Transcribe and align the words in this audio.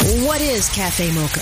What 0.00 0.40
is 0.40 0.68
Cafe 0.68 1.12
Mocha? 1.14 1.40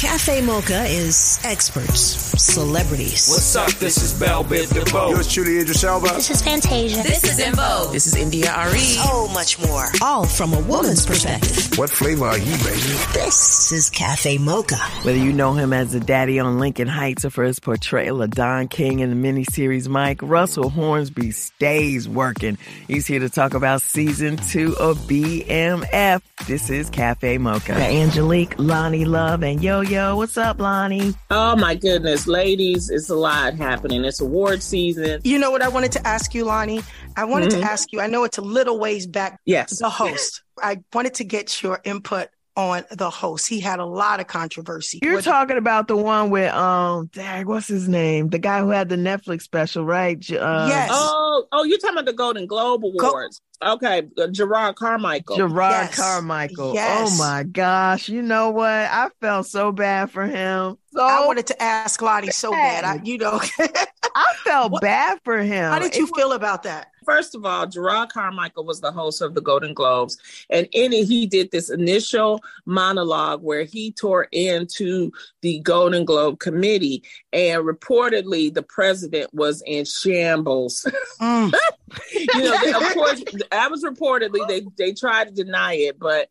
Cafe 0.00 0.40
Mocha 0.40 0.84
is 0.86 1.38
experts, 1.44 2.00
celebrities. 2.42 3.28
What's 3.28 3.54
up? 3.54 3.70
This 3.78 4.02
is 4.02 4.12
Bell 4.18 4.42
Biv 4.42 4.68
DeVoe. 4.74 5.10
Yours 5.10 5.32
truly, 5.32 5.60
Idris 5.60 5.84
Elba. 5.84 6.08
This 6.08 6.28
is 6.30 6.42
Fantasia. 6.42 7.02
This 7.04 7.22
is 7.22 7.38
Invo. 7.38 7.92
This 7.92 8.08
is 8.08 8.16
India 8.16 8.52
Arie. 8.52 8.78
So 8.78 9.28
much 9.28 9.64
more. 9.64 9.84
All 10.02 10.26
from 10.26 10.52
a 10.54 10.60
woman's 10.62 11.06
perspective. 11.06 11.78
What 11.78 11.88
flavor 11.88 12.24
are 12.26 12.36
you, 12.36 12.44
baby? 12.44 12.80
This 13.14 13.70
is 13.70 13.90
Cafe 13.90 14.38
Mocha. 14.38 14.76
Whether 15.04 15.18
you 15.18 15.32
know 15.32 15.52
him 15.54 15.72
as 15.72 15.92
the 15.92 16.00
daddy 16.00 16.40
on 16.40 16.58
Lincoln 16.58 16.88
Heights 16.88 17.24
or 17.24 17.30
for 17.30 17.44
his 17.44 17.60
portrayal 17.60 18.20
of 18.22 18.32
Don 18.32 18.66
King 18.66 18.98
in 18.98 19.10
the 19.10 19.28
miniseries 19.28 19.86
Mike, 19.86 20.18
Russell 20.20 20.68
Hornsby 20.68 21.30
stays 21.30 22.08
working. 22.08 22.58
He's 22.88 23.06
here 23.06 23.20
to 23.20 23.30
talk 23.30 23.54
about 23.54 23.82
season 23.82 24.36
two 24.36 24.76
of 24.78 24.98
BMF. 25.06 26.22
This 26.48 26.68
is 26.68 26.90
Cafe 26.90 27.38
Mocha. 27.38 27.83
Angelique, 27.84 28.54
Lonnie 28.58 29.04
Love, 29.04 29.42
and 29.42 29.62
Yo 29.62 29.80
Yo. 29.80 30.16
What's 30.16 30.36
up, 30.36 30.60
Lonnie? 30.60 31.14
Oh 31.30 31.56
my 31.56 31.74
goodness, 31.74 32.26
ladies, 32.26 32.90
it's 32.90 33.10
a 33.10 33.14
lot 33.14 33.54
happening. 33.54 34.04
It's 34.04 34.20
award 34.20 34.62
season. 34.62 35.20
You 35.24 35.38
know 35.38 35.50
what 35.50 35.62
I 35.62 35.68
wanted 35.68 35.92
to 35.92 36.06
ask 36.06 36.34
you, 36.34 36.44
Lonnie? 36.44 36.82
I 37.16 37.24
wanted 37.24 37.50
mm-hmm. 37.50 37.60
to 37.60 37.66
ask 37.66 37.92
you, 37.92 38.00
I 38.00 38.06
know 38.06 38.24
it's 38.24 38.38
a 38.38 38.42
little 38.42 38.78
ways 38.78 39.06
back. 39.06 39.38
Yes. 39.44 39.78
The 39.78 39.90
host. 39.90 40.42
I 40.62 40.82
wanted 40.92 41.14
to 41.14 41.24
get 41.24 41.62
your 41.62 41.80
input 41.84 42.28
on 42.56 42.84
the 42.92 43.10
host. 43.10 43.48
He 43.48 43.60
had 43.60 43.80
a 43.80 43.84
lot 43.84 44.20
of 44.20 44.26
controversy. 44.26 45.00
You're 45.02 45.16
what, 45.16 45.24
talking 45.24 45.56
about 45.56 45.88
the 45.88 45.96
one 45.96 46.30
with 46.30 46.52
um, 46.52 47.06
dag, 47.06 47.46
what's 47.46 47.66
his 47.66 47.88
name? 47.88 48.28
The 48.28 48.38
guy 48.38 48.60
who 48.60 48.70
had 48.70 48.88
the 48.88 48.96
Netflix 48.96 49.42
special, 49.42 49.84
right? 49.84 50.18
Uh, 50.30 50.66
yes. 50.68 50.90
Oh, 50.92 51.46
oh, 51.52 51.64
you're 51.64 51.78
talking 51.78 51.96
about 51.96 52.06
the 52.06 52.12
Golden 52.12 52.46
Globe 52.46 52.84
Awards. 52.84 53.40
Go- 53.64 53.72
okay, 53.72 53.98
uh, 54.18 54.26
Jerrod 54.26 54.76
Carmichael. 54.76 55.36
Gerard 55.36 55.72
yes. 55.72 55.96
Carmichael. 55.96 56.74
Yes. 56.74 57.14
Oh 57.14 57.18
my 57.18 57.42
gosh! 57.44 58.08
You 58.08 58.22
know 58.22 58.50
what? 58.50 58.70
I 58.70 59.08
felt 59.20 59.46
so 59.46 59.72
bad 59.72 60.10
for 60.10 60.26
him. 60.26 60.78
So 60.92 61.02
I 61.02 61.26
wanted 61.26 61.46
to 61.48 61.60
ask 61.62 62.00
Lonnie 62.00 62.30
so 62.30 62.52
bad. 62.52 62.84
I, 62.84 63.02
you 63.02 63.18
know, 63.18 63.40
I 64.14 64.34
felt 64.44 64.70
what, 64.70 64.82
bad 64.82 65.18
for 65.24 65.38
him. 65.38 65.72
How 65.72 65.80
did 65.80 65.96
you 65.96 66.06
it 66.06 66.14
feel 66.14 66.28
was, 66.28 66.36
about 66.36 66.62
that? 66.62 66.92
First 67.04 67.34
of 67.34 67.44
all, 67.44 67.66
Gerard 67.66 68.10
Carmichael 68.10 68.64
was 68.64 68.80
the 68.80 68.92
host 68.92 69.20
of 69.20 69.34
the 69.34 69.40
Golden 69.40 69.74
Globes, 69.74 70.16
and 70.50 70.68
in 70.72 70.92
it 70.92 71.06
he 71.06 71.26
did 71.26 71.50
this 71.50 71.68
initial 71.68 72.40
monologue 72.64 73.42
where 73.42 73.64
he 73.64 73.90
tore 73.90 74.28
into 74.30 75.10
the 75.42 75.58
Golden 75.60 76.04
Globe 76.04 76.38
committee, 76.38 77.02
and 77.32 77.64
reportedly 77.64 78.54
the 78.54 78.62
president 78.62 79.34
was 79.34 79.62
in 79.66 79.84
shambles. 79.84 80.86
Mm. 81.20 81.52
you 82.12 82.26
know, 82.26 82.58
they, 82.62 82.72
of 82.72 82.94
course, 82.94 83.24
that 83.50 83.70
was 83.70 83.84
reportedly 83.84 84.46
they 84.48 84.62
they 84.76 84.92
tried 84.92 85.28
to 85.28 85.44
deny 85.44 85.74
it, 85.74 85.98
but 85.98 86.28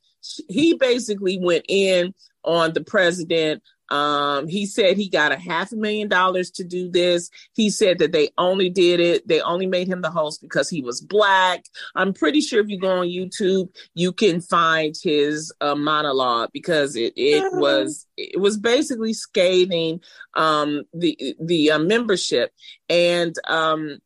he 0.48 0.74
basically 0.76 1.38
went 1.38 1.66
in 1.68 2.14
on 2.44 2.74
the 2.74 2.84
president 2.84 3.62
um, 3.94 4.48
he 4.48 4.66
said 4.66 4.98
he 4.98 5.08
got 5.08 5.32
a 5.32 5.38
half 5.38 5.72
a 5.72 5.76
million 5.76 6.08
dollars 6.08 6.50
to 6.52 6.64
do 6.64 6.90
this. 6.90 7.30
He 7.54 7.70
said 7.70 8.00
that 8.00 8.12
they 8.12 8.30
only 8.40 8.70
did 8.70 9.00
it, 9.00 9.28
they 9.28 9.40
only 9.42 9.68
made 9.68 9.88
him 9.88 10.02
the 10.02 10.10
host 10.10 10.42
because 10.42 10.68
he 10.68 10.82
was 10.82 11.00
black. 11.00 11.66
I'm 11.96 12.12
pretty 12.12 12.42
sure 12.42 12.60
if 12.60 12.70
you 12.70 12.80
go 12.80 12.90
on 12.90 13.08
YouTube, 13.08 13.70
you 13.94 14.12
can 14.12 14.42
find 14.42 14.96
his 15.02 15.54
uh, 15.62 15.76
monologue 15.76 16.50
because 16.54 16.96
it 16.96 17.14
it 17.16 17.44
uh-huh. 17.44 17.60
was 17.60 18.08
it 18.18 18.40
was 18.40 18.58
basically 18.58 19.14
scathing 19.14 20.00
um, 20.34 20.84
the 20.94 21.36
the 21.40 21.72
uh, 21.72 21.80
membership 21.80 22.52
and 22.90 23.36
um, 23.48 24.00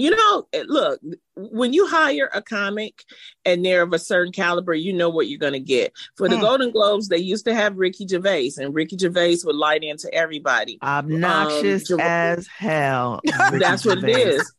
you 0.00 0.10
know, 0.10 0.48
look, 0.66 1.00
when 1.36 1.72
you 1.72 1.86
hire 1.86 2.28
a 2.32 2.42
comic 2.42 3.02
and 3.44 3.64
they're 3.64 3.82
of 3.82 3.92
a 3.92 3.98
certain 3.98 4.32
caliber, 4.32 4.74
you 4.74 4.92
know 4.92 5.08
what 5.08 5.28
you're 5.28 5.38
going 5.38 5.52
to 5.52 5.60
get. 5.60 5.92
For 6.16 6.28
the 6.28 6.36
mm. 6.36 6.40
Golden 6.40 6.70
Globes, 6.70 7.08
they 7.08 7.18
used 7.18 7.44
to 7.46 7.54
have 7.54 7.76
Ricky 7.76 8.06
Gervais, 8.06 8.52
and 8.58 8.74
Ricky 8.74 8.96
Gervais 8.98 9.38
would 9.44 9.56
light 9.56 9.82
into 9.82 10.12
everybody. 10.12 10.78
Obnoxious 10.82 11.90
um, 11.90 12.00
as 12.00 12.46
hell. 12.46 13.20
That's 13.52 13.84
what 13.84 14.02
it 14.02 14.10
is. 14.10 14.52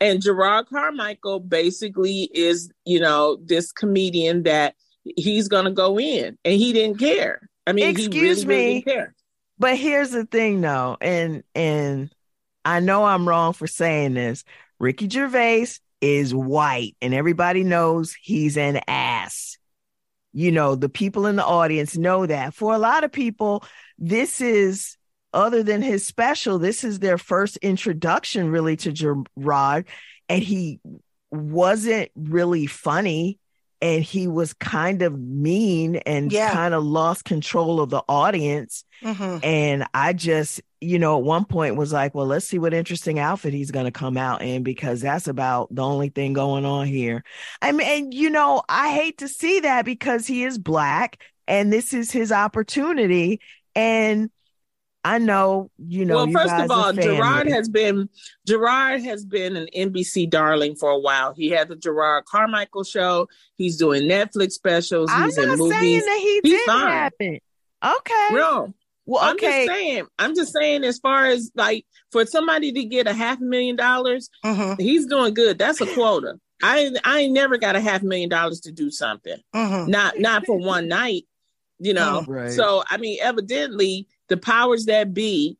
And 0.00 0.22
Gerard 0.22 0.66
Carmichael 0.68 1.40
basically 1.40 2.30
is, 2.34 2.70
you 2.84 3.00
know, 3.00 3.36
this 3.44 3.72
comedian 3.72 4.44
that 4.44 4.74
he's 5.16 5.48
going 5.48 5.66
to 5.66 5.70
go 5.70 5.98
in, 5.98 6.38
and 6.44 6.54
he 6.54 6.72
didn't 6.72 6.98
care. 6.98 7.48
I 7.66 7.72
mean, 7.72 7.88
excuse 7.88 8.46
really, 8.46 8.76
me, 8.76 8.84
really 8.86 9.06
but 9.60 9.76
here's 9.76 10.10
the 10.10 10.24
thing, 10.24 10.62
though, 10.62 10.96
and 11.02 11.44
and 11.54 12.10
I 12.64 12.80
know 12.80 13.04
I'm 13.04 13.28
wrong 13.28 13.52
for 13.52 13.66
saying 13.66 14.14
this. 14.14 14.42
Ricky 14.80 15.08
Gervais 15.08 15.66
is 16.00 16.34
white 16.34 16.96
and 17.02 17.12
everybody 17.12 17.62
knows 17.62 18.16
he's 18.20 18.56
an 18.56 18.80
ass. 18.88 19.58
You 20.32 20.52
know, 20.52 20.74
the 20.74 20.88
people 20.88 21.26
in 21.26 21.36
the 21.36 21.44
audience 21.44 21.96
know 21.96 22.24
that. 22.24 22.54
For 22.54 22.74
a 22.74 22.78
lot 22.78 23.04
of 23.04 23.12
people, 23.12 23.62
this 23.98 24.40
is 24.40 24.96
other 25.34 25.62
than 25.62 25.82
his 25.82 26.06
special, 26.06 26.58
this 26.58 26.82
is 26.82 26.98
their 26.98 27.18
first 27.18 27.58
introduction 27.58 28.48
really 28.48 28.76
to 28.76 28.90
Jerrod. 28.90 29.86
And 30.28 30.42
he 30.42 30.80
wasn't 31.30 32.10
really 32.14 32.66
funny 32.66 33.38
and 33.82 34.02
he 34.02 34.28
was 34.28 34.52
kind 34.52 35.02
of 35.02 35.18
mean 35.18 35.96
and 35.96 36.30
yeah. 36.32 36.52
kind 36.52 36.74
of 36.74 36.84
lost 36.84 37.24
control 37.24 37.80
of 37.80 37.90
the 37.90 38.02
audience. 38.08 38.84
Mm-hmm. 39.02 39.38
And 39.42 39.86
I 39.94 40.12
just, 40.12 40.60
you 40.80 40.98
know, 40.98 41.16
at 41.16 41.24
one 41.24 41.46
point 41.46 41.76
was 41.76 41.92
like, 41.92 42.14
well, 42.14 42.26
let's 42.26 42.46
see 42.46 42.58
what 42.58 42.74
interesting 42.74 43.18
outfit 43.18 43.54
he's 43.54 43.70
going 43.70 43.86
to 43.86 43.90
come 43.90 44.16
out 44.16 44.42
in 44.42 44.62
because 44.62 45.00
that's 45.00 45.28
about 45.28 45.74
the 45.74 45.82
only 45.82 46.10
thing 46.10 46.34
going 46.34 46.66
on 46.66 46.86
here. 46.86 47.24
I 47.62 47.72
mean, 47.72 47.86
and, 47.86 48.14
you 48.14 48.28
know, 48.28 48.62
I 48.68 48.92
hate 48.92 49.18
to 49.18 49.28
see 49.28 49.60
that 49.60 49.84
because 49.84 50.26
he 50.26 50.44
is 50.44 50.58
black 50.58 51.22
and 51.48 51.72
this 51.72 51.94
is 51.94 52.10
his 52.10 52.32
opportunity. 52.32 53.40
And 53.74 54.30
I 55.02 55.18
know, 55.18 55.70
you 55.78 56.04
know. 56.04 56.26
Well, 56.26 56.30
first 56.30 56.54
of 56.54 56.70
all, 56.70 56.92
Jerrod 56.92 57.48
has 57.50 57.68
been 57.68 58.08
Jerrod 58.46 59.02
has 59.04 59.24
been 59.24 59.56
an 59.56 59.68
NBC 59.74 60.28
darling 60.28 60.74
for 60.74 60.90
a 60.90 60.98
while. 60.98 61.32
He 61.32 61.48
had 61.48 61.68
the 61.68 61.76
Jerrod 61.76 62.24
Carmichael 62.26 62.84
show. 62.84 63.28
He's 63.56 63.76
doing 63.76 64.02
Netflix 64.02 64.52
specials. 64.52 65.10
He's 65.10 65.38
I'm 65.38 65.46
not 65.46 65.52
in 65.54 65.58
movies. 65.58 65.78
saying 65.78 66.00
that 66.00 66.18
he 66.18 66.40
He's 66.42 66.52
didn't 66.52 66.66
fine. 66.66 66.86
happen. 66.86 67.38
Okay. 67.82 68.28
No. 68.32 68.74
Well, 69.06 69.32
okay. 69.32 69.62
I'm 69.62 69.66
just 69.66 69.78
saying. 69.78 70.06
I'm 70.18 70.34
just 70.36 70.52
saying, 70.52 70.84
as 70.84 70.98
far 70.98 71.26
as 71.26 71.50
like 71.54 71.86
for 72.12 72.26
somebody 72.26 72.70
to 72.72 72.84
get 72.84 73.06
a 73.06 73.14
half 73.14 73.40
million 73.40 73.76
dollars, 73.76 74.28
mm-hmm. 74.44 74.80
he's 74.80 75.06
doing 75.06 75.32
good. 75.32 75.58
That's 75.58 75.80
a 75.80 75.86
quota. 75.94 76.38
I 76.62 76.90
I 77.04 77.20
ain't 77.20 77.32
never 77.32 77.56
got 77.56 77.74
a 77.74 77.80
half 77.80 78.02
million 78.02 78.28
dollars 78.28 78.60
to 78.60 78.72
do 78.72 78.90
something. 78.90 79.40
Mm-hmm. 79.54 79.90
Not 79.90 80.18
not 80.18 80.44
for 80.44 80.58
one 80.58 80.88
night. 80.88 81.24
You 81.78 81.94
know. 81.94 82.22
Right. 82.28 82.52
So 82.52 82.84
I 82.88 82.98
mean, 82.98 83.18
evidently 83.22 84.06
the 84.30 84.38
powers 84.38 84.86
that 84.86 85.12
be 85.12 85.58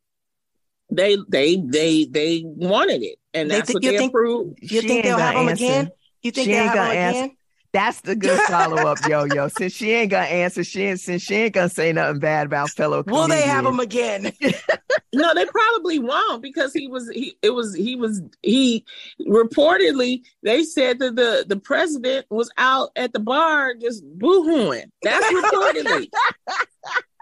they 0.90 1.18
they 1.28 1.56
they 1.56 2.06
they 2.06 2.42
wanted 2.44 3.02
it 3.02 3.18
and 3.34 3.50
that's 3.50 3.68
they, 3.68 3.74
what 3.74 3.82
they 3.82 3.98
think, 3.98 4.10
approved. 4.10 4.58
You 4.62 4.82
think 4.82 5.04
they'll 5.04 5.18
have 5.18 5.34
them 5.34 5.48
again? 5.48 5.90
You 6.22 6.30
think 6.30 6.48
they'll 6.48 6.64
have 6.64 6.74
them 6.74 6.90
again? 6.90 7.36
That's 7.72 8.00
the 8.00 8.16
good 8.16 8.40
follow 8.48 8.78
up, 8.78 8.98
yo 9.08 9.24
yo. 9.24 9.48
Since 9.48 9.72
she 9.72 9.92
ain't 9.92 10.10
gonna 10.10 10.26
answer, 10.26 10.64
she 10.64 10.82
ain't 10.82 11.00
since 11.00 11.22
she 11.22 11.34
ain't 11.36 11.54
gonna 11.54 11.68
say 11.68 11.92
nothing 11.92 12.18
bad 12.18 12.46
about 12.46 12.70
fellow. 12.70 13.04
Will 13.06 13.28
they 13.28 13.42
have 13.42 13.64
him 13.64 13.78
again? 13.78 14.32
no, 15.14 15.34
they 15.34 15.46
probably 15.46 15.98
won't 15.98 16.42
because 16.42 16.72
he 16.72 16.88
was 16.88 17.08
he 17.10 17.36
it 17.42 17.50
was 17.50 17.74
he 17.74 17.94
was 17.94 18.22
he 18.42 18.84
reportedly 19.20 20.22
they 20.42 20.64
said 20.64 20.98
that 20.98 21.14
the 21.14 21.44
the 21.46 21.56
president 21.56 22.26
was 22.30 22.50
out 22.58 22.90
at 22.96 23.12
the 23.12 23.20
bar 23.20 23.74
just 23.74 24.04
boohooing. 24.18 24.90
That's 25.02 25.26
reportedly. 25.26 26.08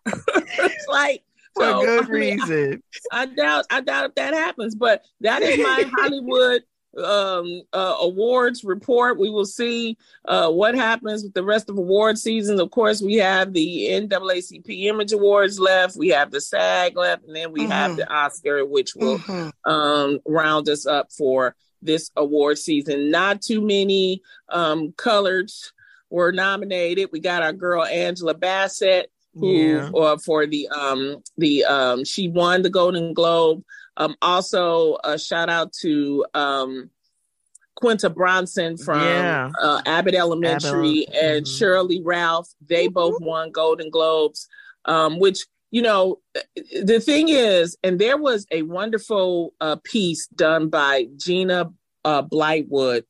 it's 0.07 0.87
like 0.89 1.23
for 1.59 1.65
so, 1.65 1.81
good 1.81 2.05
I 2.05 2.09
mean, 2.09 2.41
reason. 2.41 2.83
I, 3.13 3.23
I, 3.23 3.27
doubt 3.27 3.65
I 3.71 3.81
doubt 3.81 4.07
if 4.07 4.15
that 4.15 4.35
happens, 4.35 4.75
but 4.75 5.03
that 5.21 5.43
is 5.43 5.59
my 5.59 5.91
Hollywood 5.97 6.63
um 6.97 7.63
uh, 7.73 7.97
awards 8.01 8.65
report 8.65 9.19
we 9.19 9.29
will 9.29 9.45
see 9.45 9.97
uh 10.25 10.51
what 10.51 10.75
happens 10.75 11.23
with 11.23 11.35
the 11.35 11.45
rest 11.45 11.69
of 11.69 11.77
award 11.77 12.19
seasons 12.19 12.59
of 12.59 12.71
course 12.71 13.03
we 13.03 13.17
have 13.17 13.53
the 13.53 13.89
naacp 13.91 14.87
image 14.87 15.13
awards 15.13 15.61
left 15.61 15.97
we 15.97 16.09
have 16.09 16.31
the 16.31 16.41
sag 16.41 16.97
left 16.97 17.25
and 17.25 17.37
then 17.37 17.53
we 17.53 17.61
mm-hmm. 17.61 17.71
have 17.71 17.97
the 17.97 18.11
oscar 18.11 18.65
which 18.65 18.95
will 18.97 19.19
mm-hmm. 19.19 19.71
um 19.71 20.19
round 20.27 20.69
us 20.69 20.87
up 20.87 21.13
for 21.13 21.55
this 21.83 22.11
award 22.17 22.59
season 22.59 23.11
not 23.11 23.43
too 23.43 23.61
many 23.61 24.23
um 24.49 24.93
colors 24.93 25.73
were 26.11 26.33
nominated 26.33 27.11
we 27.13 27.21
got 27.21 27.43
our 27.43 27.53
girl 27.53 27.85
angela 27.85 28.35
bassett 28.35 29.13
who 29.35 29.53
Yeah. 29.53 29.91
or 29.93 30.19
for 30.19 30.47
the 30.47 30.69
um 30.69 31.23
the 31.37 31.65
um 31.65 32.05
she 32.05 32.29
won 32.29 32.63
the 32.63 32.71
Golden 32.71 33.13
Globe. 33.15 33.63
Um 33.97 34.17
also 34.23 34.99
a 35.05 35.19
shout 35.19 35.49
out 35.49 35.73
to 35.83 36.25
um 36.35 36.91
Quinta 37.77 38.11
Brunson 38.11 38.77
from 38.77 39.01
Yeah. 39.01 39.51
uh, 39.61 39.81
Abbott 39.87 40.15
Elementary 40.17 41.07
Abbott, 41.07 41.23
and 41.23 41.47
mhm. 41.47 41.49
Sheryl 41.49 41.89
Lee 41.89 42.03
Ralph. 42.05 42.49
They 42.67 42.89
both 42.89 43.21
won 43.21 43.53
Golden 43.53 43.89
Globes, 43.91 44.49
um, 44.85 45.21
which 45.21 45.47
you 45.71 45.83
know 45.83 46.19
the 46.83 46.99
thing 46.99 47.29
is, 47.29 47.77
and 47.85 47.99
there 48.01 48.17
was 48.17 48.47
a 48.51 48.63
wonderful 48.63 49.55
uh, 49.61 49.77
piece 49.85 50.27
done 50.29 50.69
by 50.71 51.07
Gina 51.17 51.71
uh, 52.05 52.23
Bythewood, 52.23 53.05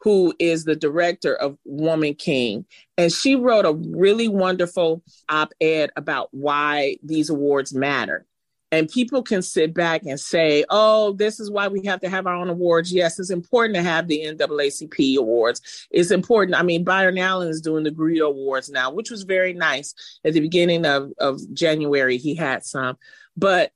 who 0.00 0.34
is 0.38 0.64
the 0.64 0.76
director 0.76 1.34
of 1.34 1.58
Woman 1.64 2.14
King, 2.14 2.64
and 2.96 3.12
she 3.12 3.34
wrote 3.34 3.64
a 3.64 3.72
really 3.72 4.28
wonderful 4.28 5.02
op-ed 5.28 5.90
about 5.96 6.28
why 6.32 6.98
these 7.02 7.30
awards 7.30 7.74
matter. 7.74 8.24
And 8.70 8.86
people 8.88 9.22
can 9.22 9.40
sit 9.40 9.72
back 9.72 10.02
and 10.04 10.20
say, 10.20 10.62
oh, 10.68 11.12
this 11.12 11.40
is 11.40 11.50
why 11.50 11.68
we 11.68 11.86
have 11.86 12.00
to 12.00 12.10
have 12.10 12.26
our 12.26 12.34
own 12.34 12.50
awards. 12.50 12.92
Yes, 12.92 13.18
it's 13.18 13.30
important 13.30 13.76
to 13.76 13.82
have 13.82 14.08
the 14.08 14.26
NAACP 14.26 15.16
awards. 15.16 15.86
It's 15.90 16.10
important. 16.10 16.54
I 16.54 16.62
mean, 16.62 16.84
Byron 16.84 17.16
Allen 17.16 17.48
is 17.48 17.62
doing 17.62 17.84
the 17.84 17.90
Grio 17.90 18.28
Awards 18.28 18.68
now, 18.68 18.90
which 18.90 19.10
was 19.10 19.22
very 19.22 19.54
nice. 19.54 19.94
At 20.22 20.34
the 20.34 20.40
beginning 20.40 20.84
of, 20.84 21.12
of 21.18 21.40
January, 21.54 22.18
he 22.18 22.34
had 22.34 22.62
some. 22.62 22.98
But 23.38 23.72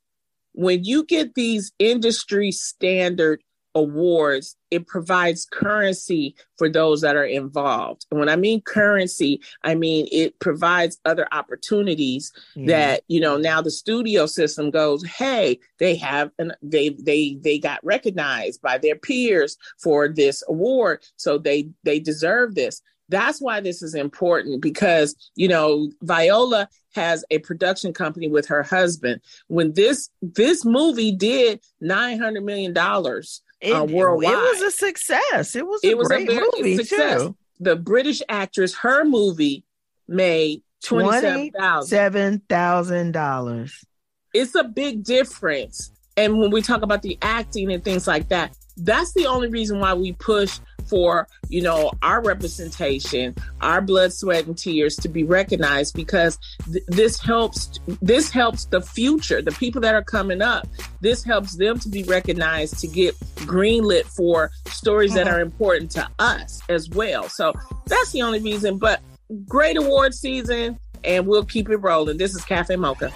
when 0.52 0.84
you 0.84 1.04
get 1.04 1.34
these 1.34 1.72
industry 1.78 2.52
standard 2.52 3.42
awards, 3.74 4.56
it 4.70 4.86
provides 4.86 5.46
currency 5.50 6.34
for 6.56 6.68
those 6.68 7.00
that 7.00 7.16
are 7.16 7.24
involved. 7.24 8.06
And 8.10 8.20
when 8.20 8.28
I 8.28 8.36
mean 8.36 8.60
currency, 8.62 9.40
I 9.62 9.74
mean 9.74 10.08
it 10.12 10.38
provides 10.38 10.98
other 11.04 11.26
opportunities 11.32 12.32
Yeah. 12.54 12.66
that 12.66 13.02
you 13.08 13.20
know 13.20 13.36
now 13.36 13.62
the 13.62 13.70
studio 13.70 14.26
system 14.26 14.70
goes 14.70 15.04
hey 15.04 15.58
they 15.78 15.96
have 15.96 16.30
and 16.38 16.54
they 16.62 16.90
they 16.90 17.38
they 17.40 17.58
got 17.58 17.84
recognized 17.84 18.60
by 18.62 18.78
their 18.78 18.96
peers 18.96 19.56
for 19.82 20.08
this 20.08 20.42
award 20.48 21.02
so 21.16 21.38
they 21.38 21.68
they 21.84 21.98
deserve 21.98 22.54
this 22.54 22.80
that's 23.08 23.40
why 23.40 23.60
this 23.60 23.82
is 23.82 23.94
important 23.94 24.62
because 24.62 25.14
you 25.34 25.48
know 25.48 25.90
viola 26.02 26.68
has 26.94 27.24
a 27.30 27.38
production 27.38 27.92
company 27.92 28.28
with 28.28 28.46
her 28.46 28.62
husband 28.62 29.20
when 29.48 29.72
this 29.74 30.08
this 30.20 30.64
movie 30.64 31.12
did 31.12 31.60
900 31.80 32.42
million 32.44 32.72
dollars 32.72 33.42
it, 33.62 33.72
uh, 33.72 33.84
worldwide. 33.84 34.32
It 34.32 34.36
was 34.36 34.60
a 34.62 34.70
success. 34.70 35.54
It 35.56 35.66
was 35.66 35.82
a 35.84 35.88
It 35.88 35.96
was 35.98 36.10
a 36.10 36.14
great 36.16 36.28
very- 36.28 36.46
movie 36.56 36.76
success. 36.76 37.20
too. 37.22 37.36
the 37.60 37.76
british 37.76 38.20
actress 38.28 38.74
her 38.74 39.04
movie 39.04 39.64
made 40.08 40.62
27000 40.82 41.88
Seven 41.88 42.42
thousand 42.48 43.12
dollars. 43.12 43.84
it's 44.34 44.54
a 44.56 44.64
big 44.64 45.04
difference. 45.04 45.90
And 46.16 46.38
when 46.38 46.50
we 46.50 46.60
talk 46.60 46.82
about 46.82 47.02
the 47.02 47.16
acting 47.22 47.72
and 47.72 47.82
things 47.84 48.06
like 48.06 48.28
that, 48.30 48.54
that's 48.76 49.12
the 49.12 49.26
only 49.26 49.48
reason 49.48 49.80
why 49.80 49.94
we 49.94 50.12
push 50.12 50.58
for, 50.86 51.28
you 51.48 51.62
know, 51.62 51.92
our 52.02 52.22
representation, 52.22 53.34
our 53.60 53.80
blood, 53.80 54.12
sweat, 54.12 54.46
and 54.46 54.58
tears 54.58 54.96
to 54.96 55.08
be 55.08 55.24
recognized 55.24 55.94
because 55.94 56.38
th- 56.70 56.84
this 56.88 57.20
helps 57.20 57.80
this 58.00 58.30
helps 58.30 58.66
the 58.66 58.80
future, 58.80 59.40
the 59.40 59.52
people 59.52 59.80
that 59.80 59.94
are 59.94 60.04
coming 60.04 60.42
up. 60.42 60.66
This 61.00 61.24
helps 61.24 61.56
them 61.56 61.78
to 61.80 61.88
be 61.88 62.02
recognized 62.04 62.78
to 62.80 62.86
get 62.86 63.18
greenlit 63.36 64.04
for 64.04 64.50
stories 64.68 65.14
that 65.14 65.26
uh-huh. 65.26 65.36
are 65.36 65.40
important 65.40 65.90
to 65.92 66.08
us 66.18 66.60
as 66.68 66.88
well. 66.90 67.28
So 67.28 67.52
that's 67.86 68.12
the 68.12 68.22
only 68.22 68.40
reason. 68.40 68.78
But 68.78 69.00
great 69.46 69.76
award 69.76 70.14
season 70.14 70.78
and 71.04 71.26
we'll 71.26 71.44
keep 71.44 71.68
it 71.68 71.76
rolling. 71.76 72.18
This 72.18 72.34
is 72.34 72.44
Cafe 72.44 72.76
Mocha. 72.76 73.12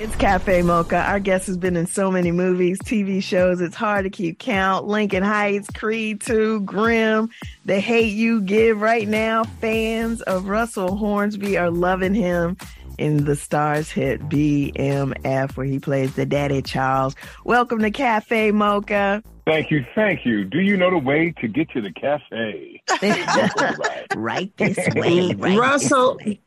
It's 0.00 0.16
Cafe 0.16 0.62
Mocha. 0.62 0.96
Our 0.96 1.20
guest 1.20 1.46
has 1.46 1.58
been 1.58 1.76
in 1.76 1.86
so 1.86 2.10
many 2.10 2.32
movies, 2.32 2.78
TV 2.78 3.22
shows. 3.22 3.60
It's 3.60 3.76
hard 3.76 4.04
to 4.04 4.10
keep 4.10 4.38
count. 4.38 4.86
Lincoln 4.86 5.22
Heights, 5.22 5.68
Creed 5.74 6.22
2, 6.22 6.62
Grimm, 6.62 7.28
The 7.66 7.80
Hate 7.80 8.14
You 8.14 8.40
Give. 8.40 8.80
Right 8.80 9.06
now, 9.06 9.44
fans 9.44 10.22
of 10.22 10.48
Russell 10.48 10.96
Hornsby 10.96 11.58
are 11.58 11.70
loving 11.70 12.14
him 12.14 12.56
in 12.96 13.26
the 13.26 13.32
Starz 13.32 13.90
hit 13.90 14.26
BMF, 14.30 15.54
where 15.58 15.66
he 15.66 15.78
plays 15.78 16.14
the 16.14 16.24
Daddy 16.24 16.62
Charles. 16.62 17.14
Welcome 17.44 17.80
to 17.80 17.90
Cafe 17.90 18.52
Mocha. 18.52 19.22
Thank 19.44 19.70
you, 19.70 19.84
thank 19.94 20.24
you. 20.24 20.44
Do 20.44 20.60
you 20.60 20.78
know 20.78 20.88
the 20.88 20.98
way 20.98 21.34
to 21.42 21.46
get 21.46 21.68
to 21.72 21.82
the 21.82 21.92
cafe? 21.92 22.82
right 24.16 24.50
this 24.56 24.78
way. 24.94 25.34
Right 25.34 25.58
Russell, 25.58 26.14
this 26.14 26.26
way. 26.26 26.40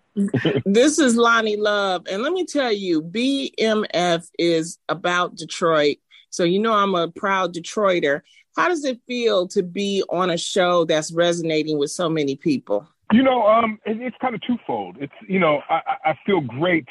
This 0.66 1.00
is 1.00 1.16
Lonnie 1.16 1.58
Love. 1.58 2.06
And 2.10 2.22
let 2.22 2.34
me 2.34 2.46
tell 2.46 2.72
you, 2.72 3.02
BMF 3.02 4.28
is 4.38 4.78
about 4.90 5.36
Detroit. 5.36 5.98
So, 6.30 6.44
you 6.44 6.60
know, 6.60 6.74
I'm 6.74 6.96
a 6.96 7.10
proud 7.10 7.54
Detroiter. 7.54 8.22
How 8.56 8.68
does 8.68 8.86
it 8.86 9.00
feel 9.08 9.48
to 9.50 9.64
be 9.64 10.04
on 10.10 10.30
a 10.30 10.38
show 10.38 10.86
that's 10.86 11.12
resonating 11.12 11.78
with 11.78 11.92
so 11.92 12.10
many 12.10 12.36
people? 12.36 12.88
You 13.12 13.24
know, 13.24 13.46
um, 13.46 13.80
it, 13.86 14.02
it's 14.02 14.16
kind 14.22 14.36
of 14.36 14.42
twofold. 14.42 14.98
It's 15.00 15.14
you 15.28 15.40
know, 15.40 15.62
I, 15.70 15.82
I 16.06 16.20
feel 16.26 16.42
great. 16.42 16.88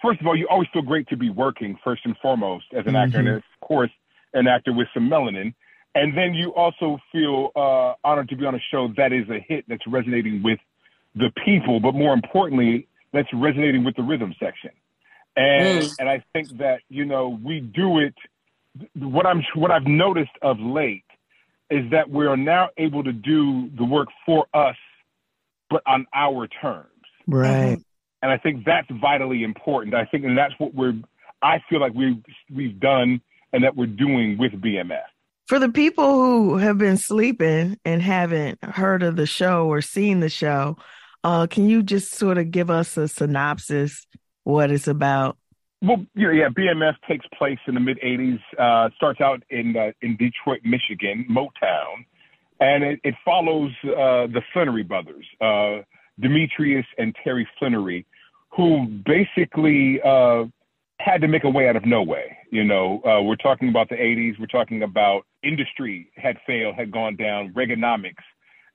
First 0.00 0.20
of 0.20 0.26
all, 0.26 0.36
you 0.36 0.48
always 0.48 0.68
feel 0.72 0.82
great 0.82 1.08
to 1.08 1.16
be 1.16 1.30
working 1.30 1.78
first 1.84 2.02
and 2.04 2.16
foremost 2.20 2.64
as 2.76 2.86
an 2.86 2.96
actor, 2.96 3.18
and 3.18 3.28
of 3.28 3.42
course, 3.62 3.90
an 4.34 4.46
actor 4.46 4.72
with 4.72 4.88
some 4.94 5.08
melanin. 5.08 5.54
And 5.94 6.16
then 6.16 6.32
you 6.32 6.54
also 6.54 6.98
feel 7.10 7.50
uh, 7.54 7.94
honored 8.02 8.30
to 8.30 8.36
be 8.36 8.46
on 8.46 8.54
a 8.54 8.60
show 8.70 8.88
that 8.96 9.12
is 9.12 9.28
a 9.28 9.44
hit 9.46 9.66
that's 9.68 9.86
resonating 9.86 10.42
with 10.42 10.58
the 11.14 11.30
people, 11.44 11.80
but 11.80 11.94
more 11.94 12.12
importantly, 12.14 12.88
that's 13.12 13.28
resonating 13.32 13.84
with 13.84 13.96
the 13.96 14.02
rhythm 14.02 14.34
section. 14.40 14.70
And 15.36 15.82
Mm. 15.82 15.96
and 15.98 16.08
I 16.08 16.22
think 16.32 16.48
that 16.58 16.80
you 16.88 17.04
know 17.04 17.40
we 17.42 17.60
do 17.60 17.98
it. 17.98 18.14
What 18.94 19.26
I'm 19.26 19.42
what 19.54 19.70
I've 19.70 19.86
noticed 19.86 20.32
of 20.42 20.58
late 20.60 21.04
is 21.70 21.90
that 21.90 22.10
we 22.10 22.26
are 22.26 22.36
now 22.36 22.68
able 22.76 23.02
to 23.02 23.12
do 23.12 23.70
the 23.76 23.84
work 23.84 24.08
for 24.26 24.46
us, 24.52 24.76
but 25.70 25.82
on 25.86 26.06
our 26.14 26.46
terms. 26.46 26.88
Right. 27.26 27.78
And 28.20 28.30
I 28.30 28.36
think 28.36 28.64
that's 28.64 28.88
vitally 29.00 29.42
important. 29.42 29.94
I 29.94 30.04
think, 30.04 30.24
and 30.24 30.36
that's 30.36 30.54
what 30.58 30.74
we're. 30.74 30.94
I 31.40 31.60
feel 31.68 31.80
like 31.80 31.94
we've 31.94 32.22
we've 32.54 32.78
done, 32.78 33.20
and 33.52 33.64
that 33.64 33.74
we're 33.74 33.86
doing 33.86 34.36
with 34.38 34.52
BMF. 34.52 35.02
For 35.48 35.58
the 35.58 35.70
people 35.70 36.04
who 36.04 36.56
have 36.58 36.78
been 36.78 36.96
sleeping 36.96 37.78
and 37.84 38.00
haven't 38.00 38.62
heard 38.62 39.02
of 39.02 39.16
the 39.16 39.26
show 39.26 39.66
or 39.66 39.80
seen 39.82 40.20
the 40.20 40.28
show, 40.28 40.76
uh, 41.24 41.46
can 41.46 41.68
you 41.68 41.82
just 41.82 42.14
sort 42.14 42.38
of 42.38 42.50
give 42.50 42.70
us 42.70 42.96
a 42.96 43.08
synopsis 43.08 44.06
what 44.44 44.70
it's 44.70 44.88
about? 44.88 45.36
Well, 45.80 46.06
know, 46.14 46.30
yeah, 46.30 46.48
BMF 46.48 46.94
takes 47.08 47.26
place 47.36 47.58
in 47.66 47.74
the 47.74 47.80
mid 47.80 47.98
'80s. 48.00 48.38
Uh, 48.58 48.90
starts 48.96 49.20
out 49.20 49.42
in 49.50 49.76
uh, 49.76 49.90
in 50.00 50.16
Detroit, 50.16 50.60
Michigan, 50.64 51.26
Motown, 51.28 52.06
and 52.60 52.84
it, 52.84 53.00
it 53.02 53.14
follows 53.24 53.72
uh, 53.84 54.28
the 54.28 54.42
Flenory 54.54 54.86
brothers, 54.86 55.26
uh, 55.40 55.82
Demetrius 56.20 56.86
and 56.98 57.14
Terry 57.24 57.48
Flenory, 57.60 58.04
who 58.56 58.86
basically 59.04 60.00
uh, 60.02 60.44
had 61.00 61.20
to 61.20 61.26
make 61.26 61.42
a 61.42 61.50
way 61.50 61.68
out 61.68 61.74
of 61.74 61.84
no 61.84 62.02
way. 62.02 62.36
You 62.52 62.62
know, 62.62 63.02
uh, 63.04 63.20
we're 63.22 63.34
talking 63.34 63.68
about 63.68 63.88
the 63.88 63.96
'80s. 63.96 64.38
We're 64.38 64.46
talking 64.46 64.84
about 64.84 65.26
industry 65.42 66.10
had 66.16 66.36
failed, 66.46 66.76
had 66.76 66.92
gone 66.92 67.16
down, 67.16 67.52
Reaganomics, 67.54 68.22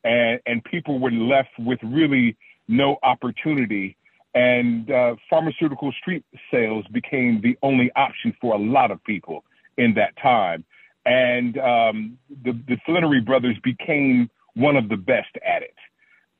and 0.07 0.39
and 0.45 0.63
people 0.63 0.99
were 0.99 1.11
left 1.11 1.57
with 1.59 1.79
really 1.83 2.37
no 2.67 2.97
opportunity 3.03 3.97
and 4.37 4.91
uh, 4.91 5.15
pharmaceutical 5.29 5.91
street 5.99 6.23
sales 6.51 6.85
became 6.91 7.41
the 7.41 7.57
only 7.63 7.91
option 7.95 8.35
for 8.39 8.53
a 8.53 8.57
lot 8.57 8.91
of 8.91 9.03
people 9.03 9.43
in 9.77 9.95
that 9.95 10.15
time. 10.21 10.63
And 11.07 11.57
um, 11.57 12.19
the, 12.43 12.51
the 12.51 12.77
Flenory 12.87 13.25
brothers 13.25 13.57
became 13.63 14.29
one 14.53 14.75
of 14.75 14.89
the 14.89 14.97
best 14.97 15.35
at 15.43 15.63
it. 15.63 15.73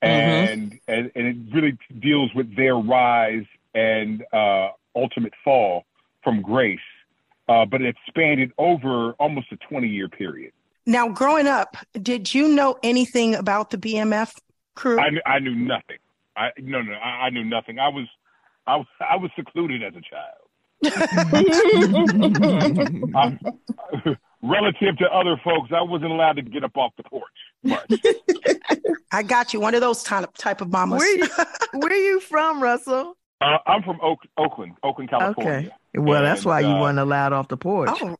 And, 0.01 0.79
and, 0.87 1.11
and 1.15 1.27
it 1.27 1.55
really 1.55 1.77
deals 1.99 2.29
with 2.35 2.55
their 2.55 2.75
rise 2.75 3.45
and 3.73 4.23
uh, 4.31 4.69
ultimate 4.95 5.33
fall 5.43 5.85
from 6.23 6.43
grace, 6.43 6.79
uh, 7.49 7.65
but 7.65 7.81
it 7.81 7.95
expanded 7.95 8.51
over 8.59 9.13
almost 9.13 9.51
a 9.51 9.57
20 9.69 9.87
year 9.87 10.07
period. 10.07 10.51
Now, 10.87 11.09
growing 11.09 11.45
up, 11.47 11.75
did 12.01 12.33
you 12.33 12.47
know 12.47 12.77
anything 12.81 13.35
about 13.35 13.69
the 13.71 13.77
BMF 13.77 14.31
crew? 14.75 14.97
I, 14.99 15.09
I 15.29 15.39
knew 15.39 15.53
nothing. 15.53 15.97
I 16.35 16.49
no 16.59 16.81
no 16.81 16.93
I, 16.93 17.25
I 17.25 17.29
knew 17.29 17.43
nothing. 17.43 17.77
I 17.77 17.89
was 17.89 18.07
I 18.65 18.77
was 18.77 18.87
I 19.01 19.17
was 19.17 19.29
secluded 19.35 19.83
as 19.83 19.93
a 19.95 20.01
child. 20.01 20.43
I, 23.15 23.37
relative 24.43 24.97
to 24.99 25.05
other 25.11 25.39
folks, 25.43 25.71
I 25.75 25.81
wasn't 25.81 26.11
allowed 26.11 26.35
to 26.37 26.41
get 26.43 26.63
up 26.63 26.77
off 26.77 26.93
the 26.97 27.03
porch 27.03 27.23
much. 27.63 27.91
I 29.11 29.23
got 29.23 29.53
you. 29.53 29.59
One 29.59 29.73
of 29.75 29.81
those 29.81 30.03
type 30.03 30.31
type 30.37 30.61
of 30.61 30.71
mamas. 30.71 30.99
Where 30.99 31.17
you, 31.17 31.27
where 31.73 31.95
you 31.95 32.19
from, 32.19 32.61
Russell? 32.61 33.15
Uh, 33.41 33.57
I'm 33.67 33.83
from 33.83 33.99
Oak, 34.01 34.19
Oakland, 34.37 34.73
Oakland, 34.83 35.09
California. 35.09 35.51
Okay. 35.51 35.69
Well, 35.95 36.23
that's 36.23 36.41
And, 36.41 36.45
why 36.47 36.59
you 36.61 36.67
uh, 36.67 36.81
weren't 36.81 36.99
allowed 36.99 37.33
off 37.33 37.47
the 37.47 37.57
porch. 37.57 37.89
oh, 38.01 38.17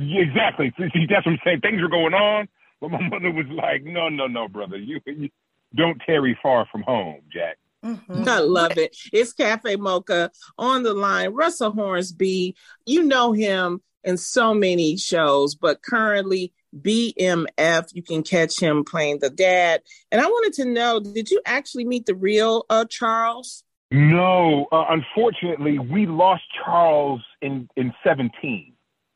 Yeah, 0.00 0.22
exactly. 0.22 0.72
See, 0.78 0.88
see, 0.92 1.06
that's 1.08 1.26
what 1.26 1.32
I'm 1.32 1.38
saying. 1.44 1.60
Things 1.60 1.82
were 1.82 1.88
going 1.88 2.14
on, 2.14 2.48
but 2.80 2.90
my 2.90 3.08
mother 3.08 3.30
was 3.30 3.46
like, 3.48 3.84
"No, 3.84 4.08
no, 4.08 4.26
no, 4.26 4.48
brother, 4.48 4.76
you, 4.76 5.00
you 5.06 5.28
don't 5.74 6.00
tarry 6.06 6.38
far 6.42 6.66
from 6.70 6.82
home, 6.82 7.20
Jack." 7.32 7.58
Mm-hmm. 7.84 8.28
I 8.28 8.40
love 8.40 8.76
it. 8.76 8.96
It's 9.12 9.32
Cafe 9.32 9.76
Mocha 9.76 10.30
on 10.58 10.82
the 10.82 10.92
line. 10.92 11.32
Russell 11.32 11.72
Hornsby, 11.72 12.54
you 12.84 13.04
know 13.04 13.32
him 13.32 13.80
in 14.04 14.16
so 14.16 14.54
many 14.54 14.96
shows, 14.96 15.54
but 15.54 15.82
currently 15.82 16.52
BMF, 16.78 17.94
you 17.94 18.02
can 18.02 18.22
catch 18.22 18.60
him 18.60 18.84
playing 18.84 19.18
the 19.20 19.30
dad. 19.30 19.82
And 20.12 20.20
I 20.20 20.26
wanted 20.26 20.52
to 20.62 20.64
know, 20.66 21.00
did 21.00 21.30
you 21.30 21.40
actually 21.44 21.84
meet 21.84 22.06
the 22.06 22.14
real 22.14 22.64
uh, 22.70 22.84
Charles? 22.84 23.64
No, 23.90 24.68
uh, 24.70 24.84
unfortunately, 24.88 25.78
we 25.78 26.06
lost 26.06 26.44
Charles 26.64 27.22
in 27.42 27.68
in 27.76 27.92
17, 28.04 28.72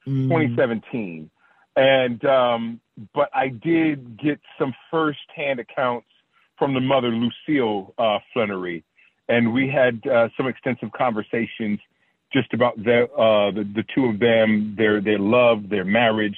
mm. 0.07 0.29
2017, 0.29 1.31
and 1.77 2.25
um, 2.25 2.81
but 3.15 3.31
I 3.35 3.49
did 3.49 4.19
get 4.21 4.41
some 4.59 4.73
firsthand 4.91 5.61
accounts 5.61 6.07
from 6.59 6.75
the 6.75 6.81
mother, 6.81 7.09
Lucille 7.09 7.95
uh, 7.99 8.19
Flenory, 8.35 8.85
and 9.29 9.53
we 9.53 9.69
had 9.69 10.07
uh, 10.07 10.29
some 10.37 10.47
extensive 10.47 10.91
conversations 10.93 11.81
just 12.33 12.53
about 12.53 12.77
the, 12.77 13.05
uh, 13.13 13.51
the 13.53 13.65
the 13.75 13.85
two 13.95 14.07
of 14.07 14.19
them, 14.19 14.75
their 14.77 15.01
their 15.01 15.19
love, 15.19 15.69
their 15.69 15.85
marriage, 15.85 16.37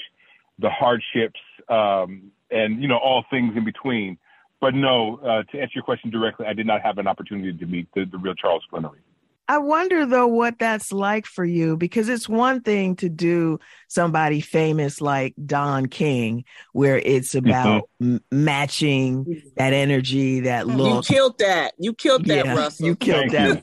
the 0.59 0.71
hardships, 0.71 1.41
um, 1.69 2.31
and 2.51 2.81
you 2.81 2.89
know 2.89 2.99
all 2.99 3.25
things 3.31 3.57
in 3.57 3.65
between. 3.65 4.19
But 4.61 4.75
no, 4.75 5.19
uh, 5.19 5.43
to 5.53 5.61
answer 5.61 5.73
your 5.75 5.85
question 5.85 6.11
directly, 6.11 6.47
I 6.47 6.55
did 6.55 6.67
not 6.67 6.81
have 6.83 6.99
an 6.99 7.07
opportunity 7.07 7.53
to 7.53 7.67
meet 7.67 7.89
the, 7.95 8.07
the 8.11 8.17
real 8.17 8.35
Charles 8.35 8.65
Flenory. 8.73 9.01
I 9.49 9.59
wonder 9.59 10.07
though 10.07 10.27
what 10.27 10.59
that's 10.59 10.93
like 10.93 11.27
for 11.27 11.45
you 11.45 11.77
because 11.77 12.09
it's 12.09 12.29
one 12.29 12.63
thing 12.63 12.97
to 12.97 13.09
do 13.09 13.61
somebody 13.89 14.41
famous 14.41 15.01
like 15.01 15.35
Don 15.45 15.87
King, 15.87 16.45
where 16.73 16.99
it's 16.99 17.35
mm-hmm. 17.35 17.49
about 17.49 17.83
mm-hmm. 18.01 18.15
m- 18.17 18.25
matching 18.31 19.43
that 19.57 19.73
energy, 19.73 20.41
that 20.41 20.67
mm-hmm. 20.67 20.77
look. 20.77 21.09
You 21.09 21.15
killed 21.15 21.39
that. 21.39 21.75
You 21.79 21.95
killed 21.95 22.25
that, 22.27 22.47
yeah, 22.47 22.55
Russell. 22.55 22.87
You 22.87 22.97
killed 22.97 23.31
Thank 23.31 23.33
that. 23.33 23.57
You. 23.59 23.63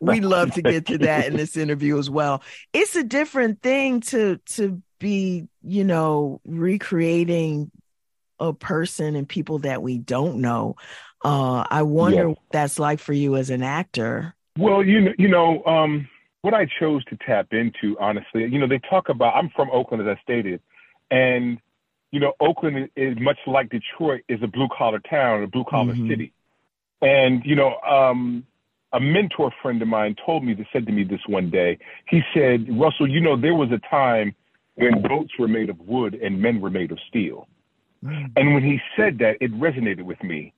We 0.00 0.20
love 0.20 0.52
to 0.54 0.62
get 0.62 0.86
to 0.86 0.98
that 0.98 1.28
in 1.28 1.36
this 1.36 1.56
interview 1.56 1.98
as 1.98 2.10
well. 2.10 2.42
It's 2.72 2.96
a 2.96 3.04
different 3.04 3.62
thing 3.62 4.00
to 4.00 4.38
to 4.46 4.82
be, 4.98 5.48
you 5.62 5.84
know, 5.84 6.40
recreating 6.44 7.70
a 8.38 8.52
person 8.52 9.16
and 9.16 9.28
people 9.28 9.60
that 9.60 9.82
we 9.82 9.98
don't 9.98 10.40
know. 10.40 10.76
Uh, 11.24 11.64
I 11.70 11.82
wonder 11.82 12.30
what 12.30 12.38
that's 12.50 12.78
like 12.78 12.98
for 12.98 13.12
you 13.12 13.36
as 13.36 13.50
an 13.50 13.62
actor. 13.62 14.34
Well, 14.58 14.84
you 14.84 15.00
know, 15.00 15.12
you 15.18 15.28
know, 15.28 15.64
um, 15.64 16.08
what 16.42 16.54
I 16.54 16.66
chose 16.78 17.04
to 17.06 17.16
tap 17.26 17.48
into, 17.52 17.96
honestly, 17.98 18.44
you 18.44 18.58
know, 18.58 18.66
they 18.66 18.80
talk 18.90 19.08
about. 19.08 19.34
I'm 19.34 19.50
from 19.50 19.70
Oakland, 19.70 20.06
as 20.06 20.16
I 20.16 20.20
stated, 20.22 20.60
and 21.10 21.58
you 22.10 22.20
know, 22.20 22.34
Oakland 22.40 22.90
is 22.96 23.16
much 23.20 23.38
like 23.46 23.70
Detroit 23.70 24.22
is 24.28 24.40
a 24.42 24.46
blue 24.46 24.68
collar 24.76 25.00
town, 25.00 25.42
a 25.42 25.46
blue 25.46 25.64
collar 25.68 25.94
mm-hmm. 25.94 26.08
city, 26.08 26.32
and 27.00 27.42
you 27.44 27.56
know, 27.56 27.78
um, 27.80 28.44
a 28.92 29.00
mentor 29.00 29.52
friend 29.62 29.80
of 29.80 29.88
mine 29.88 30.14
told 30.24 30.44
me, 30.44 30.54
that 30.54 30.66
said 30.72 30.86
to 30.86 30.92
me 30.92 31.04
this 31.04 31.20
one 31.26 31.50
day. 31.50 31.78
He 32.08 32.20
said, 32.34 32.66
Russell, 32.78 33.08
you 33.08 33.20
know, 33.20 33.40
there 33.40 33.54
was 33.54 33.70
a 33.72 33.78
time 33.88 34.34
when 34.74 35.02
boats 35.02 35.32
were 35.38 35.48
made 35.48 35.70
of 35.70 35.78
wood 35.80 36.14
and 36.14 36.40
men 36.40 36.60
were 36.60 36.70
made 36.70 36.92
of 36.92 36.98
steel. 37.08 37.48
Mm. 38.04 38.32
And 38.36 38.54
when 38.54 38.62
he 38.62 38.80
said 38.96 39.18
that, 39.18 39.36
it 39.40 39.52
resonated 39.58 40.02
with 40.02 40.22
me. 40.22 40.52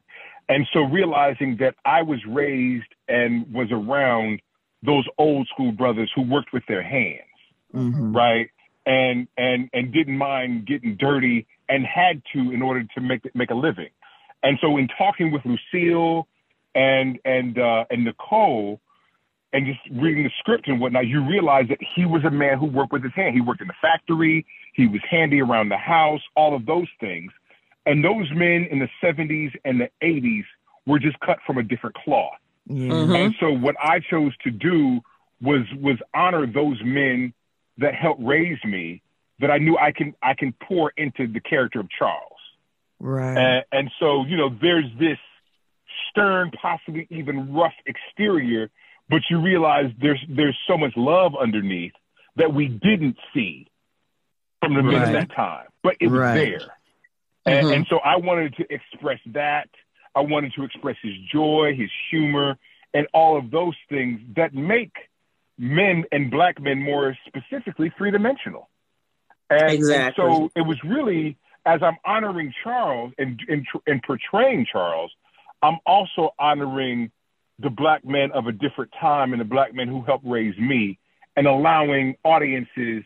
And 0.49 0.67
so 0.73 0.81
realizing 0.81 1.57
that 1.61 1.75
I 1.85 2.03
was 2.03 2.19
raised 2.29 2.93
and 3.09 3.53
was 3.53 3.69
around 3.71 4.41
those 4.85 5.07
old 5.19 5.49
school 5.49 5.73
brothers 5.73 6.11
who 6.15 6.23
worked 6.23 6.53
with 6.53 6.65
their 6.69 6.83
hands, 6.83 7.23
mm-hmm. 7.75 8.15
right? 8.15 8.51
And 8.87 9.29
and 9.39 9.71
and 9.73 9.93
didn't 9.93 10.19
mind 10.19 10.67
getting 10.67 10.97
dirty 10.97 11.47
and 11.69 11.87
had 11.87 12.23
to 12.35 12.39
in 12.53 12.61
order 12.61 12.85
to 12.95 13.01
make 13.01 13.35
make 13.35 13.51
a 13.51 13.55
living. 13.55 13.89
And 14.43 14.59
so 14.61 14.77
in 14.77 14.89
talking 14.99 15.33
with 15.33 15.43
Lucille 15.45 16.29
and 16.75 17.19
and 17.25 17.59
uh, 17.59 17.85
and 17.91 18.05
Nicole 18.05 18.81
and 19.55 19.67
just 19.67 19.79
reading 19.93 20.25
the 20.25 20.31
script 20.41 20.67
and 20.67 20.81
whatnot, 20.81 21.07
you 21.07 21.25
realize 21.27 21.67
that 21.69 21.79
he 21.95 22.05
was 22.05 22.25
a 22.25 22.31
man 22.31 22.59
who 22.59 22.67
worked 22.67 22.93
with 22.93 23.05
his 23.05 23.15
hand. 23.15 23.35
He 23.35 23.41
worked 23.41 23.63
in 23.63 23.69
the 23.69 23.75
factory, 23.81 24.45
he 24.75 24.87
was 24.87 25.01
handy 25.09 25.41
around 25.41 25.71
the 25.71 25.79
house, 25.79 26.21
all 26.37 26.55
of 26.55 26.67
those 26.67 26.89
things. 27.01 27.33
And 27.87 28.05
those 28.05 28.31
men 28.33 28.67
in 28.71 28.79
the 28.79 28.89
70s 29.03 29.53
and 29.65 29.81
the 29.81 29.91
80s 30.03 30.45
were 30.87 30.99
just 30.99 31.19
cut 31.21 31.39
from 31.47 31.59
a 31.59 31.63
different 31.63 31.97
cloth. 31.97 32.39
Mm-hmm. 32.69 33.15
And 33.15 33.35
so 33.41 33.51
what 33.51 33.77
I 33.81 34.01
chose 34.01 34.33
to 34.45 34.51
do 34.51 35.01
was 35.43 35.63
was 35.79 35.99
honor 36.15 36.47
those 36.47 36.81
men 36.83 37.35
that 37.79 37.95
helped 37.95 38.23
raise 38.23 38.63
me 38.65 39.03
that 39.41 39.51
I 39.51 39.59
knew 39.59 39.77
I 39.77 39.93
can 39.93 40.15
I 40.23 40.35
can 40.35 40.55
pour 40.63 40.93
into 40.97 41.27
the 41.27 41.41
character 41.41 41.81
of 41.81 41.89
Charles. 41.91 42.31
Right. 43.01 43.37
And, 43.37 43.65
and 43.73 43.91
so, 44.01 44.25
you 44.25 44.37
know, 44.37 44.49
there's 44.49 44.91
this 44.99 45.19
stern, 46.11 46.51
possibly 46.53 47.07
even 47.11 47.53
rough 47.53 47.75
exterior, 47.87 48.71
but 49.11 49.23
you 49.29 49.41
realize 49.41 49.91
there's 50.01 50.25
there's 50.29 50.57
so 50.67 50.79
much 50.79 50.93
love 50.97 51.33
underneath 51.39 51.93
that 52.37 52.55
we 52.55 52.69
didn't 52.69 53.17
see 53.35 53.69
from 54.63 54.75
the 54.75 54.83
men 54.83 54.95
right. 54.95 55.09
at 55.09 55.29
that 55.29 55.37
time. 55.37 55.67
But 55.83 55.97
it 56.01 56.07
was 56.07 56.19
right. 56.19 56.35
there. 56.35 56.73
And, 57.47 57.67
mm-hmm. 57.67 57.75
and 57.75 57.87
so 57.89 57.99
I 57.99 58.17
wanted 58.17 58.57
to 58.57 58.65
express 58.71 59.21
that. 59.27 59.69
I 60.15 60.21
wanted 60.21 60.53
to 60.55 60.65
express 60.65 60.97
his 61.03 61.15
joy, 61.33 61.75
his 61.77 61.91
humor, 62.11 62.57
and 62.93 63.07
all 63.13 63.37
of 63.37 63.51
those 63.51 63.75
things 63.89 64.21
that 64.37 64.55
make 64.55 64.93
men 65.59 66.05
and 66.13 66.31
black 66.31 66.61
men 66.61 66.81
more 66.81 67.17
specifically 67.27 67.93
three 67.97 68.11
dimensional. 68.11 68.69
And, 69.51 69.71
exactly. 69.71 70.25
and, 70.25 70.51
so 70.51 70.51
it 70.57 70.63
was 70.63 70.79
really 70.85 71.37
as 71.67 71.81
I'm 71.83 71.97
honoring 72.05 72.53
Charles 72.63 73.13
and, 73.19 73.41
and, 73.49 73.67
and 73.87 74.03
portraying 74.03 74.67
Charles, 74.71 75.13
I'm 75.63 75.79
also 75.87 76.35
honoring 76.39 77.11
the 77.59 77.71
black 77.71 78.05
men 78.05 78.33
of 78.33 78.47
a 78.47 78.53
different 78.53 78.93
time 79.01 79.33
and 79.33 79.41
the 79.41 79.47
black 79.47 79.75
men 79.75 79.89
who 79.89 80.03
helped 80.03 80.27
raise 80.27 80.57
me 80.59 80.99
and 81.37 81.47
allowing 81.47 82.17
audiences, 82.25 83.05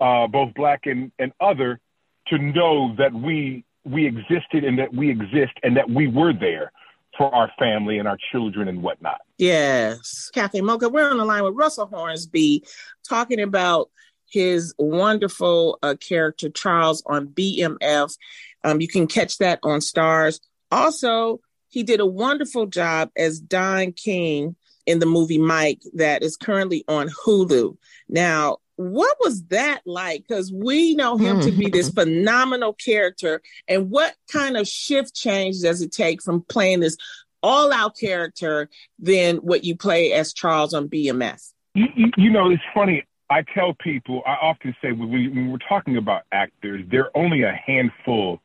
uh, 0.00 0.26
both 0.26 0.54
black 0.54 0.82
and, 0.84 1.10
and 1.18 1.32
other, 1.40 1.80
to 2.28 2.38
know 2.38 2.94
that 2.96 3.12
we 3.12 3.64
we 3.90 4.06
existed 4.06 4.64
and 4.64 4.78
that 4.78 4.92
we 4.94 5.10
exist 5.10 5.52
and 5.62 5.76
that 5.76 5.90
we 5.90 6.06
were 6.06 6.32
there 6.32 6.72
for 7.16 7.34
our 7.34 7.50
family 7.58 7.98
and 7.98 8.06
our 8.06 8.18
children 8.30 8.68
and 8.68 8.82
whatnot. 8.82 9.20
Yes. 9.38 10.30
Cafe 10.32 10.60
Mocha, 10.60 10.88
we're 10.88 11.10
on 11.10 11.18
the 11.18 11.24
line 11.24 11.44
with 11.44 11.54
Russell 11.54 11.86
Hornsby 11.86 12.64
talking 13.08 13.40
about 13.40 13.90
his 14.30 14.74
wonderful 14.78 15.78
uh, 15.82 15.94
character, 15.96 16.48
Charles, 16.48 17.02
on 17.06 17.28
BMF. 17.28 18.16
Um, 18.64 18.80
you 18.80 18.88
can 18.88 19.06
catch 19.06 19.38
that 19.38 19.58
on 19.62 19.80
Starz. 19.80 20.40
Also, 20.70 21.40
he 21.68 21.82
did 21.82 22.00
a 22.00 22.06
wonderful 22.06 22.66
job 22.66 23.10
as 23.16 23.40
Don 23.40 23.92
King 23.92 24.56
in 24.86 25.00
the 25.00 25.06
movie 25.06 25.38
Mike 25.38 25.82
that 25.94 26.22
is 26.22 26.36
currently 26.36 26.84
on 26.88 27.08
Hulu. 27.08 27.76
Now, 28.08 28.58
what 28.78 29.16
was 29.20 29.42
that 29.46 29.80
like? 29.86 30.24
Because 30.26 30.52
we 30.52 30.94
know 30.94 31.16
him 31.16 31.40
to 31.40 31.50
be 31.50 31.68
this 31.68 31.90
phenomenal 31.90 32.72
character. 32.72 33.42
And 33.66 33.90
what 33.90 34.14
kind 34.32 34.56
of 34.56 34.68
shift 34.68 35.16
change 35.16 35.60
does 35.62 35.82
it 35.82 35.90
take 35.90 36.22
from 36.22 36.42
playing 36.42 36.80
this 36.80 36.96
all 37.42 37.72
out 37.72 37.96
character 37.98 38.70
than 39.00 39.38
what 39.38 39.64
you 39.64 39.76
play 39.76 40.12
as 40.12 40.32
Charles 40.32 40.74
on 40.74 40.88
BMF? 40.88 41.52
You, 41.74 41.86
you 42.16 42.30
know, 42.30 42.50
it's 42.50 42.62
funny. 42.72 43.04
I 43.28 43.42
tell 43.42 43.74
people, 43.74 44.22
I 44.24 44.34
often 44.34 44.76
say 44.80 44.92
when, 44.92 45.10
we, 45.10 45.28
when 45.28 45.50
we're 45.50 45.58
talking 45.68 45.96
about 45.96 46.22
actors, 46.30 46.84
there 46.88 47.06
are 47.06 47.16
only 47.16 47.42
a 47.42 47.52
handful 47.52 48.40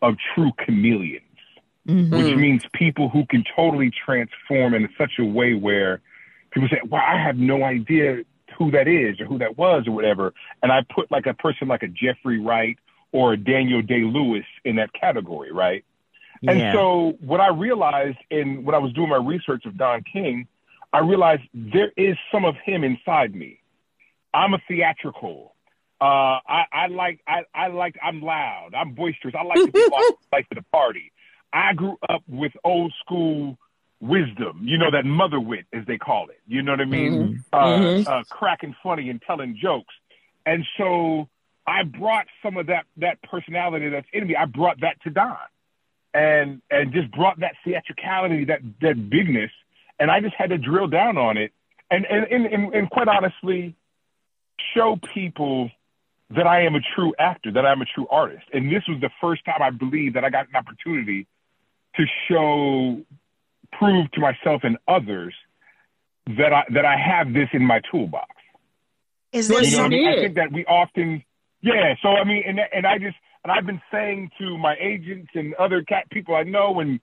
of 0.00 0.14
true 0.34 0.50
chameleons, 0.64 1.24
mm-hmm. 1.86 2.10
which 2.10 2.34
means 2.36 2.64
people 2.72 3.10
who 3.10 3.26
can 3.26 3.44
totally 3.54 3.90
transform 3.90 4.72
in 4.72 4.88
such 4.96 5.12
a 5.18 5.24
way 5.24 5.52
where 5.52 6.00
people 6.52 6.70
say, 6.70 6.80
"Well, 6.88 7.02
I 7.06 7.18
have 7.22 7.36
no 7.36 7.64
idea 7.64 8.22
who 8.58 8.70
that 8.72 8.88
is 8.88 9.20
or 9.20 9.26
who 9.26 9.38
that 9.38 9.56
was 9.58 9.86
or 9.86 9.92
whatever. 9.92 10.32
And 10.62 10.72
I 10.72 10.80
put 10.94 11.10
like 11.10 11.26
a 11.26 11.34
person 11.34 11.68
like 11.68 11.82
a 11.82 11.88
Jeffrey 11.88 12.40
Wright 12.40 12.78
or 13.12 13.32
a 13.32 13.36
Daniel 13.36 13.82
Day 13.82 14.02
Lewis 14.02 14.44
in 14.64 14.76
that 14.76 14.92
category, 14.92 15.52
right? 15.52 15.84
Yeah. 16.40 16.52
And 16.52 16.74
so 16.74 17.14
what 17.20 17.40
I 17.40 17.48
realized 17.48 18.18
in 18.30 18.64
when 18.64 18.74
I 18.74 18.78
was 18.78 18.92
doing 18.92 19.08
my 19.08 19.16
research 19.16 19.64
of 19.66 19.78
Don 19.78 20.02
King, 20.02 20.46
I 20.92 20.98
realized 20.98 21.42
there 21.54 21.92
is 21.96 22.16
some 22.30 22.44
of 22.44 22.54
him 22.64 22.84
inside 22.84 23.34
me. 23.34 23.60
I'm 24.32 24.52
a 24.54 24.58
theatrical. 24.68 25.54
Uh, 26.00 26.38
I, 26.46 26.64
I 26.72 26.86
like 26.88 27.20
I, 27.26 27.44
I 27.54 27.68
like 27.68 27.96
I'm 28.02 28.20
loud. 28.20 28.70
I'm 28.76 28.94
boisterous. 28.94 29.34
I 29.38 29.44
like 29.44 29.64
to 29.64 29.72
be 29.72 29.88
like 30.32 30.48
to 30.48 30.56
the 30.56 30.64
party. 30.72 31.12
I 31.52 31.72
grew 31.72 31.96
up 32.08 32.22
with 32.28 32.52
old 32.64 32.92
school 33.00 33.56
wisdom, 34.04 34.60
you 34.62 34.76
know, 34.76 34.90
that 34.90 35.04
mother 35.04 35.40
wit, 35.40 35.64
as 35.72 35.84
they 35.86 35.96
call 35.96 36.28
it. 36.28 36.38
You 36.46 36.62
know 36.62 36.72
what 36.72 36.80
I 36.80 36.84
mean? 36.84 37.12
Mm-hmm. 37.12 37.36
Uh, 37.52 37.78
mm-hmm. 37.78 38.12
Uh, 38.12 38.22
cracking 38.30 38.74
funny 38.82 39.08
and 39.10 39.20
telling 39.22 39.58
jokes. 39.60 39.94
And 40.46 40.64
so 40.76 41.28
I 41.66 41.84
brought 41.84 42.26
some 42.42 42.56
of 42.56 42.66
that 42.66 42.84
that 42.98 43.22
personality 43.22 43.88
that's 43.88 44.06
in 44.12 44.26
me. 44.26 44.36
I 44.36 44.44
brought 44.44 44.80
that 44.82 45.00
to 45.04 45.10
Don, 45.10 45.36
and 46.12 46.60
and 46.70 46.92
just 46.92 47.10
brought 47.12 47.40
that 47.40 47.54
theatricality, 47.64 48.44
that 48.46 48.60
that 48.82 49.08
bigness, 49.08 49.50
and 49.98 50.10
I 50.10 50.20
just 50.20 50.34
had 50.34 50.50
to 50.50 50.58
drill 50.58 50.88
down 50.88 51.16
on 51.16 51.38
it, 51.38 51.52
and 51.90 52.04
and 52.04 52.26
and, 52.30 52.46
and, 52.46 52.74
and 52.74 52.90
quite 52.90 53.08
honestly, 53.08 53.74
show 54.74 54.98
people 55.14 55.70
that 56.30 56.46
I 56.46 56.64
am 56.64 56.74
a 56.74 56.80
true 56.94 57.14
actor, 57.18 57.52
that 57.52 57.64
I'm 57.64 57.80
a 57.80 57.86
true 57.86 58.06
artist. 58.10 58.44
And 58.52 58.70
this 58.70 58.82
was 58.88 59.00
the 59.00 59.10
first 59.20 59.44
time 59.44 59.62
I 59.62 59.70
believe 59.70 60.14
that 60.14 60.24
I 60.24 60.30
got 60.30 60.48
an 60.48 60.56
opportunity 60.56 61.26
to 61.96 62.04
show 62.28 63.02
prove 63.78 64.10
to 64.12 64.20
myself 64.20 64.62
and 64.64 64.78
others 64.88 65.34
that 66.26 66.52
I 66.52 66.64
that 66.72 66.84
I 66.84 66.96
have 66.96 67.32
this 67.32 67.48
in 67.52 67.62
my 67.62 67.80
toolbox. 67.90 68.28
Is 69.32 69.48
there 69.48 69.62
You 69.62 69.76
know, 69.76 69.82
what 69.82 69.86
I, 69.86 69.88
mean? 69.88 70.08
I 70.08 70.16
think 70.16 70.34
that 70.36 70.52
we 70.52 70.64
often, 70.66 71.24
yeah. 71.60 71.94
So 72.02 72.10
I 72.10 72.24
mean, 72.24 72.44
and 72.46 72.60
and 72.72 72.86
I 72.86 72.98
just 72.98 73.16
and 73.42 73.52
I've 73.52 73.66
been 73.66 73.82
saying 73.92 74.30
to 74.38 74.56
my 74.56 74.76
agents 74.80 75.30
and 75.34 75.54
other 75.54 75.82
cat 75.82 76.08
people 76.10 76.34
I 76.34 76.44
know 76.44 76.80
and 76.80 77.00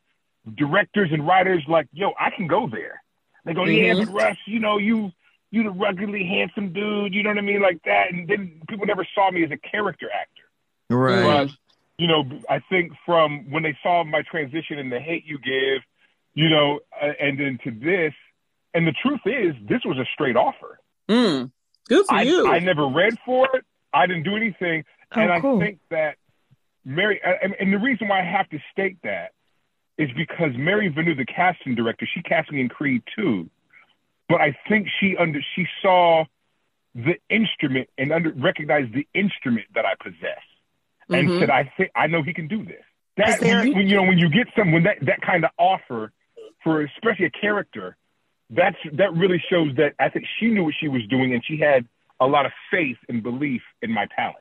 directors 0.55 1.09
and 1.11 1.25
writers 1.25 1.63
like, 1.67 1.87
yo, 1.91 2.13
I 2.19 2.31
can 2.31 2.47
go 2.47 2.67
there. 2.71 3.01
They 3.45 3.53
go, 3.53 3.65
yeah, 3.65 3.93
but 3.93 4.03
mm-hmm. 4.03 4.15
Russ, 4.15 4.37
you 4.45 4.59
know, 4.59 4.77
you 4.77 5.11
you 5.51 5.63
the 5.63 5.69
ruggedly 5.69 6.25
handsome 6.25 6.73
dude, 6.73 7.13
you 7.13 7.23
know 7.23 7.29
what 7.29 7.37
I 7.37 7.41
mean, 7.41 7.61
like 7.61 7.81
that. 7.85 8.11
And 8.11 8.27
then 8.27 8.61
people 8.69 8.85
never 8.85 9.05
saw 9.13 9.29
me 9.29 9.43
as 9.43 9.51
a 9.51 9.57
character 9.57 10.09
actor. 10.09 10.43
Right. 10.89 11.23
But 11.23 11.49
you 11.97 12.07
know, 12.07 12.23
I 12.49 12.61
think 12.69 12.93
from 13.05 13.51
when 13.51 13.63
they 13.63 13.77
saw 13.83 14.03
my 14.03 14.23
transition 14.23 14.79
and 14.79 14.91
the 14.91 14.99
hate 14.99 15.25
you 15.25 15.37
give, 15.37 15.83
you 16.33 16.49
know, 16.49 16.79
uh, 17.01 17.11
and 17.19 17.39
then 17.39 17.59
to 17.63 17.71
this, 17.71 18.13
and 18.73 18.87
the 18.87 18.93
truth 19.03 19.21
is, 19.25 19.53
this 19.67 19.81
was 19.85 19.97
a 19.97 20.05
straight 20.13 20.35
offer. 20.35 20.79
Mm. 21.09 21.51
Good 21.87 22.05
for 22.05 22.15
I, 22.15 22.21
you. 22.21 22.47
I 22.47 22.59
never 22.59 22.87
read 22.87 23.17
for 23.25 23.47
it. 23.53 23.65
I 23.93 24.07
didn't 24.07 24.23
do 24.23 24.35
anything, 24.35 24.85
Oh, 25.13 25.19
and 25.19 25.41
cool. 25.41 25.57
I 25.57 25.65
think 25.65 25.79
that 25.89 26.15
Mary, 26.85 27.19
and, 27.23 27.53
and 27.59 27.73
the 27.73 27.77
reason 27.77 28.07
why 28.07 28.21
I 28.21 28.23
have 28.23 28.49
to 28.49 28.59
state 28.71 28.97
that 29.03 29.31
is 29.97 30.09
because 30.15 30.51
Mary 30.55 30.89
Vernieu, 30.89 31.17
the 31.17 31.25
casting 31.25 31.75
director, 31.75 32.07
she 32.11 32.21
cast 32.21 32.49
me 32.51 32.61
in 32.61 32.69
Creed 32.69 33.03
2, 33.17 33.49
but 34.29 34.39
I 34.39 34.57
think 34.69 34.87
she 34.99 35.17
under 35.17 35.41
she 35.55 35.65
saw 35.81 36.23
the 36.95 37.15
instrument 37.29 37.89
and 37.97 38.13
under 38.13 38.31
recognized 38.31 38.93
the 38.93 39.05
instrument 39.13 39.67
that 39.75 39.85
I 39.85 39.95
possess, 40.01 40.41
and 41.09 41.27
Mhm. 41.27 41.39
said, 41.39 41.49
"I 41.49 41.65
think 41.75 41.91
I 41.93 42.07
know 42.07 42.23
he 42.23 42.33
can 42.33 42.47
do 42.47 42.63
this." 42.63 42.83
That 43.17 43.41
when, 43.41 43.87
you 43.87 43.95
know 43.95 44.03
when 44.03 44.17
you 44.17 44.29
get 44.29 44.47
someone 44.55 44.83
that 44.83 44.99
that 45.01 45.21
kind 45.21 45.43
of 45.43 45.51
offer 45.57 46.13
for 46.63 46.81
especially 46.83 47.25
a 47.25 47.31
character, 47.31 47.97
that's 48.49 48.77
that 48.93 49.13
really 49.13 49.41
shows 49.49 49.75
that 49.77 49.93
I 49.99 50.09
think 50.09 50.25
she 50.39 50.47
knew 50.47 50.63
what 50.63 50.73
she 50.79 50.87
was 50.87 51.01
doing 51.09 51.33
and 51.33 51.43
she 51.45 51.57
had 51.57 51.87
a 52.19 52.27
lot 52.27 52.45
of 52.45 52.51
faith 52.69 52.97
and 53.09 53.23
belief 53.23 53.61
in 53.81 53.91
my 53.91 54.07
talent. 54.15 54.37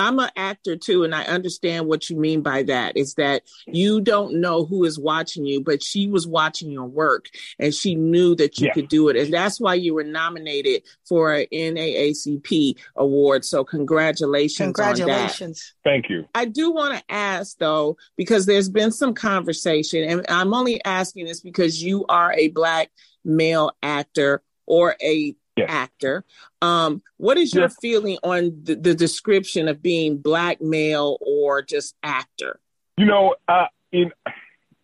I'm 0.00 0.18
an 0.18 0.30
actor 0.34 0.76
too, 0.76 1.04
and 1.04 1.14
I 1.14 1.24
understand 1.24 1.86
what 1.86 2.08
you 2.08 2.16
mean 2.16 2.40
by 2.40 2.62
that. 2.64 2.96
Is 2.96 3.14
that 3.14 3.42
you 3.66 4.00
don't 4.00 4.40
know 4.40 4.64
who 4.64 4.84
is 4.84 4.98
watching 4.98 5.44
you, 5.44 5.62
but 5.62 5.82
she 5.82 6.06
was 6.08 6.26
watching 6.26 6.70
your 6.70 6.86
work 6.86 7.26
and 7.58 7.74
she 7.74 7.94
knew 7.94 8.34
that 8.36 8.58
you 8.58 8.66
Yeah. 8.66 8.72
could 8.72 8.88
do 8.88 9.08
it. 9.10 9.16
And 9.16 9.32
that's 9.32 9.60
why 9.60 9.74
you 9.74 9.94
were 9.94 10.04
nominated 10.04 10.82
for 11.06 11.34
an 11.34 11.46
NAACP 11.52 12.76
award. 12.96 13.44
So 13.44 13.62
congratulations, 13.62 14.78
on 14.78 14.86
that. 14.86 14.96
congratulations. 14.96 15.74
Thank 15.84 16.08
you. 16.08 16.26
I 16.34 16.46
do 16.46 16.70
want 16.72 16.96
to 16.96 17.04
ask 17.12 17.58
though, 17.58 17.98
because 18.16 18.46
there's 18.46 18.70
been 18.70 18.92
some 18.92 19.12
conversation, 19.12 20.04
and 20.04 20.24
I'm 20.28 20.54
only 20.54 20.82
asking 20.84 21.26
this 21.26 21.40
because 21.40 21.82
you 21.82 22.06
are 22.08 22.32
a 22.32 22.48
black 22.48 22.90
male 23.24 23.72
actor 23.82 24.42
or 24.66 24.96
a 25.02 25.34
Yes. 25.56 25.66
actor. 25.70 26.24
Um, 26.62 27.02
what 27.16 27.36
is 27.36 27.52
your 27.54 27.64
Yes. 27.64 27.76
feeling 27.82 28.18
on 28.22 28.60
the, 28.62 28.76
the 28.76 28.94
description 28.94 29.68
of 29.68 29.82
being 29.82 30.16
black 30.18 30.60
male 30.60 31.18
or 31.20 31.60
just 31.62 31.96
actor? 32.02 32.60
You 32.96 33.06
know, 33.06 33.34
uh, 33.48 33.66
in 33.92 34.12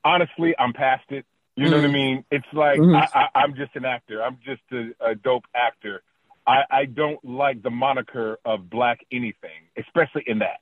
honestly, 0.05 0.55
I'm 0.59 0.73
past 0.73 1.05
it. 1.11 1.25
You 1.57 1.71
know 1.71 1.77
what 1.77 1.85
I 1.87 1.89
Mhm. 1.89 1.93
mean? 1.93 2.25
It's 2.31 2.47
like 2.53 2.81
Mhm. 2.81 2.95
I, 2.95 3.21
I, 3.35 3.41
I'm 3.41 3.55
just 3.55 3.75
an 3.77 3.85
actor. 3.85 4.23
I'm 4.23 4.39
just 4.45 4.61
a, 4.73 4.91
a 5.01 5.15
dope 5.15 5.45
actor. 5.55 6.03
I, 6.47 6.65
I 6.71 6.85
don't 6.85 7.25
like 7.25 7.63
the 7.63 7.71
moniker 7.71 8.39
of 8.45 8.69
black 8.69 9.01
anything, 9.11 9.69
especially 9.77 10.25
in 10.27 10.41
that. 10.41 10.61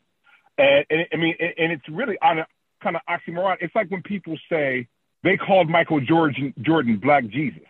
And, 0.56 0.87
and 0.90 1.06
I 1.12 1.16
mean, 1.16 1.34
and, 1.40 1.52
and 1.58 1.73
it's 1.73 1.88
really 1.88 2.16
on 2.23 2.38
a 2.38 2.46
kind 2.82 2.96
of 2.96 3.02
oxymoron. 3.08 3.56
It's 3.61 3.75
like 3.75 3.90
when 3.90 4.02
people 4.02 4.37
say 4.49 4.87
they 5.25 5.37
called 5.37 5.68
Michael 5.68 6.00
Jordan 6.00 6.54
Jordan 6.61 6.99
Black 6.99 7.26
Jesus. 7.26 7.62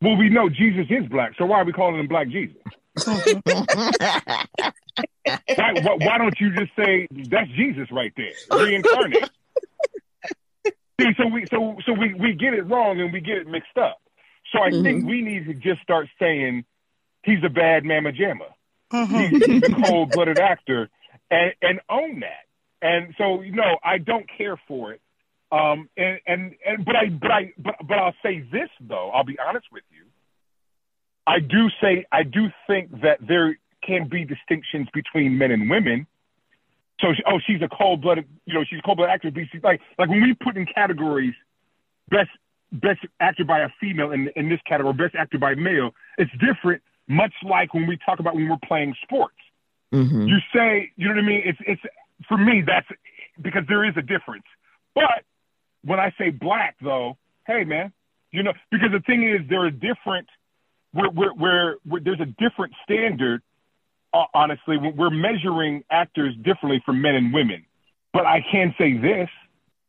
Well, 0.00 0.16
we 0.16 0.28
know 0.28 0.48
Jesus 0.48 0.86
is 0.90 1.08
black, 1.08 1.32
so 1.38 1.46
why 1.46 1.60
are 1.60 1.64
we 1.64 1.72
calling 1.72 1.98
him 1.98 2.06
Black 2.06 2.28
Jesus? 2.28 2.56
Why, 5.26 5.72
why, 5.82 5.96
why 6.00 6.18
don't 6.18 6.38
you 6.40 6.54
just 6.54 6.70
say 6.76 7.06
that's 7.10 7.50
Jesus 7.50 7.90
right 7.90 8.12
there, 8.16 8.32
reincarnate? 8.50 9.28
See, 11.00 11.12
so 11.18 11.26
we 11.26 11.44
so 11.50 11.76
so 11.84 11.92
we, 11.92 12.14
we 12.14 12.32
get 12.32 12.54
it 12.54 12.62
wrong 12.62 13.00
and 13.00 13.12
we 13.12 13.20
get 13.20 13.36
it 13.36 13.46
mixed 13.46 13.76
up. 13.76 13.98
So 14.52 14.60
I 14.62 14.70
think 14.70 15.00
mm-hmm. 15.00 15.08
we 15.08 15.20
need 15.20 15.46
to 15.46 15.54
just 15.54 15.82
start 15.82 16.08
saying 16.18 16.64
he's 17.22 17.44
a 17.44 17.50
bad 17.50 17.84
mamma 17.84 18.12
jamma. 18.12 18.46
Mm-hmm. 18.92 19.16
He's, 19.16 19.44
he's 19.44 19.62
a 19.64 19.82
cold 19.84 20.12
blooded 20.12 20.38
actor 20.38 20.88
and 21.30 21.52
and 21.60 21.80
own 21.90 22.20
that. 22.20 22.46
And 22.80 23.14
so 23.18 23.42
you 23.42 23.52
know, 23.52 23.76
I 23.84 23.98
don't 23.98 24.26
care 24.38 24.56
for 24.68 24.92
it. 24.92 25.00
Um 25.52 25.88
and, 25.96 26.18
and, 26.26 26.54
and 26.66 26.84
but 26.84 26.96
I 26.96 27.08
but 27.08 27.30
I 27.30 27.52
but, 27.58 27.74
but 27.86 27.98
I'll 27.98 28.14
say 28.22 28.40
this 28.40 28.68
though, 28.80 29.10
I'll 29.10 29.24
be 29.24 29.38
honest 29.38 29.66
with 29.72 29.84
you. 29.90 30.04
I 31.26 31.40
do 31.40 31.68
say 31.80 32.06
I 32.12 32.22
do 32.22 32.48
think 32.66 33.02
that 33.02 33.18
there 33.26 33.56
can 33.86 34.08
be 34.08 34.24
distinctions 34.24 34.88
between 34.92 35.38
men 35.38 35.50
and 35.52 35.70
women. 35.70 36.06
So, 37.00 37.08
she, 37.14 37.22
oh, 37.26 37.38
she's 37.46 37.60
a 37.60 37.68
cold-blooded, 37.68 38.24
you 38.46 38.54
know, 38.54 38.64
she's 38.64 38.78
a 38.78 38.82
cold-blooded 38.82 39.12
actress. 39.12 39.34
but 39.34 39.42
she's 39.52 39.62
Like, 39.62 39.80
like 39.98 40.08
when 40.08 40.22
we 40.22 40.34
put 40.34 40.56
in 40.56 40.64
categories, 40.66 41.34
best 42.08 42.30
best 42.72 43.00
actor 43.20 43.44
by 43.44 43.60
a 43.60 43.68
female 43.80 44.10
in 44.10 44.28
in 44.34 44.48
this 44.48 44.60
category, 44.66 44.94
best 44.94 45.14
actor 45.14 45.38
by 45.38 45.54
male, 45.54 45.94
it's 46.18 46.30
different. 46.40 46.82
Much 47.08 47.32
like 47.44 47.74
when 47.74 47.86
we 47.86 47.96
talk 48.04 48.18
about 48.18 48.34
when 48.34 48.48
we're 48.48 48.56
playing 48.66 48.94
sports, 49.02 49.36
Mhm. 49.92 50.26
you 50.28 50.38
say, 50.54 50.90
you 50.96 51.06
know 51.06 51.14
what 51.14 51.22
I 51.24 51.26
mean? 51.26 51.42
It's 51.44 51.58
it's 51.66 51.82
for 52.26 52.38
me 52.38 52.62
that's 52.62 52.88
because 53.40 53.64
there 53.68 53.84
is 53.84 53.96
a 53.96 54.02
difference. 54.02 54.46
But 54.94 55.22
when 55.86 56.00
I 56.00 56.12
say 56.18 56.30
black, 56.30 56.76
though, 56.82 57.16
hey 57.46 57.64
man, 57.64 57.92
you 58.32 58.42
know, 58.42 58.52
because 58.70 58.90
the 58.92 59.00
thing 59.00 59.22
is, 59.22 59.48
there 59.48 59.64
are 59.64 59.70
different. 59.70 60.28
We're, 60.92 61.10
we're, 61.10 61.34
we're, 61.34 61.74
we're 61.86 62.00
there's 62.00 62.20
a 62.20 62.26
different 62.26 62.74
standard. 62.84 63.42
Uh, 64.12 64.24
honestly, 64.34 64.76
we're 64.78 65.10
measuring 65.10 65.84
actors 65.90 66.34
differently 66.36 66.82
for 66.84 66.92
men 66.92 67.14
and 67.14 67.32
women. 67.32 67.66
But 68.12 68.26
I 68.26 68.44
can 68.50 68.74
say 68.78 68.96
this: 68.96 69.28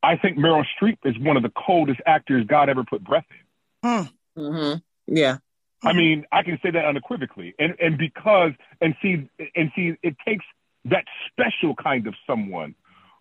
I 0.04 0.18
think 0.18 0.38
Meryl 0.38 0.66
Streep 0.80 0.98
is 1.06 1.18
one 1.20 1.38
of 1.38 1.44
the 1.44 1.52
coldest 1.66 2.00
actors 2.06 2.46
God 2.48 2.70
ever 2.70 2.84
put 2.84 3.04
breath 3.04 3.26
in. 3.32 4.10
hmm 4.36 4.74
Yeah. 5.08 5.38
I 5.84 5.94
mean, 5.94 6.26
I 6.32 6.42
can 6.44 6.60
say 6.64 6.72
that 6.72 6.86
unequivocally, 6.86 7.54
and 7.60 7.76
and 7.80 7.98
because 7.98 8.52
and 8.82 8.96
see 9.02 9.30
and 9.56 9.72
see, 9.76 9.94
it 10.02 10.16
takes 10.26 10.46
that 10.86 11.06
special 11.32 11.76
kind 11.76 12.08
of 12.08 12.16
someone 12.26 12.76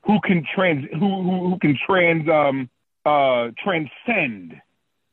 who 0.07 0.21
can 0.21 0.45
trans 0.55 0.85
who 0.92 0.99
who, 1.23 1.51
who 1.51 1.59
can 1.59 1.77
trans 1.87 2.29
um 2.29 2.71
uh 3.05 3.51
transcend 3.62 4.61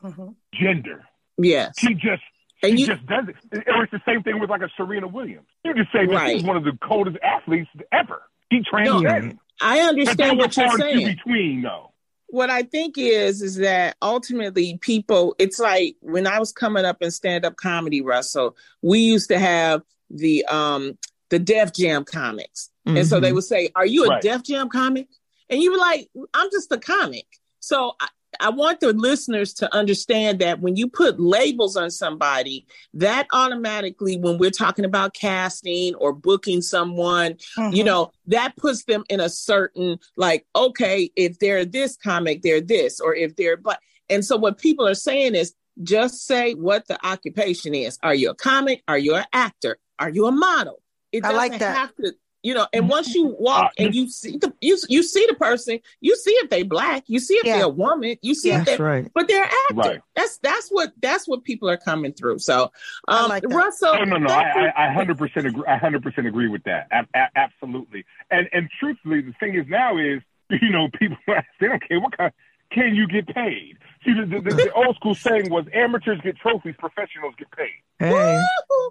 Mhm. 0.04 0.36
gender. 0.54 1.04
Yes. 1.38 1.76
She 1.80 1.94
just 1.94 2.22
And 2.62 2.74
she 2.78 2.82
you, 2.82 2.88
just 2.88 3.06
does 3.06 3.26
it. 3.30 3.64
Or 3.68 3.84
it's 3.84 3.92
the 3.92 4.02
same 4.06 4.22
thing 4.24 4.40
with 4.40 4.50
like 4.50 4.62
a 4.62 4.70
Serena 4.76 5.08
Williams. 5.08 5.48
You 5.64 5.74
just 5.74 5.92
say 5.94 6.06
that 6.06 6.12
Right. 6.14 6.36
she's 6.36 6.44
one 6.44 6.58
of 6.58 6.64
the 6.66 6.78
coldest 6.84 7.18
athletes 7.24 7.70
ever. 7.92 8.22
She 8.52 8.62
transcends. 8.70 9.36
I 9.62 9.80
understand 9.80 10.38
what 10.40 10.56
you're 10.58 10.66
are 10.66 10.70
far 10.78 10.82
and 10.88 10.92
few 10.98 11.06
saying. 11.06 11.16
between, 11.16 11.62
though. 11.62 11.92
what 12.28 12.50
I 12.50 12.64
think 12.64 12.98
is 12.98 13.42
is 13.42 13.58
that 13.58 13.96
ultimately 14.02 14.78
people 14.82 15.36
it's 15.40 15.60
like 15.60 15.96
when 16.02 16.28
I 16.28 16.40
was 16.40 16.52
coming 16.52 16.84
up 16.84 16.98
in 17.02 17.12
stand 17.12 17.46
up 17.46 17.56
comedy 17.56 18.02
Russell 18.02 18.58
we 18.82 19.00
used 19.00 19.30
to 19.30 19.40
have 19.40 19.84
the 20.10 20.44
um 20.48 20.98
the 21.34 21.40
Def 21.40 21.74
Jam 21.74 22.04
comics. 22.06 22.70
And 22.86 23.08
so 23.08 23.20
they 23.20 23.32
Mhm. 23.32 23.36
would 23.36 23.44
say 23.46 23.70
are 23.76 23.88
you 23.88 24.06
a 24.06 24.10
Right. 24.10 24.22
Def 24.22 24.44
Jam 24.44 24.70
comic? 24.70 25.08
And 25.50 25.62
you 25.64 25.72
were 25.72 25.80
like 25.80 26.10
I'm 26.36 26.50
just 26.52 26.72
a 26.72 26.78
comic. 26.78 27.26
So 27.60 27.94
I, 28.00 28.08
I 28.40 28.50
want 28.50 28.80
the 28.82 28.94
listeners 28.94 29.54
to 29.56 29.74
understand 29.74 30.40
that 30.40 30.60
when 30.60 30.76
you 30.76 30.88
put 30.88 31.20
labels 31.20 31.76
on 31.76 31.90
somebody 31.90 32.68
that 32.96 33.26
automatically 33.34 34.18
when 34.18 34.38
we're 34.38 34.52
talking 34.52 34.86
about 34.86 35.16
casting 35.16 35.96
or 35.96 36.14
booking 36.14 36.62
someone 36.62 37.38
you 37.72 37.84
Mhm. 37.84 37.86
know 37.86 38.12
that 38.28 38.56
puts 38.58 38.84
them 38.86 39.04
in 39.10 39.20
a 39.20 39.30
certain 39.30 39.98
like 40.16 40.46
okay 40.56 41.10
if 41.16 41.40
they're 41.40 41.66
this 41.66 41.96
comic 41.96 42.44
they're 42.44 42.62
this 42.62 43.00
or 43.00 43.16
if 43.16 43.36
they're 43.38 43.58
but 43.58 43.80
and 44.10 44.24
so 44.24 44.36
what 44.38 44.60
people 44.60 44.86
are 44.88 44.94
saying 45.10 45.34
is 45.34 45.56
just 45.82 46.28
say 46.28 46.54
what 46.54 46.88
the 46.88 47.04
occupation 47.04 47.74
is. 47.74 47.98
Are 48.04 48.14
you 48.14 48.30
a 48.30 48.36
comic? 48.36 48.84
Are 48.88 49.00
you 49.00 49.16
an 49.16 49.26
actor? 49.34 49.80
Are 49.98 50.10
you 50.12 50.28
a 50.28 50.32
model 50.32 50.83
it 51.14 51.24
I 51.24 51.32
doesn't 51.32 51.38
like 51.38 51.60
that. 51.60 51.76
have 51.78 51.96
to 51.98 52.14
you 52.46 52.54
know 52.54 52.68
and 52.74 52.90
once 52.90 53.16
you 53.16 53.28
walk 53.40 53.68
Uh, 53.80 53.84
and 53.84 53.96
you 53.96 54.10
see 54.10 54.36
the 54.38 54.52
you, 54.60 54.78
you 54.90 55.02
see 55.02 55.26
the 55.30 55.36
person 55.36 55.80
you 56.02 56.14
see 56.18 56.32
if 56.44 56.50
they 56.50 56.64
black 56.64 57.04
you 57.08 57.20
see 57.20 57.36
if 57.36 57.46
Yeah. 57.46 57.56
they're 57.58 57.66
a 57.68 57.70
woman 57.70 58.18
you 58.22 58.36
see 58.36 58.52
if 58.52 58.66
they're 58.66 58.78
right. 58.78 59.10
but 59.14 59.30
they're 59.30 59.46
acting 59.46 59.78
Right. 59.78 60.02
that's 60.16 60.40
that's 60.40 60.68
what 60.70 60.92
that's 61.02 61.26
what 61.26 61.46
people 61.46 61.70
are 61.70 61.78
coming 61.78 62.12
through 62.12 62.40
so 62.40 62.70
I 63.08 63.20
um 63.24 63.30
like 63.30 63.46
russell 63.48 63.94
No, 63.96 64.04
no, 64.04 64.18
no. 64.18 64.34
I, 64.34 64.72
I, 64.76 64.92
I 64.92 65.06
100% 65.06 65.46
agree. 65.46 65.64
I 65.68 65.78
100% 65.80 66.28
agree 66.28 66.50
with 66.50 66.64
that. 66.64 66.88
A- 66.92 67.08
a- 67.18 67.30
absolutely. 67.38 68.04
And 68.30 68.50
and 68.52 68.70
truthfully, 68.80 69.22
the 69.22 69.34
thing 69.40 69.56
is 69.56 69.66
now 69.70 69.98
is 69.98 70.20
you 70.50 70.70
know 70.70 70.90
people 71.00 71.16
they 71.62 71.68
don't 71.68 71.88
care 71.88 72.00
what 72.02 72.18
kind. 72.18 72.34
Can 72.72 72.96
you 72.96 73.08
get 73.08 73.28
paid? 73.28 73.78
See, 74.04 74.14
the, 74.20 74.26
the, 74.26 74.42
the, 74.42 74.56
the 74.56 74.72
old 74.74 74.96
school 74.96 75.14
saying 75.14 75.50
was 75.52 75.64
amateurs 75.76 76.20
get 76.24 76.36
trophies, 76.38 76.74
professionals 76.80 77.36
get 77.38 77.50
paid. 77.52 77.80
Hey. 78.00 78.12
Woo! 78.12 78.90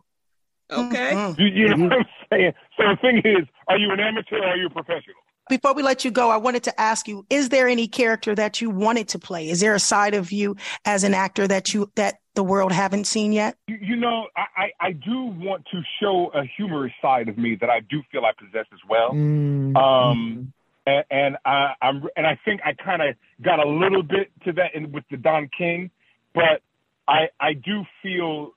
Okay 0.72 1.12
Mhm. 1.12 1.38
You, 1.38 1.46
you 1.46 1.68
know 1.76 1.84
what 1.84 1.92
I'm 1.98 2.04
saying? 2.30 2.52
So 2.76 2.82
the 2.88 2.96
thing 3.00 3.18
is, 3.24 3.46
are 3.68 3.78
you 3.78 3.90
an 3.90 4.00
amateur 4.00 4.38
or 4.38 4.46
are 4.46 4.56
you 4.56 4.66
a 4.66 4.70
professional? 4.70 5.16
before 5.48 5.74
we 5.74 5.82
let 5.82 6.04
you 6.04 6.10
go, 6.10 6.30
I 6.30 6.36
wanted 6.36 6.62
to 6.64 6.80
ask 6.80 7.08
you: 7.08 7.26
Is 7.28 7.48
there 7.48 7.68
any 7.68 7.88
character 7.88 8.34
that 8.34 8.60
you 8.60 8.70
wanted 8.70 9.08
to 9.08 9.18
play? 9.18 9.50
Is 9.50 9.60
there 9.60 9.74
a 9.74 9.80
side 9.80 10.14
of 10.14 10.32
you 10.32 10.56
as 10.84 11.04
an 11.04 11.14
actor 11.14 11.46
that 11.48 11.74
you 11.74 11.90
that 11.96 12.20
the 12.34 12.44
world 12.44 12.72
haven't 12.72 13.06
seen 13.06 13.32
yet? 13.32 13.56
You, 13.68 13.78
you 13.80 13.96
know, 13.96 14.28
I, 14.36 14.44
I, 14.56 14.86
I 14.88 14.92
do 14.92 15.24
want 15.24 15.66
to 15.72 15.82
show 16.00 16.30
a 16.34 16.44
humorous 16.56 16.92
side 17.02 17.28
of 17.28 17.36
me 17.36 17.56
that 17.60 17.70
I 17.70 17.80
do 17.80 18.02
feel 18.10 18.24
I 18.24 18.32
possess 18.38 18.66
as 18.72 18.80
well. 18.88 19.10
Mm-hmm. 19.10 19.76
Um, 19.76 20.52
and, 20.86 21.04
and 21.10 21.36
I, 21.44 21.74
I'm 21.82 22.02
and 22.16 22.26
I 22.26 22.38
think 22.44 22.60
I 22.64 22.72
kind 22.72 23.02
of 23.02 23.14
got 23.42 23.58
a 23.58 23.68
little 23.68 24.02
bit 24.02 24.30
to 24.44 24.52
that 24.52 24.74
in, 24.74 24.92
with 24.92 25.04
the 25.10 25.16
Don 25.16 25.50
King, 25.56 25.90
but 26.34 26.62
I 27.06 27.28
I 27.40 27.52
do 27.52 27.84
feel 28.02 28.52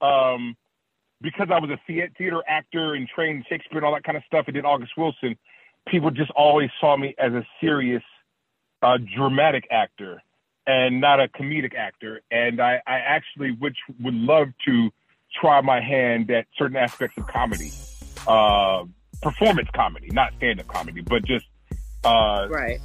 um, 0.00 0.56
because 1.24 1.48
I 1.50 1.58
was 1.58 1.70
a 1.70 1.80
theater 1.86 2.42
actor 2.46 2.94
and 2.94 3.08
trained 3.08 3.46
Shakespeare 3.48 3.78
and 3.78 3.84
all 3.84 3.94
that 3.94 4.04
kind 4.04 4.16
of 4.16 4.22
stuff, 4.26 4.44
and 4.46 4.54
did 4.54 4.64
August 4.64 4.92
Wilson. 4.96 5.36
People 5.88 6.10
just 6.10 6.30
always 6.36 6.70
saw 6.80 6.96
me 6.96 7.14
as 7.18 7.32
a 7.32 7.44
serious, 7.60 8.02
uh, 8.82 8.98
dramatic 9.16 9.64
actor 9.70 10.22
and 10.66 11.00
not 11.00 11.20
a 11.20 11.28
comedic 11.28 11.74
actor. 11.74 12.20
And 12.30 12.60
I, 12.60 12.80
I 12.86 12.98
actually 12.98 13.56
which 13.58 13.76
would 14.00 14.14
love 14.14 14.48
to 14.66 14.90
try 15.40 15.60
my 15.62 15.80
hand 15.80 16.30
at 16.30 16.46
certain 16.56 16.76
aspects 16.76 17.16
of 17.16 17.26
comedy, 17.26 17.72
uh, 18.28 18.84
performance 19.22 19.68
comedy, 19.74 20.08
not 20.12 20.32
stand 20.36 20.60
up 20.60 20.68
comedy, 20.68 21.00
but 21.00 21.24
just 21.24 21.46
uh, 22.04 22.46
right. 22.50 22.80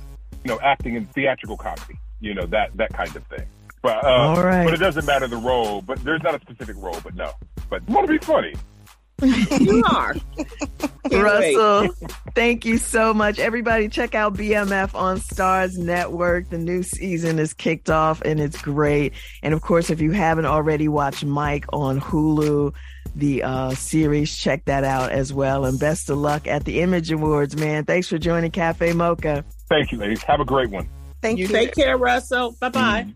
You 0.45 0.53
know, 0.53 0.59
acting 0.61 0.95
in 0.95 1.05
theatrical 1.07 1.57
comedy. 1.57 1.99
You 2.21 2.33
know 2.33 2.45
that 2.47 2.75
that 2.77 2.93
kind 2.93 3.13
of 3.15 3.25
thing. 3.27 3.45
But 3.81 4.03
uh, 4.03 4.07
All 4.07 4.43
right. 4.43 4.65
but 4.65 4.73
it 4.73 4.77
doesn't 4.77 5.05
matter 5.05 5.27
the 5.27 5.37
role. 5.37 5.81
But 5.81 6.03
there's 6.03 6.23
not 6.23 6.35
a 6.35 6.39
specific 6.39 6.75
role. 6.79 6.99
But 7.03 7.15
no. 7.15 7.31
But 7.69 7.87
want 7.87 8.07
to 8.07 8.13
be 8.13 8.19
funny. 8.19 8.53
You 9.21 9.83
are. 9.85 10.15
Russell, 11.11 11.89
thank 12.35 12.65
you 12.65 12.77
so 12.77 13.13
much. 13.13 13.39
Everybody, 13.39 13.89
check 13.89 14.15
out 14.15 14.35
BMF 14.35 14.95
on 14.95 15.17
Starz 15.17 15.77
Network. 15.77 16.49
The 16.49 16.57
new 16.57 16.83
season 16.83 17.39
is 17.39 17.53
kicked 17.53 17.89
off 17.89 18.21
and 18.21 18.39
it's 18.39 18.61
great. 18.61 19.13
And 19.43 19.53
of 19.53 19.61
course, 19.61 19.89
if 19.89 19.99
you 20.01 20.11
haven't 20.11 20.45
already 20.45 20.87
watched 20.87 21.25
Mike 21.25 21.65
on 21.73 21.99
Hulu, 21.99 22.73
the 23.15 23.43
uh, 23.43 23.71
series, 23.71 24.35
check 24.35 24.65
that 24.65 24.83
out 24.83 25.11
as 25.11 25.33
well. 25.33 25.65
And 25.65 25.79
best 25.79 26.09
of 26.09 26.17
luck 26.17 26.47
at 26.47 26.65
the 26.65 26.81
Image 26.81 27.11
Awards, 27.11 27.57
man. 27.57 27.85
Thanks 27.85 28.07
for 28.07 28.17
joining 28.17 28.51
Cafe 28.51 28.93
Mocha. 28.93 29.43
Thank 29.67 29.91
you, 29.91 29.97
ladies. 29.97 30.23
Have 30.23 30.39
a 30.39 30.45
great 30.45 30.69
one. 30.69 30.87
Thank 31.21 31.39
you. 31.39 31.47
Take 31.47 31.75
care, 31.75 31.97
Russell. 31.97 32.55
Bye 32.59 32.69
bye. 32.69 33.07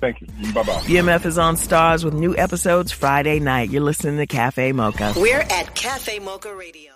Thank 0.00 0.20
you. 0.20 0.26
Bye 0.52 0.62
bye. 0.62 0.80
BMF 0.80 1.26
is 1.26 1.38
on 1.38 1.56
Starz 1.56 2.04
with 2.04 2.14
new 2.14 2.36
episodes 2.36 2.90
Friday 2.92 3.38
night. 3.38 3.70
You're 3.70 3.82
listening 3.82 4.16
to 4.16 4.26
Cafe 4.26 4.72
Mocha. 4.72 5.12
We're 5.16 5.40
at 5.40 5.74
Cafe 5.74 6.18
Mocha 6.18 6.54
Radio. 6.54 6.92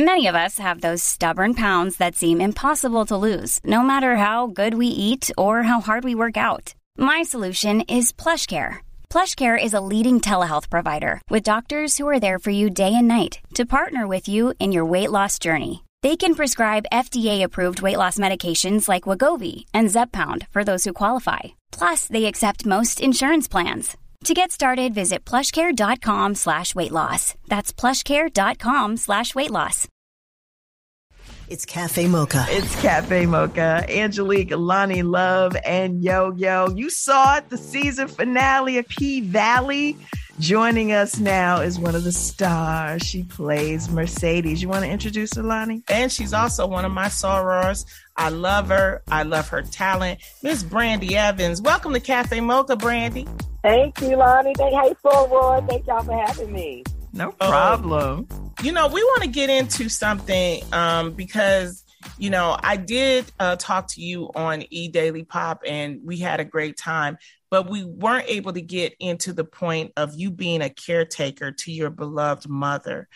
Many 0.00 0.28
of 0.28 0.36
us 0.36 0.58
have 0.58 0.80
those 0.80 1.02
stubborn 1.02 1.54
pounds 1.54 1.96
that 1.96 2.14
seem 2.14 2.40
impossible 2.40 3.04
to 3.06 3.16
lose, 3.16 3.58
no 3.64 3.82
matter 3.82 4.14
how 4.14 4.46
good 4.46 4.74
we 4.74 4.86
eat 4.86 5.28
or 5.36 5.64
how 5.64 5.80
hard 5.80 6.04
we 6.04 6.14
work 6.14 6.36
out. 6.36 6.74
My 6.96 7.24
solution 7.24 7.80
is 7.82 8.12
plush 8.12 8.46
PlushCare. 8.46 8.76
PlushCare 9.10 9.58
is 9.60 9.74
a 9.74 9.80
leading 9.80 10.20
telehealth 10.20 10.70
provider 10.70 11.20
with 11.30 11.42
doctors 11.42 11.98
who 11.98 12.06
are 12.06 12.20
there 12.20 12.38
for 12.38 12.50
you 12.50 12.70
day 12.70 12.94
and 12.94 13.08
night 13.08 13.40
to 13.54 13.66
partner 13.66 14.06
with 14.06 14.28
you 14.28 14.54
in 14.60 14.70
your 14.70 14.84
weight 14.84 15.10
loss 15.10 15.38
journey. 15.40 15.82
They 16.02 16.16
can 16.16 16.36
prescribe 16.36 16.86
FDA-approved 16.92 17.82
weight 17.82 17.96
loss 17.96 18.18
medications 18.18 18.88
like 18.88 19.04
Wegovy 19.04 19.64
and 19.74 19.88
Zepbound 19.88 20.46
for 20.50 20.62
those 20.62 20.84
who 20.84 20.92
qualify. 20.92 21.40
Plus, 21.72 22.06
they 22.06 22.26
accept 22.26 22.66
most 22.66 23.00
insurance 23.00 23.48
plans. 23.48 23.96
To 24.24 24.34
get 24.34 24.52
started, 24.52 24.94
visit 24.94 25.24
plushcare.com 25.24 26.36
slash 26.36 26.74
weight 26.74 26.92
loss. 26.92 27.34
That's 27.48 27.72
plushcare.com 27.72 28.96
slash 28.96 29.34
weight 29.34 29.50
loss. 29.50 29.88
It's 31.48 31.64
Cafe 31.64 32.06
Mocha. 32.08 32.44
It's 32.48 32.80
Cafe 32.82 33.26
Mocha. 33.26 33.84
Angelique, 33.88 34.52
Lonnie 34.54 35.02
Love, 35.02 35.56
and 35.64 36.02
Yo 36.02 36.32
Yo. 36.36 36.68
You 36.68 36.90
saw 36.90 37.36
it, 37.38 37.48
the 37.48 37.56
season 37.56 38.06
finale 38.06 38.78
of 38.78 38.86
P 38.88 39.20
Valley. 39.22 39.96
Joining 40.38 40.92
us 40.92 41.18
now 41.18 41.60
is 41.60 41.80
one 41.80 41.96
of 41.96 42.04
the 42.04 42.12
stars. 42.12 43.02
She 43.02 43.24
plays 43.24 43.88
Mercedes. 43.88 44.62
You 44.62 44.68
want 44.68 44.84
to 44.84 44.90
introduce 44.90 45.34
her, 45.34 45.42
Lonnie? 45.42 45.82
And 45.88 46.12
she's 46.12 46.32
also 46.32 46.64
one 46.64 46.84
of 46.84 46.92
my 46.92 47.06
sorors. 47.06 47.84
I 48.16 48.28
love 48.28 48.68
her. 48.68 49.02
I 49.08 49.24
love 49.24 49.48
her 49.48 49.62
talent. 49.62 50.20
Miss 50.44 50.62
Brandee 50.62 51.16
Evans. 51.16 51.60
Welcome 51.60 51.92
to 51.92 51.98
Cafe 51.98 52.38
Mocha, 52.38 52.76
Brandee. 52.76 53.26
Thank 53.64 54.00
you, 54.00 54.16
Lonnie. 54.16 54.54
Thank 54.56 54.74
hey, 54.74 54.94
Soror. 55.04 55.68
Thank 55.68 55.88
y'all 55.88 56.04
for 56.04 56.16
having 56.16 56.52
me. 56.52 56.84
No 57.12 57.32
problem. 57.32 58.28
You 58.62 58.70
know, 58.70 58.86
we 58.86 59.02
want 59.02 59.22
to 59.22 59.28
get 59.28 59.50
into 59.50 59.88
something 59.88 60.62
um, 60.72 61.14
because 61.14 61.84
you 62.16 62.30
know 62.30 62.56
I 62.62 62.76
did 62.76 63.24
uh, 63.40 63.56
talk 63.56 63.88
to 63.88 64.00
you 64.00 64.30
on 64.36 64.62
E 64.70 64.86
Daily 64.86 65.24
Pop, 65.24 65.62
and 65.66 66.00
we 66.04 66.18
had 66.18 66.38
a 66.38 66.44
great 66.44 66.76
time. 66.76 67.18
But 67.50 67.70
we 67.70 67.84
weren't 67.84 68.28
able 68.28 68.52
to 68.52 68.60
get 68.60 68.94
into 69.00 69.32
the 69.32 69.44
point 69.44 69.92
of 69.96 70.14
you 70.14 70.30
being 70.30 70.60
a 70.62 70.70
caretaker 70.70 71.52
to 71.52 71.72
your 71.72 71.90
beloved 71.90 72.48
mother. 72.48 73.08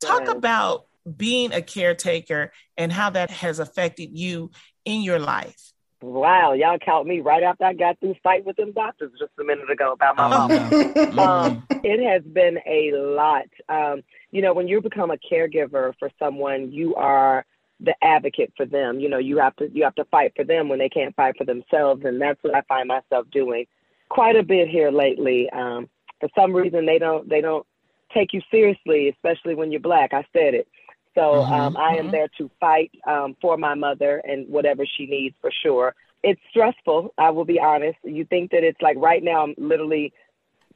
Talk 0.00 0.28
Right. 0.28 0.36
about 0.36 0.86
being 1.16 1.52
a 1.52 1.60
caretaker 1.60 2.50
and 2.76 2.90
how 2.92 3.10
that 3.10 3.30
has 3.30 3.58
affected 3.58 4.10
you 4.16 4.50
in 4.84 5.02
your 5.02 5.18
life. 5.18 5.72
Wow, 6.00 6.52
y'all 6.52 6.78
caught 6.78 7.06
me 7.06 7.20
right 7.20 7.42
after 7.42 7.64
I 7.64 7.72
got 7.72 7.98
through 8.00 8.16
fight 8.22 8.44
with 8.44 8.56
them 8.56 8.72
doctors 8.72 9.12
just 9.18 9.32
a 9.40 9.44
minute 9.44 9.70
ago 9.70 9.92
about 9.92 10.16
my 10.16 10.26
Oh, 10.26 10.48
mom. 10.48 11.12
no. 11.14 11.22
Um, 11.22 11.68
it 11.82 12.02
has 12.06 12.22
been 12.22 12.58
a 12.66 12.92
lot. 12.92 13.44
Um, 13.68 14.02
you 14.30 14.42
know, 14.42 14.52
when 14.52 14.68
you 14.68 14.80
become 14.80 15.10
a 15.10 15.16
caregiver 15.16 15.94
for 15.98 16.10
someone, 16.18 16.72
you 16.72 16.94
are 16.96 17.46
the 17.84 17.94
advocate 18.02 18.52
for 18.56 18.66
them. 18.66 19.00
You 19.00 19.08
know, 19.08 19.18
you 19.18 19.38
have 19.38 19.56
to 19.56 19.70
you 19.72 19.84
have 19.84 19.94
to 19.96 20.04
fight 20.06 20.32
for 20.36 20.44
them 20.44 20.68
when 20.68 20.78
they 20.78 20.88
can't 20.88 21.14
fight 21.14 21.36
for 21.36 21.44
themselves, 21.44 22.04
and 22.04 22.20
that's 22.20 22.42
what 22.42 22.54
I 22.54 22.62
find 22.62 22.88
myself 22.88 23.26
doing 23.30 23.66
quite 24.08 24.36
a 24.36 24.42
bit 24.42 24.68
here 24.68 24.90
lately. 24.90 25.48
Um, 25.50 25.88
for 26.20 26.28
some 26.36 26.52
reason, 26.52 26.86
they 26.86 26.98
don't 26.98 27.28
they 27.28 27.40
don't 27.40 27.66
take 28.12 28.32
you 28.32 28.40
seriously, 28.50 29.08
especially 29.08 29.54
when 29.54 29.70
you're 29.70 29.80
black. 29.80 30.12
I 30.12 30.24
said 30.32 30.54
it. 30.54 30.68
So 31.14 31.42
um, 31.42 31.76
I 31.76 31.96
am 31.96 32.08
mhm. 32.08 32.12
there 32.12 32.28
to 32.38 32.50
fight 32.58 32.90
um, 33.06 33.36
for 33.40 33.56
my 33.56 33.74
mother 33.74 34.20
and 34.24 34.48
whatever 34.48 34.84
she 34.84 35.06
needs 35.06 35.36
for 35.40 35.50
sure. 35.62 35.94
It's 36.24 36.40
stressful. 36.50 37.14
I 37.18 37.30
will 37.30 37.44
be 37.44 37.60
honest. 37.60 37.98
You 38.02 38.24
think 38.24 38.50
that 38.50 38.64
it's 38.64 38.80
like 38.80 38.96
right 38.96 39.22
now 39.22 39.44
I'm 39.44 39.54
literally 39.56 40.12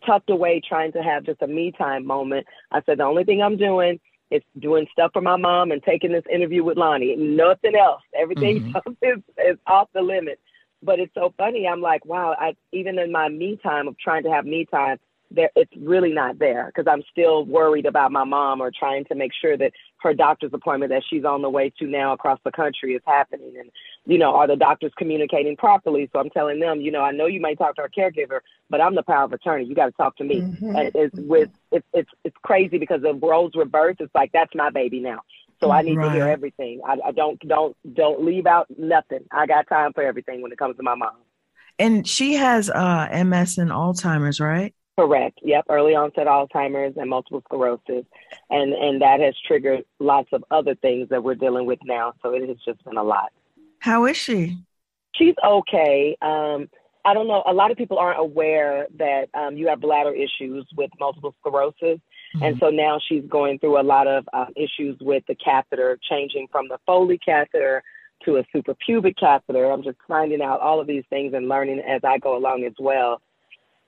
tucked 0.07 0.31
away 0.31 0.61
trying 0.66 0.92
to 0.92 1.03
have 1.03 1.25
just 1.25 1.42
a 1.42 1.47
me 1.47 1.73
time 1.73 2.07
moment. 2.07 2.47
I 2.71 2.83
said 2.87 2.99
the 2.99 3.05
only 3.05 3.25
thing 3.25 3.42
I'm 3.42 3.57
doing 3.57 3.99
is 4.31 4.43
doing 4.59 4.87
stuff 4.93 5.11
for 5.12 5.23
my 5.23 5.37
mom 5.37 5.71
and 5.71 5.83
taking 5.83 6.12
this 6.12 6.25
interview 6.33 6.62
with 6.62 6.77
Lonnie. 6.77 7.17
Nothing 7.17 7.75
else. 7.75 8.03
Everything 8.14 8.61
mm-hmm. 8.61 8.77
else 8.87 8.97
is, 9.03 9.23
is 9.38 9.57
off 9.67 9.88
the 9.95 10.03
limit. 10.03 10.38
But 10.83 11.01
it's 11.01 11.14
so 11.14 11.35
funny. 11.37 11.67
I'm 11.67 11.81
like, 11.81 12.05
wow. 12.05 12.37
I 12.38 12.55
even 12.73 12.99
in 12.99 13.11
my 13.11 13.29
me 13.29 13.59
time 13.62 13.88
of 13.88 13.99
trying 13.99 14.23
to 14.25 14.31
have 14.31 14.45
me 14.45 14.67
time, 14.71 14.99
there 15.31 15.51
it's 15.57 15.73
really 15.77 16.12
not 16.12 16.38
there 16.38 16.67
because 16.67 16.91
I'm 16.91 17.03
still 17.11 17.45
worried 17.45 17.87
about 17.87 18.12
my 18.12 18.25
mom 18.25 18.61
or 18.61 18.71
trying 18.71 19.05
to 19.07 19.14
make 19.14 19.33
sure 19.41 19.57
that 19.57 19.73
her 20.03 20.14
doctor's 20.14 20.53
appointment 20.55 20.91
that 20.91 21.03
she's 21.09 21.25
on 21.25 21.43
the 21.43 21.51
way 21.51 21.73
to 21.79 21.87
now 21.87 22.12
across 22.12 22.38
the 22.45 22.53
country 22.53 22.95
is 22.95 23.03
happening. 23.07 23.55
And 23.59 23.71
you 24.07 24.19
know, 24.19 24.35
are 24.35 24.47
the 24.47 24.57
doctors 24.57 24.93
communicating 24.97 25.57
properly? 25.57 26.09
So 26.12 26.21
I'm 26.21 26.31
telling 26.31 26.61
them, 26.61 26.81
you 26.81 26.91
know, 26.91 27.03
I 27.03 27.11
know 27.11 27.27
you 27.27 27.41
may 27.41 27.55
talk 27.55 27.77
to 27.77 27.83
our 27.83 27.88
caregiver, 27.88 28.41
but 28.71 28.81
I'm 28.81 28.95
the 28.95 29.03
power 29.03 29.25
of 29.25 29.33
attorney. 29.33 29.64
You 29.64 29.75
got 29.75 29.87
to 29.87 29.93
talk 29.93 30.17
to 30.17 30.25
me. 30.25 30.41
And 30.41 30.91
it's 30.95 31.14
with 31.17 31.51
it's 31.73 31.87
it's 31.93 32.11
it's 32.25 32.37
crazy 32.43 32.79
because 32.79 33.03
the 33.03 33.14
roles 33.14 33.53
reversed. 33.55 34.01
It's 34.01 34.14
like 34.14 34.33
that's 34.33 34.55
my 34.55 34.71
baby 34.71 35.01
now. 35.01 35.21
So 35.61 35.73
I 35.73 35.83
need 35.83 35.97
to 35.97 36.11
hear 36.11 36.29
everything. 36.29 36.81
I, 36.87 36.97
I 37.07 37.12
don't 37.12 37.38
don't 37.47 37.77
don't 37.95 38.25
leave 38.25 38.47
out 38.47 38.67
nothing. 38.79 39.25
I 39.33 39.47
got 39.47 39.69
time 39.69 39.93
for 39.93 40.03
everything 40.03 40.41
when 40.41 40.53
it 40.53 40.59
comes 40.59 40.77
to 40.77 40.83
my 40.83 40.95
mom. 40.95 41.17
And 41.81 42.07
she 42.07 42.35
has 42.35 42.71
uh, 42.71 43.09
MS 43.25 43.59
and 43.59 43.71
Alzheimer's, 43.71 44.41
right? 44.41 44.75
Correct. 44.98 45.38
Yep. 45.44 45.66
Early 45.68 45.94
onset 45.94 46.26
Alzheimer's 46.26 46.96
and 46.96 47.08
multiple 47.08 47.40
sclerosis, 47.46 48.04
and 48.50 48.72
and 48.72 49.00
that 49.00 49.20
has 49.20 49.32
triggered 49.46 49.84
lots 50.00 50.28
of 50.32 50.44
other 50.50 50.74
things 50.74 51.08
that 51.11 51.22
we're 51.22 51.37
dealing 51.37 51.66
with 51.66 51.78
now. 51.84 52.14
So 52.20 52.34
it 52.34 52.48
has 52.48 52.56
just 52.64 52.84
been 52.84 52.96
a 52.96 53.02
lot. 53.04 53.30
How 53.78 54.06
is 54.06 54.16
she? 54.16 54.58
She's 55.14 55.37
okay. 55.46 56.16
Um, 56.20 56.68
I 57.04 57.14
don't 57.14 57.28
know. 57.28 57.44
A 57.46 57.52
lot 57.52 57.70
of 57.70 57.76
people 57.76 57.96
aren't 57.96 58.18
aware 58.18 58.88
that 58.98 59.26
um, 59.34 59.56
you 59.56 59.68
have 59.68 59.80
bladder 59.80 60.12
issues 60.12 60.66
with 60.76 60.90
multiple 60.98 61.32
sclerosis, 61.38 62.00
and 62.42 62.58
so 62.58 62.70
now 62.70 62.98
she's 63.08 63.22
going 63.28 63.61
through 63.61 63.80
a 63.80 63.84
lot 63.84 64.08
of 64.08 64.28
um, 64.32 64.48
issues 64.56 64.98
with 65.00 65.22
the 65.28 65.37
catheter, 65.37 65.96
changing 66.11 66.48
from 66.50 66.66
the 66.66 66.78
Foley 66.87 67.18
catheter 67.18 67.84
to 68.24 68.38
a 68.38 68.44
suprapubic 68.52 69.14
catheter. 69.16 69.70
I'm 69.70 69.84
just 69.84 69.98
finding 70.08 70.42
out 70.42 70.58
all 70.58 70.80
of 70.80 70.88
these 70.88 71.04
things 71.08 71.34
and 71.34 71.48
learning 71.48 71.78
as 71.88 72.00
I 72.02 72.18
go 72.18 72.37
along 72.37 72.64
as 72.64 72.74
well. 72.80 73.22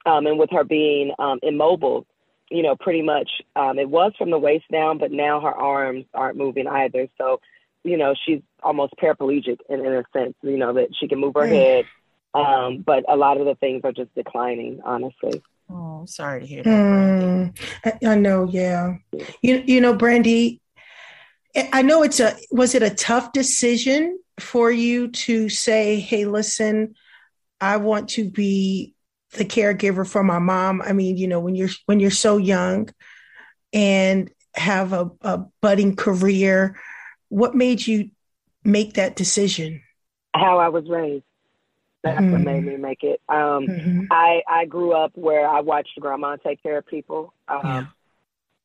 Um, 0.06 0.26
and 0.26 0.38
with 0.38 0.50
her 0.50 0.64
being 0.64 1.12
um, 1.18 1.38
immobile, 1.42 2.06
you 2.50 2.62
know, 2.62 2.74
pretty 2.74 3.02
much 3.02 3.30
um, 3.54 3.78
it 3.78 3.88
was 3.88 4.12
from 4.18 4.30
the 4.30 4.38
waist 4.38 4.64
down, 4.72 4.98
but 4.98 5.12
now 5.12 5.40
her 5.40 5.52
arms 5.52 6.04
aren't 6.14 6.36
moving 6.36 6.66
either. 6.66 7.06
So, 7.18 7.40
you 7.84 7.96
know, 7.96 8.14
she's 8.26 8.40
almost 8.62 8.94
paraplegic 9.00 9.58
in, 9.68 9.84
in 9.84 9.92
a 9.92 10.04
sense, 10.12 10.34
you 10.42 10.56
know, 10.56 10.72
that 10.74 10.88
she 10.98 11.06
can 11.06 11.20
move 11.20 11.34
her 11.36 11.46
head. 11.46 11.84
Um, 12.32 12.82
but 12.84 13.04
a 13.08 13.16
lot 13.16 13.38
of 13.38 13.46
the 13.46 13.54
things 13.56 13.82
are 13.84 13.92
just 13.92 14.14
declining, 14.14 14.80
honestly. 14.84 15.42
Oh, 15.68 16.00
I'm 16.00 16.06
sorry 16.06 16.40
to 16.40 16.46
hear 16.46 16.62
that. 16.62 16.70
Brandee. 16.70 17.52
Hmm. 17.92 18.08
I, 18.08 18.12
I 18.12 18.14
know, 18.16 18.48
yeah. 18.50 18.96
You 19.42 19.62
you 19.66 19.80
know, 19.80 19.94
Brandee, 19.94 20.60
I 21.56 21.82
know 21.82 22.02
it's 22.02 22.20
a 22.20 22.36
was 22.50 22.74
it 22.74 22.82
a 22.82 22.90
tough 22.90 23.32
decision 23.32 24.18
for 24.38 24.70
you 24.70 25.08
to 25.08 25.48
say, 25.48 26.00
"Hey, 26.00 26.26
listen, 26.26 26.94
I 27.60 27.76
want 27.76 28.10
to 28.10 28.28
be 28.28 28.94
the 29.32 29.44
caregiver 29.44 30.06
for 30.06 30.22
my 30.22 30.38
mom." 30.38 30.82
I 30.82 30.92
mean, 30.92 31.16
you 31.16 31.28
know, 31.28 31.40
when 31.40 31.54
you're 31.54 31.70
when 31.86 32.00
you're 32.00 32.10
so 32.10 32.36
young 32.36 32.90
and 33.72 34.30
have 34.54 34.92
a, 34.92 35.10
a 35.22 35.38
budding 35.60 35.96
career, 35.96 36.78
what 37.28 37.54
made 37.54 37.86
you 37.86 38.10
make 38.64 38.94
that 38.94 39.16
decision? 39.16 39.82
How 40.34 40.58
I 40.58 40.68
was 40.68 40.88
raised. 40.88 41.24
That's 42.02 42.18
mm-hmm. 42.18 42.32
what 42.32 42.40
made 42.40 42.64
me 42.64 42.76
make 42.76 43.02
it. 43.02 43.20
Um, 43.28 43.66
mm-hmm. 43.66 44.04
I 44.10 44.42
I 44.48 44.64
grew 44.64 44.92
up 44.92 45.12
where 45.14 45.46
I 45.46 45.60
watched 45.60 45.98
grandma 46.00 46.36
take 46.36 46.62
care 46.62 46.78
of 46.78 46.86
people. 46.86 47.34
Um, 47.48 47.60
yeah. 47.64 47.86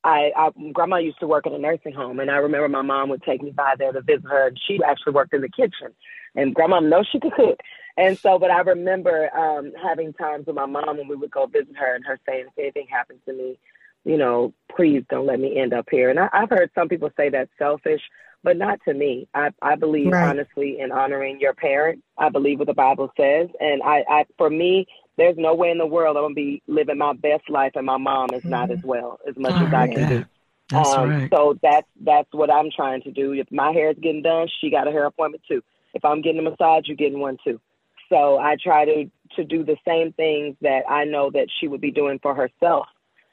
I, 0.04 0.30
I 0.36 0.50
grandma 0.72 0.98
used 0.98 1.18
to 1.20 1.26
work 1.26 1.46
in 1.46 1.52
a 1.52 1.58
nursing 1.58 1.92
home, 1.92 2.20
and 2.20 2.30
I 2.30 2.36
remember 2.36 2.68
my 2.68 2.82
mom 2.82 3.08
would 3.10 3.22
take 3.24 3.42
me 3.42 3.50
by 3.50 3.74
there 3.76 3.92
to 3.92 4.00
visit 4.00 4.24
her, 4.30 4.48
and 4.48 4.58
she 4.66 4.78
actually 4.86 5.12
worked 5.12 5.34
in 5.34 5.40
the 5.40 5.48
kitchen. 5.48 5.92
And 6.34 6.54
grandma 6.54 6.80
knows 6.80 7.08
she 7.10 7.18
could 7.18 7.32
cook, 7.34 7.58
and 7.96 8.18
so, 8.18 8.38
but 8.38 8.50
I 8.50 8.60
remember 8.60 9.34
um, 9.36 9.72
having 9.82 10.12
times 10.12 10.46
with 10.46 10.56
my 10.56 10.66
mom 10.66 10.98
when 10.98 11.08
we 11.08 11.16
would 11.16 11.30
go 11.30 11.46
visit 11.46 11.76
her, 11.76 11.94
and 11.94 12.04
her 12.04 12.18
saying, 12.26 12.46
"If 12.48 12.58
anything 12.58 12.86
happens 12.90 13.20
to 13.26 13.32
me, 13.32 13.58
you 14.04 14.16
know, 14.16 14.52
please 14.74 15.02
don't 15.08 15.26
let 15.26 15.40
me 15.40 15.58
end 15.58 15.72
up 15.72 15.86
here." 15.90 16.10
And 16.10 16.18
I, 16.18 16.28
I've 16.32 16.50
heard 16.50 16.70
some 16.74 16.88
people 16.88 17.10
say 17.16 17.30
that's 17.30 17.50
selfish, 17.58 18.02
but 18.42 18.56
not 18.56 18.80
to 18.86 18.94
me. 18.94 19.28
I, 19.34 19.50
I 19.62 19.76
believe 19.76 20.12
right. 20.12 20.28
honestly 20.28 20.78
in 20.80 20.92
honoring 20.92 21.40
your 21.40 21.54
parents. 21.54 22.02
I 22.18 22.28
believe 22.28 22.58
what 22.58 22.68
the 22.68 22.74
Bible 22.74 23.10
says, 23.16 23.48
and 23.60 23.82
I, 23.82 24.04
I 24.08 24.24
for 24.36 24.50
me, 24.50 24.86
there's 25.16 25.36
no 25.38 25.54
way 25.54 25.70
in 25.70 25.78
the 25.78 25.86
world 25.86 26.16
I'm 26.16 26.24
gonna 26.24 26.34
be 26.34 26.62
living 26.66 26.98
my 26.98 27.14
best 27.14 27.48
life 27.48 27.72
and 27.74 27.86
my 27.86 27.96
mom 27.96 28.28
is 28.34 28.42
not 28.44 28.70
as 28.70 28.78
well 28.84 29.18
as 29.28 29.36
much 29.36 29.54
oh, 29.60 29.66
as 29.66 29.72
I 29.72 29.88
can 29.88 30.08
do. 30.08 30.24
That's 30.68 30.96
um, 30.96 31.08
right. 31.10 31.30
So 31.32 31.58
that's 31.62 31.86
that's 32.02 32.28
what 32.32 32.50
I'm 32.52 32.70
trying 32.74 33.02
to 33.02 33.10
do. 33.10 33.32
If 33.32 33.50
my 33.50 33.72
hair 33.72 33.90
is 33.90 33.96
getting 34.00 34.22
done, 34.22 34.48
she 34.60 34.70
got 34.70 34.88
a 34.88 34.90
hair 34.90 35.06
appointment 35.06 35.44
too. 35.48 35.62
If 35.94 36.04
I'm 36.04 36.20
getting 36.20 36.40
a 36.40 36.50
massage, 36.50 36.86
you're 36.86 36.96
getting 36.96 37.20
one 37.20 37.38
too. 37.42 37.60
So 38.08 38.38
I 38.38 38.56
try 38.62 38.84
to 38.84 39.10
to 39.34 39.44
do 39.44 39.64
the 39.64 39.76
same 39.86 40.12
things 40.12 40.56
that 40.62 40.82
I 40.88 41.04
know 41.04 41.30
that 41.30 41.48
she 41.60 41.68
would 41.68 41.80
be 41.80 41.90
doing 41.90 42.18
for 42.22 42.34
herself 42.34 42.86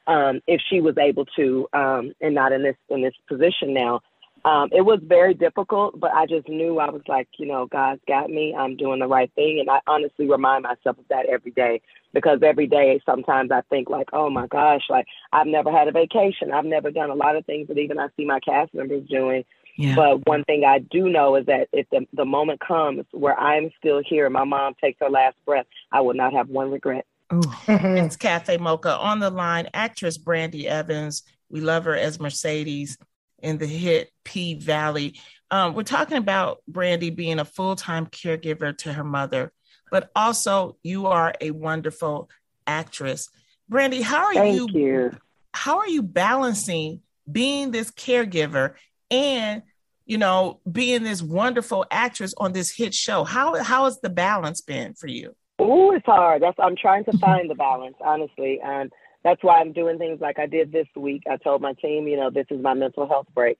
um, 0.06 0.40
if 0.46 0.60
she 0.68 0.80
was 0.80 0.96
able 0.98 1.24
to, 1.36 1.66
um, 1.72 2.12
and 2.20 2.34
not 2.34 2.52
in 2.52 2.62
this 2.62 2.76
in 2.88 3.02
this 3.02 3.14
position 3.28 3.72
now. 3.72 4.00
Um, 4.44 4.68
it 4.72 4.82
was 4.82 5.00
very 5.02 5.32
difficult, 5.32 5.98
but 5.98 6.12
I 6.12 6.26
just 6.26 6.50
knew 6.50 6.78
I 6.78 6.90
was 6.90 7.00
like, 7.08 7.28
you 7.38 7.46
know, 7.46 7.64
God's 7.64 8.02
got 8.06 8.28
me. 8.28 8.54
I'm 8.54 8.76
doing 8.76 9.00
the 9.00 9.06
right 9.06 9.32
thing. 9.34 9.58
And 9.58 9.70
I 9.70 9.80
honestly 9.86 10.28
remind 10.28 10.64
myself 10.64 10.98
of 10.98 11.08
that 11.08 11.24
every 11.24 11.52
day 11.52 11.80
because 12.12 12.40
every 12.42 12.66
day 12.66 13.00
sometimes 13.06 13.50
I 13.50 13.62
think 13.70 13.88
like, 13.88 14.10
oh 14.12 14.28
my 14.28 14.46
gosh, 14.46 14.82
like 14.90 15.06
I've 15.32 15.46
never 15.46 15.72
had 15.72 15.88
a 15.88 15.92
vacation. 15.92 16.52
I've 16.52 16.66
never 16.66 16.90
done 16.90 17.08
a 17.08 17.14
lot 17.14 17.36
of 17.36 17.46
things 17.46 17.68
that 17.68 17.78
even 17.78 17.98
I 17.98 18.08
see 18.18 18.26
my 18.26 18.38
cast 18.40 18.74
members 18.74 19.08
doing. 19.08 19.44
Yeah. 19.76 19.96
But 19.96 20.26
one 20.26 20.44
thing 20.44 20.64
I 20.64 20.78
do 20.78 21.08
know 21.08 21.36
is 21.36 21.46
that 21.46 21.68
if 21.72 21.86
the, 21.90 22.06
the 22.12 22.24
moment 22.24 22.60
comes 22.60 23.04
where 23.10 23.38
I'm 23.38 23.70
still 23.78 24.02
here, 24.04 24.30
my 24.30 24.44
mom 24.44 24.74
takes 24.80 24.98
her 25.00 25.10
last 25.10 25.36
breath, 25.44 25.66
I 25.90 26.00
will 26.00 26.14
not 26.14 26.32
have 26.32 26.48
one 26.48 26.70
regret. 26.70 27.06
It's 27.68 28.16
Cafe 28.16 28.58
Mocha 28.58 28.96
on 28.96 29.18
the 29.18 29.30
line, 29.30 29.68
actress 29.74 30.18
Brandee 30.18 30.68
Evans. 30.68 31.22
We 31.48 31.60
love 31.60 31.84
her 31.84 31.96
as 31.96 32.20
Mercedes 32.20 32.98
in 33.42 33.58
the 33.58 33.66
hit 33.66 34.10
P 34.24 34.54
Valley. 34.54 35.18
Um, 35.50 35.74
we're 35.74 35.82
talking 35.82 36.18
about 36.18 36.62
Brandee 36.68 37.10
being 37.10 37.38
a 37.38 37.44
full 37.44 37.76
time 37.76 38.06
caregiver 38.06 38.76
to 38.78 38.92
her 38.92 39.04
mother, 39.04 39.52
but 39.90 40.10
also 40.14 40.76
you 40.82 41.06
are 41.06 41.34
a 41.40 41.50
wonderful 41.50 42.30
actress. 42.66 43.28
Brandee, 43.68 44.02
how 44.02 44.26
are 44.26 44.34
Thank 44.34 44.72
you, 44.72 44.80
you 44.80 45.10
how 45.52 45.78
are 45.78 45.88
you 45.88 46.02
balancing 46.02 47.00
being 47.30 47.70
this 47.70 47.90
caregiver 47.90 48.74
and 49.10 49.62
you 50.06 50.18
know 50.18 50.60
being 50.70 51.02
this 51.02 51.22
wonderful 51.22 51.86
actress 51.90 52.34
on 52.38 52.52
this 52.52 52.70
hit 52.70 52.94
show? 52.94 53.24
How 53.24 53.62
how 53.62 53.84
has 53.84 54.00
the 54.00 54.10
balance 54.10 54.60
been 54.60 54.94
for 54.94 55.06
you? 55.06 55.34
Oh, 55.58 55.92
it's 55.92 56.06
hard. 56.06 56.42
That's 56.42 56.58
I'm 56.58 56.76
trying 56.76 57.04
to 57.04 57.18
find 57.18 57.48
the 57.48 57.54
balance, 57.54 57.96
honestly, 58.00 58.60
and 58.62 58.90
that's 59.22 59.42
why 59.42 59.60
I'm 59.60 59.72
doing 59.72 59.98
things 59.98 60.20
like 60.20 60.38
I 60.38 60.46
did 60.46 60.72
this 60.72 60.88
week. 60.96 61.22
I 61.30 61.36
told 61.36 61.62
my 61.62 61.72
team, 61.74 62.06
you 62.06 62.16
know, 62.16 62.30
this 62.30 62.46
is 62.50 62.60
my 62.60 62.74
mental 62.74 63.08
health 63.08 63.26
break, 63.34 63.58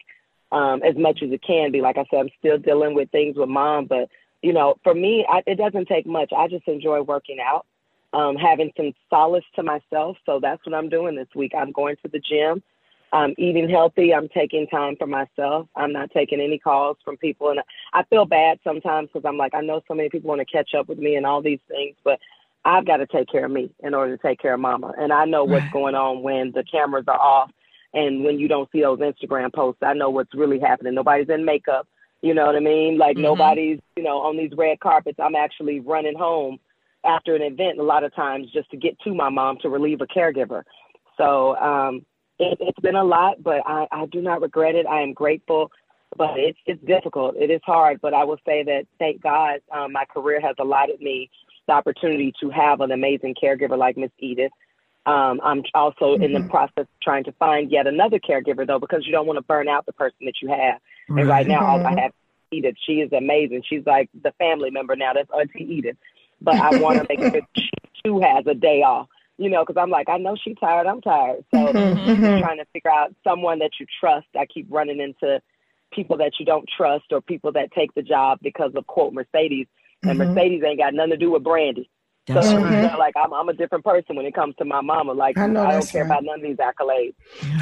um, 0.53 0.83
as 0.83 0.97
much 0.97 1.21
as 1.23 1.31
it 1.31 1.43
can 1.43 1.73
be. 1.73 1.81
Like 1.81 1.97
I 1.97 2.05
said, 2.11 2.19
I'm 2.21 2.31
still 2.39 2.59
dealing 2.59 2.95
with 2.95 3.11
things 3.11 3.37
with 3.37 3.49
mom, 3.49 3.87
but 3.87 4.09
you 4.43 4.53
know, 4.53 4.75
for 4.83 4.95
me, 4.95 5.25
I, 5.27 5.43
it 5.47 5.57
doesn't 5.57 5.89
take 5.89 6.07
much. 6.07 6.31
I 6.37 6.49
just 6.49 6.69
enjoy 6.69 7.01
working 7.01 7.39
out, 7.41 7.65
um, 8.13 8.37
having 8.37 8.73
some 8.77 8.93
solace 9.09 9.45
to 9.57 9.63
myself. 9.63 10.19
So 10.27 10.39
that's 10.39 10.65
what 10.67 10.75
I'm 10.75 10.91
doing 10.91 11.17
this 11.17 11.29
week. 11.35 11.53
I'm 11.57 11.73
going 11.73 11.97
to 12.05 12.11
the 12.13 12.21
gym. 12.21 12.63
I'm 13.15 13.33
eating 13.39 13.71
healthy. 13.71 14.13
I'm 14.13 14.29
taking 14.29 14.67
time 14.67 14.97
for 14.99 15.07
myself. 15.07 15.69
I'm 15.77 15.93
not 15.93 16.11
taking 16.11 16.41
any 16.41 16.59
calls 16.59 16.97
from 17.05 17.17
people. 17.17 17.51
And 17.51 17.61
I 17.93 18.03
feel 18.11 18.25
bad 18.25 18.59
sometimes 18.65 19.09
because 19.13 19.25
I'm 19.25 19.37
like, 19.37 19.55
I 19.55 19.61
know 19.61 19.83
so 19.87 19.95
many 19.95 20.09
people 20.09 20.29
want 20.29 20.41
to 20.41 20.45
catch 20.45 20.75
up 20.75 20.89
with 20.89 20.99
me 20.99 21.15
and 21.15 21.25
all 21.25 21.41
these 21.41 21.61
things, 21.69 21.95
but 22.03 22.19
I've 22.65 22.85
got 22.85 22.97
to 22.97 23.07
take 23.07 23.29
care 23.31 23.45
of 23.45 23.53
me 23.53 23.71
in 23.85 23.95
order 23.95 24.17
to 24.17 24.23
take 24.23 24.41
care 24.41 24.55
of 24.55 24.61
mama. 24.61 24.95
And 24.99 25.13
I 25.13 25.27
know 25.27 25.45
what's 25.45 25.71
going 25.73 25.95
on 25.95 26.23
when 26.23 26.51
the 26.53 26.65
cameras 26.65 27.05
are 27.07 27.21
off 27.21 27.53
and 27.93 28.25
when 28.25 28.41
you 28.41 28.49
don't 28.49 28.69
see 28.73 28.81
those 28.81 28.99
Instagram 28.99 29.55
posts. 29.55 29.83
I 29.85 29.95
know 29.95 30.11
what's 30.11 30.35
really 30.35 30.59
happening. 30.59 30.95
Nobody's 30.95 31.29
in 31.29 31.45
makeup. 31.45 31.87
You 32.21 32.35
know 32.35 32.47
what 32.47 32.57
I 32.57 32.61
mean? 32.61 32.99
Like 32.99 33.15
mm-hmm. 33.15 33.23
nobody's, 33.23 33.79
you 33.97 34.03
know, 34.03 34.19
on 34.23 34.37
these 34.37 34.51
red 34.57 34.81
carpets. 34.81 35.21
I'm 35.23 35.37
actually 35.37 35.79
running 35.79 36.19
home 36.19 36.59
after 37.05 37.37
an 37.37 37.43
event 37.43 37.79
a 37.79 37.85
lot 37.85 38.03
of 38.03 38.13
times 38.13 38.51
just 38.53 38.71
to 38.73 38.77
get 38.77 38.99
to 39.05 39.15
my 39.15 39.29
mom 39.29 39.59
to 39.63 39.69
relieve 39.69 40.01
a 40.01 40.07
caregiver. 40.07 40.65
So 41.17 41.55
um, 41.59 42.05
it, 42.39 42.59
it's 42.61 42.81
been 42.81 42.97
a 42.97 43.05
lot, 43.05 43.43
but 43.43 43.63
I, 43.67 43.87
I 43.91 44.07
do 44.07 44.21
not 44.21 44.43
regret 44.43 44.75
it. 44.75 44.87
I 44.87 45.03
am 45.03 45.13
grateful, 45.13 45.71
but 46.17 46.39
it's 46.39 46.59
it's 46.67 46.85
difficult. 46.85 47.37
It 47.37 47.51
is 47.51 47.61
hard, 47.65 48.01
but 48.01 48.15
I 48.15 48.25
will 48.25 48.39
say 48.47 48.63
that 48.65 48.87
thank 48.99 49.23
God 49.23 49.61
um, 49.73 49.93
my 49.93 50.05
career 50.05 50.41
has 50.41 50.57
allotted 50.59 51.01
me 51.01 51.31
the 51.67 51.73
opportunity 51.73 52.33
to 52.41 52.51
have 52.51 52.81
an 52.81 52.91
amazing 52.91 53.35
caregiver 53.43 53.79
like 53.79 53.97
Miss 53.97 54.11
Edith. 54.19 54.53
Um, 55.07 55.41
I'm 55.45 55.63
also 55.75 56.15
mm-hmm. 56.15 56.23
in 56.23 56.33
the 56.33 56.39
mm-hmm. 56.41 56.49
process 56.49 56.73
of 56.79 56.89
trying 57.03 57.25
to 57.25 57.33
find 57.33 57.71
yet 57.71 57.87
another 57.87 58.19
caregiver 58.19 58.67
though, 58.67 58.79
because 58.79 59.07
you 59.07 59.13
don't 59.13 59.27
want 59.27 59.37
to 59.37 59.43
burn 59.43 59.69
out 59.69 59.87
the 59.87 59.93
person 59.93 60.19
that 60.23 60.35
you 60.41 60.49
have. 60.49 60.81
And 61.09 61.29
right 61.29 61.47
now, 61.47 61.65
all 61.65 61.87
I 61.87 62.01
have 62.01 62.11
is 62.11 62.59
Edith. 62.59 62.77
She 62.87 62.95
is 62.95 63.13
amazing. 63.13 63.63
She's 63.69 63.85
like 63.85 64.09
the 64.23 64.33
family 64.33 64.71
member 64.71 64.97
now. 64.97 65.13
That's 65.13 65.29
Auntie 65.31 65.65
Edith. 65.65 65.97
But 66.41 66.57
I 66.57 66.79
want 66.79 66.99
to 66.99 67.07
make 67.09 67.21
sure 67.33 67.43
she 67.57 67.71
too 68.05 68.21
has 68.21 68.47
a 68.47 68.55
day 68.55 68.83
off. 68.83 69.09
You 69.37 69.51
know, 69.51 69.65
because 69.65 69.81
I'm 69.81 69.91
like, 69.91 70.09
I 70.09 70.19
know 70.19 70.37
she's 70.43 70.57
tired. 70.61 70.87
I'm 70.87 71.01
tired. 71.01 71.45
So 71.53 71.59
mm-hmm. 71.59 72.11
mm-hmm. 72.11 72.41
trying 72.41 72.59
to 72.59 72.67
figure 72.73 72.91
out 72.91 73.15
someone 73.25 73.59
that 73.59 73.73
you 73.81 73.87
trust. 74.01 74.27
I 74.39 74.47
keep 74.47 74.67
running 74.71 75.01
into 75.01 75.41
people 75.93 76.17
that 76.19 76.33
you 76.39 76.47
don't 76.47 76.69
trust 76.77 77.07
or 77.11 77.21
people 77.21 77.53
that 77.53 77.73
take 77.73 77.95
the 77.95 78.03
job 78.03 78.39
because 78.43 78.73
of 78.75 78.87
quote 78.87 79.13
Mercedes 79.13 79.67
and 80.03 80.19
mm-hmm. 80.19 80.35
Mercedes 80.35 80.63
ain't 80.65 80.79
got 80.79 80.95
nothing 80.95 81.13
to 81.13 81.17
do 81.17 81.31
with 81.33 81.43
Brandee. 81.43 81.89
That's 82.27 82.49
so 82.49 82.59
right. 82.59 82.99
like 82.99 83.15
I'm, 83.17 83.33
I'm 83.35 83.49
a 83.49 83.53
different 83.53 83.85
person 83.85 84.17
when 84.17 84.25
it 84.25 84.35
comes 84.35 84.55
to 84.57 84.65
my 84.65 84.81
mama. 84.81 85.13
Like 85.13 85.37
I, 85.37 85.47
know 85.47 85.63
I 85.63 85.73
don't 85.73 85.89
care 85.89 86.05
right. 86.05 86.11
about 86.11 86.25
none 86.25 86.37
of 86.37 86.43
these 86.43 86.57
accolades. 86.57 87.15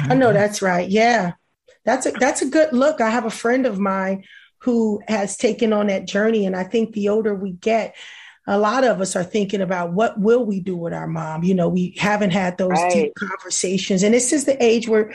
I 0.09 0.15
know 0.15 0.31
that's 0.31 0.61
right. 0.61 0.89
Yeah, 0.89 1.33
that's 1.83 2.05
a 2.05 2.11
that's 2.11 2.41
a 2.41 2.45
good 2.45 2.71
look. 2.71 3.01
I 3.01 3.09
have 3.09 3.25
a 3.25 3.29
friend 3.29 3.65
of 3.65 3.77
mine 3.77 4.23
who 4.59 5.01
has 5.09 5.35
taken 5.35 5.73
on 5.73 5.87
that 5.87 6.05
journey, 6.05 6.45
and 6.45 6.55
I 6.55 6.63
think 6.63 6.93
the 6.93 7.09
older 7.09 7.35
we 7.35 7.51
get, 7.51 7.95
a 8.47 8.57
lot 8.57 8.83
of 8.83 9.01
us 9.01 9.15
are 9.15 9.23
thinking 9.23 9.61
about 9.61 9.93
what 9.93 10.19
will 10.19 10.45
we 10.45 10.59
do 10.59 10.75
with 10.75 10.93
our 10.93 11.07
mom. 11.07 11.43
You 11.43 11.55
know, 11.55 11.69
we 11.69 11.95
haven't 11.97 12.31
had 12.31 12.57
those 12.57 12.71
right. 12.71 12.91
deep 12.91 13.13
conversations, 13.15 14.03
and 14.03 14.13
this 14.13 14.33
is 14.33 14.45
the 14.45 14.61
age 14.63 14.87
where 14.87 15.13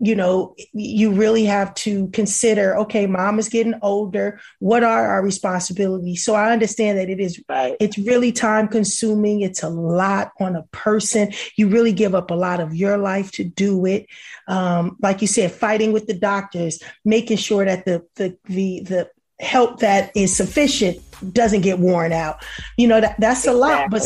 you 0.00 0.14
know, 0.14 0.54
you 0.72 1.10
really 1.10 1.44
have 1.44 1.74
to 1.74 2.08
consider, 2.08 2.76
okay, 2.78 3.06
mom 3.06 3.38
is 3.38 3.48
getting 3.48 3.74
older. 3.82 4.40
What 4.60 4.84
are 4.84 5.08
our 5.08 5.22
responsibilities? 5.22 6.24
So 6.24 6.34
I 6.34 6.52
understand 6.52 6.98
that 6.98 7.10
it 7.10 7.18
is, 7.18 7.42
right. 7.48 7.76
it's 7.80 7.98
really 7.98 8.30
time 8.30 8.68
consuming. 8.68 9.40
It's 9.40 9.62
a 9.62 9.68
lot 9.68 10.30
on 10.38 10.54
a 10.54 10.62
person. 10.70 11.32
You 11.56 11.68
really 11.68 11.92
give 11.92 12.14
up 12.14 12.30
a 12.30 12.34
lot 12.34 12.60
of 12.60 12.76
your 12.76 12.96
life 12.96 13.32
to 13.32 13.44
do 13.44 13.86
it. 13.86 14.06
Um, 14.46 14.96
like 15.02 15.20
you 15.20 15.26
said, 15.26 15.50
fighting 15.50 15.92
with 15.92 16.06
the 16.06 16.14
doctors, 16.14 16.80
making 17.04 17.38
sure 17.38 17.64
that 17.64 17.84
the, 17.84 18.06
the, 18.14 18.38
the, 18.44 18.80
the 18.80 19.10
help 19.40 19.80
that 19.80 20.10
is 20.16 20.36
sufficient 20.36 20.98
doesn't 21.32 21.62
get 21.62 21.78
worn 21.78 22.12
out. 22.12 22.44
You 22.76 22.88
know, 22.88 23.00
that, 23.00 23.18
that's 23.18 23.40
exactly. 23.40 23.58
a 23.58 23.60
lot, 23.60 23.90
but 23.90 24.02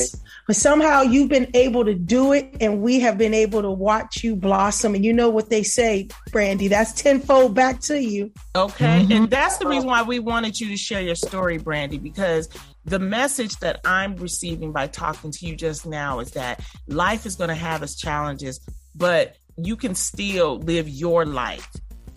but 0.46 0.56
somehow 0.56 1.02
you've 1.02 1.28
been 1.28 1.50
able 1.54 1.84
to 1.84 1.94
do 1.94 2.32
it 2.32 2.56
and 2.60 2.82
we 2.82 3.00
have 3.00 3.16
been 3.16 3.34
able 3.34 3.62
to 3.62 3.70
watch 3.70 4.24
you 4.24 4.34
blossom. 4.34 4.94
And 4.94 5.04
you 5.04 5.12
know 5.12 5.30
what 5.30 5.50
they 5.50 5.62
say, 5.62 6.08
Brandee, 6.32 6.68
that's 6.68 6.92
tenfold 6.92 7.54
back 7.54 7.80
to 7.82 8.02
you. 8.02 8.32
Okay. 8.56 9.02
Mm-hmm. 9.02 9.12
And 9.12 9.30
that's 9.30 9.58
the 9.58 9.68
reason 9.68 9.88
why 9.88 10.02
we 10.02 10.18
wanted 10.18 10.58
you 10.60 10.68
to 10.68 10.76
share 10.76 11.00
your 11.00 11.14
story, 11.14 11.58
Brandee, 11.58 11.98
because 11.98 12.48
the 12.84 12.98
message 12.98 13.56
that 13.58 13.80
I'm 13.84 14.16
receiving 14.16 14.72
by 14.72 14.88
talking 14.88 15.30
to 15.30 15.46
you 15.46 15.54
just 15.54 15.86
now 15.86 16.18
is 16.18 16.32
that 16.32 16.60
life 16.88 17.24
is 17.24 17.36
going 17.36 17.48
to 17.48 17.54
have 17.54 17.82
its 17.82 17.94
challenges, 17.94 18.60
but 18.96 19.36
you 19.56 19.76
can 19.76 19.94
still 19.94 20.58
live 20.58 20.88
your 20.88 21.24
life. 21.24 21.70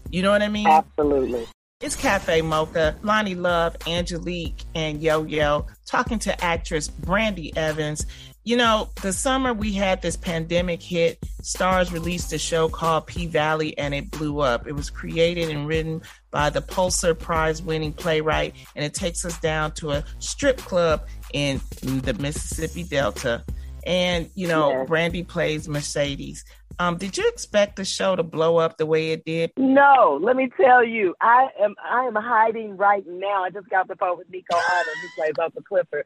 You 0.09 0.23
know 0.23 0.31
what 0.31 0.41
I 0.41 0.47
mean? 0.47 0.67
Absolutely. 0.67 1.45
It's 1.85 1.95
Cafe 1.95 2.41
Mocha, 2.41 2.95
Lonnie 3.03 3.35
Love, 3.35 3.77
Angelique, 3.85 4.63
and 4.73 5.03
Yo 5.03 5.21
Yo 5.21 5.67
talking 5.85 6.17
to 6.17 6.43
actress 6.43 6.87
Brandee 6.87 7.53
Evans. 7.55 8.07
you 8.43 8.57
know, 8.57 8.89
the 9.03 9.13
summer 9.13 9.53
we 9.53 9.71
had 9.71 10.01
this 10.01 10.17
pandemic 10.17 10.81
hit, 10.81 11.19
Starz 11.43 11.91
released 11.91 12.33
a 12.33 12.39
show 12.39 12.69
called 12.69 13.05
P 13.05 13.27
Valley 13.27 13.77
and 13.77 13.93
it 13.93 14.09
blew 14.09 14.39
up. 14.39 14.65
It 14.65 14.71
was 14.71 14.89
created 14.89 15.51
and 15.51 15.67
written 15.67 16.01
by 16.31 16.49
the 16.49 16.61
Pulitzer 16.61 17.13
Prize 17.13 17.61
winning 17.61 17.93
playwright, 17.93 18.55
and 18.75 18.83
it 18.83 18.95
takes 18.95 19.23
us 19.23 19.39
down 19.39 19.71
to 19.73 19.91
a 19.91 20.03
strip 20.17 20.57
club 20.57 21.05
in 21.33 21.61
the 21.83 22.15
Mississippi 22.15 22.81
Delta. 22.81 23.45
And, 23.85 24.29
you 24.35 24.47
know, 24.47 24.69
yes. 24.69 24.87
Brandee 24.87 25.23
plays 25.23 25.67
Mercedes. 25.69 26.43
Um, 26.79 26.97
did 26.97 27.17
you 27.17 27.27
expect 27.29 27.77
the 27.77 27.85
show 27.85 28.15
to 28.15 28.23
blow 28.23 28.57
up 28.57 28.77
the 28.77 28.85
way 28.85 29.11
it 29.11 29.23
did? 29.25 29.51
No, 29.57 30.19
let 30.21 30.35
me 30.35 30.49
tell 30.59 30.83
you, 30.83 31.15
I 31.21 31.47
am 31.61 31.75
I 31.81 32.03
am 32.03 32.15
hiding 32.15 32.75
right 32.75 33.05
now. 33.07 33.43
I 33.43 33.49
just 33.49 33.69
got 33.69 33.87
the 33.87 33.95
phone 33.95 34.17
with 34.17 34.29
Nicco 34.29 34.55
Annan, 34.55 34.95
who 35.01 35.07
plays 35.15 35.33
Uncle 35.41 35.61
Clifford. 35.61 36.05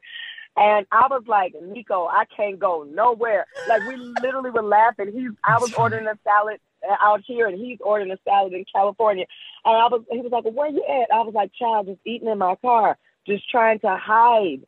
And 0.56 0.86
I 0.92 1.06
was 1.08 1.22
like, 1.26 1.54
Nico, 1.60 2.06
I 2.06 2.24
can't 2.36 2.58
go 2.58 2.86
nowhere. 2.88 3.46
Like 3.68 3.82
we 3.86 3.96
literally 4.22 4.50
were 4.50 4.62
laughing. 4.62 5.10
He's 5.12 5.30
I 5.44 5.58
was 5.58 5.72
ordering 5.74 6.06
a 6.06 6.18
salad 6.24 6.60
out 7.02 7.22
here 7.26 7.46
and 7.46 7.58
he's 7.58 7.78
ordering 7.80 8.10
a 8.10 8.18
salad 8.24 8.52
in 8.52 8.64
California. 8.72 9.26
And 9.64 9.76
I 9.76 9.86
was 9.88 10.02
he 10.10 10.20
was 10.20 10.32
like, 10.32 10.44
Where 10.44 10.70
you 10.70 10.84
at? 10.88 11.14
I 11.14 11.22
was 11.22 11.34
like, 11.34 11.52
Child, 11.54 11.86
just 11.86 12.00
eating 12.04 12.28
in 12.28 12.38
my 12.38 12.54
car, 12.56 12.96
just 13.26 13.48
trying 13.50 13.80
to 13.80 13.96
hide. 13.96 14.60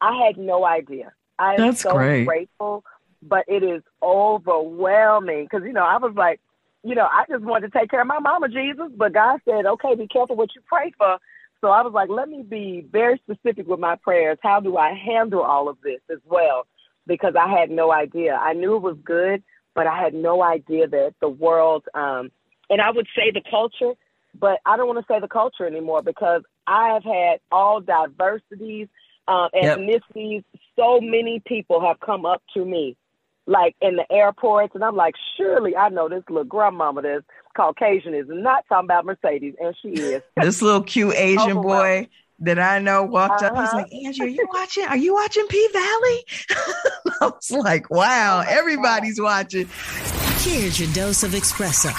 I 0.00 0.24
had 0.24 0.36
no 0.36 0.64
idea. 0.64 1.12
I 1.38 1.54
am 1.54 1.58
That's 1.58 1.82
so 1.82 1.92
great. 1.92 2.24
grateful, 2.24 2.84
but 3.22 3.44
it 3.48 3.62
is 3.62 3.82
overwhelming 4.02 5.44
because 5.44 5.66
you 5.66 5.72
know 5.72 5.84
I 5.84 5.98
was 5.98 6.14
like, 6.16 6.40
you 6.84 6.94
know, 6.94 7.06
I 7.10 7.24
just 7.28 7.44
wanted 7.44 7.72
to 7.72 7.78
take 7.78 7.90
care 7.90 8.00
of 8.00 8.06
my 8.06 8.18
mama, 8.18 8.48
Jesus, 8.48 8.90
but 8.96 9.12
God 9.12 9.40
said, 9.44 9.66
okay, 9.66 9.94
be 9.94 10.06
careful 10.06 10.36
what 10.36 10.54
you 10.54 10.62
pray 10.68 10.92
for 10.96 11.18
so 11.60 11.68
I 11.68 11.82
was 11.82 11.92
like, 11.92 12.08
let 12.08 12.28
me 12.28 12.42
be 12.42 12.86
very 12.90 13.20
specific 13.24 13.66
with 13.66 13.80
my 13.80 13.96
prayers. 13.96 14.38
How 14.42 14.60
do 14.60 14.76
I 14.76 14.94
handle 14.94 15.42
all 15.42 15.68
of 15.68 15.78
this 15.82 16.00
as 16.10 16.18
well? 16.24 16.66
Because 17.06 17.34
I 17.38 17.48
had 17.48 17.70
no 17.70 17.92
idea. 17.92 18.34
I 18.34 18.52
knew 18.52 18.76
it 18.76 18.82
was 18.82 18.96
good, 19.04 19.42
but 19.74 19.86
I 19.86 20.00
had 20.00 20.14
no 20.14 20.42
idea 20.42 20.86
that 20.86 21.14
the 21.20 21.28
world, 21.28 21.84
um, 21.94 22.30
and 22.70 22.80
I 22.80 22.90
would 22.90 23.08
say 23.16 23.32
the 23.32 23.42
culture, 23.50 23.94
but 24.38 24.60
I 24.66 24.76
don't 24.76 24.86
want 24.86 25.04
to 25.04 25.12
say 25.12 25.18
the 25.18 25.28
culture 25.28 25.66
anymore 25.66 26.02
because 26.02 26.42
I 26.66 26.90
have 26.92 27.02
had 27.02 27.40
all 27.50 27.80
diversities, 27.80 28.88
um, 29.28 29.50
ethnicities. 29.54 30.44
Yep. 30.52 30.62
So 30.76 31.00
many 31.00 31.40
people 31.46 31.80
have 31.80 32.00
come 32.00 32.24
up 32.24 32.42
to 32.54 32.64
me 32.64 32.96
like 33.46 33.74
in 33.80 33.96
the 33.96 34.10
airports, 34.12 34.74
and 34.74 34.84
I'm 34.84 34.94
like, 34.94 35.14
surely 35.36 35.74
I 35.74 35.88
know 35.88 36.08
this 36.08 36.22
little 36.28 36.44
grandmama 36.44 37.02
that's 37.02 37.24
Caucasian 37.56 38.14
is 38.14 38.26
not 38.28 38.64
talking 38.68 38.86
about 38.86 39.06
Mercedes, 39.06 39.54
and 39.58 39.74
she 39.80 39.88
is. 39.88 40.22
this 40.36 40.62
little 40.62 40.82
cute 40.82 41.14
Asian 41.14 41.60
boy 41.60 42.08
that 42.40 42.58
I 42.58 42.78
know 42.78 43.02
walked 43.04 43.42
uh-huh. 43.42 43.54
up. 43.54 43.58
He's 43.58 43.68
uh-huh. 43.68 43.76
like, 43.78 43.92
Angie, 43.92 44.22
are 44.22 44.28
you 44.28 44.46
watching? 44.52 44.84
Are 44.84 44.96
you 44.96 45.14
watching 45.14 45.46
P 45.48 45.68
Valley? 45.72 46.24
I 47.20 47.26
was 47.26 47.50
like, 47.50 47.90
wow, 47.90 48.44
oh 48.46 48.48
everybody's 48.48 49.20
watching. 49.20 49.68
Here's 50.38 50.78
your 50.78 50.92
dose 50.92 51.22
of 51.22 51.32
espresso. 51.32 51.92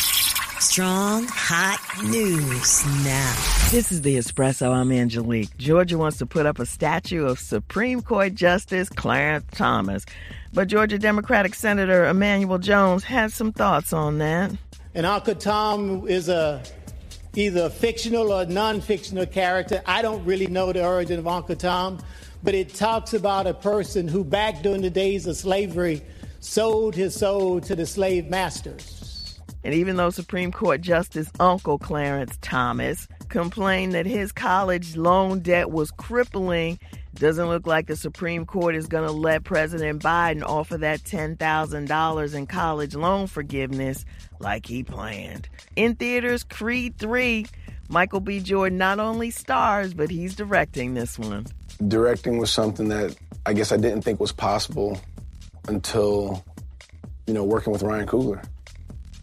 Strong, 0.60 1.26
hot 1.30 1.80
news 2.04 2.86
now. 3.06 3.34
This 3.72 3.94
is 3.94 4.02
the 4.02 4.18
Espresso. 4.18 4.74
I'm 4.74 4.92
Angelique. 4.92 5.56
Georgia 5.56 5.98
wants 5.98 6.18
to 6.18 6.26
put 6.26 6.46
up 6.46 6.60
a 6.60 6.66
statue 6.66 7.26
of 7.26 7.40
Supreme 7.40 8.02
Court 8.02 8.36
Justice 8.36 8.90
Clarence 8.90 9.46
Thomas. 9.52 10.06
But 10.54 10.68
Georgia 10.68 11.00
Democratic 11.00 11.56
Senator 11.56 12.06
Emanuel 12.06 12.58
Jones 12.58 13.06
has 13.06 13.34
some 13.34 13.54
thoughts 13.54 13.94
on 13.94 14.18
that. 14.18 14.52
And 14.94 15.06
Uncle 15.06 15.36
Tom 15.36 16.06
is 16.10 16.28
a 16.28 16.62
either 17.36 17.68
a 17.68 17.70
fictional 17.70 18.34
or 18.34 18.46
non-fictional 18.46 19.28
character. 19.28 19.82
I 19.86 20.02
don't 20.02 20.26
really 20.26 20.48
know 20.48 20.74
the 20.74 20.86
origin 20.86 21.20
of 21.20 21.28
Uncle 21.28 21.56
Tom, 21.56 22.00
but 22.44 22.54
it 22.54 22.74
talks 22.74 23.14
about 23.14 23.48
a 23.48 23.54
person 23.54 24.10
who 24.10 24.26
back 24.26 24.62
during 24.62 24.82
the 24.82 24.90
days 24.90 25.26
of 25.26 25.38
slavery 25.38 26.02
sold 26.42 26.96
his 26.96 27.16
soul 27.16 27.62
to 27.62 27.76
the 27.78 27.86
slave 27.86 28.30
masters. 28.30 28.99
And 29.64 29.74
even 29.74 29.98
though 29.98 30.10
Supreme 30.10 30.52
Court 30.52 30.82
Justice 30.82 31.30
Uncle 31.40 31.78
Clarence 31.78 32.38
Thomas 32.42 33.08
complained 33.28 33.94
that 33.94 34.06
his 34.06 34.32
college 34.32 34.96
loan 34.96 35.40
debt 35.40 35.70
was 35.70 35.92
crippling, 35.92 36.80
doesn't 37.16 37.48
look 37.48 37.68
like 37.68 37.88
the 37.88 37.96
Supreme 37.96 38.46
Court 38.46 38.76
is 38.76 38.88
going 38.88 39.06
to 39.06 39.12
let 39.12 39.44
President 39.44 40.02
Biden 40.02 40.44
offer 40.44 40.78
that 40.78 41.02
$10,000 41.02 42.34
in 42.34 42.48
college 42.48 42.96
loan 42.96 43.28
forgiveness 43.28 44.06
like 44.40 44.66
he 44.66 44.84
planned. 44.84 45.50
In 45.76 45.96
theaters, 45.96 46.44
Creed 46.44 46.98
3, 46.98 47.46
Michael 47.90 48.22
B. 48.22 48.40
Jordan 48.40 48.78
not 48.78 49.00
only 49.00 49.32
stars, 49.32 49.94
but 49.94 50.10
he's 50.10 50.36
directing 50.36 50.94
this 50.94 51.20
one. 51.20 51.48
Directing 51.88 52.38
was 52.38 52.52
something 52.52 52.90
that 52.90 53.16
I 53.46 53.54
guess 53.54 53.72
I 53.72 53.78
didn't 53.78 54.02
think 54.02 54.20
was 54.20 54.32
possible 54.32 55.00
until, 55.68 56.46
you 57.26 57.34
know, 57.34 57.44
working 57.44 57.74
with 57.74 57.84
Ryan 57.84 58.08
Coogler. 58.08 58.46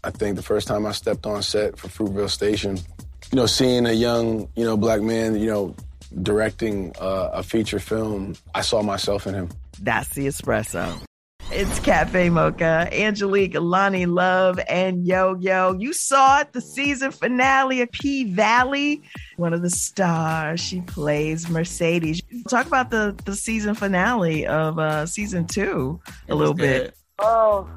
I 0.07 0.09
think 0.09 0.37
the 0.37 0.41
first 0.41 0.69
time 0.69 0.85
I 0.85 0.93
stepped 0.93 1.25
on 1.25 1.43
set 1.43 1.77
for 1.77 1.89
Fruitvale 1.89 2.29
Station, 2.29 2.77
you 2.77 3.35
know, 3.35 3.45
seeing 3.45 3.85
a 3.85 3.91
young, 3.91 4.47
you 4.55 4.63
know, 4.63 4.77
black 4.77 5.01
man, 5.01 5.37
you 5.37 5.47
know, 5.47 5.75
directing 6.23 6.93
uh, 6.97 7.31
a 7.33 7.43
feature 7.43 7.77
film, 7.77 8.33
I 8.55 8.61
saw 8.61 8.81
myself 8.81 9.27
in 9.27 9.33
him. 9.33 9.49
That's 9.81 10.07
the 10.11 10.27
espresso. 10.27 11.03
It's 11.51 11.79
Cafe 11.79 12.29
Mocha, 12.29 12.87
Angelique, 12.93 13.55
Loni 13.55 14.07
Love, 14.07 14.61
and 14.69 15.05
Yo 15.05 15.35
Yo. 15.41 15.73
You 15.77 15.91
saw 15.91 16.39
it, 16.39 16.53
the 16.53 16.61
season 16.61 17.11
finale 17.11 17.81
of 17.81 17.91
P 17.91 18.31
Valley. 18.31 19.01
One 19.35 19.53
of 19.53 19.61
the 19.61 19.69
stars. 19.69 20.61
She 20.61 20.79
plays 20.79 21.49
Mercedes. 21.49 22.21
Talk 22.49 22.65
about 22.65 22.91
the, 22.91 23.13
the 23.25 23.35
season 23.35 23.75
finale 23.75 24.47
of 24.47 24.79
uh, 24.79 25.05
season 25.05 25.47
two 25.47 25.99
a 26.29 26.35
little 26.35 26.53
good. 26.53 26.83
bit. 26.85 26.97
Oh, 27.19 27.69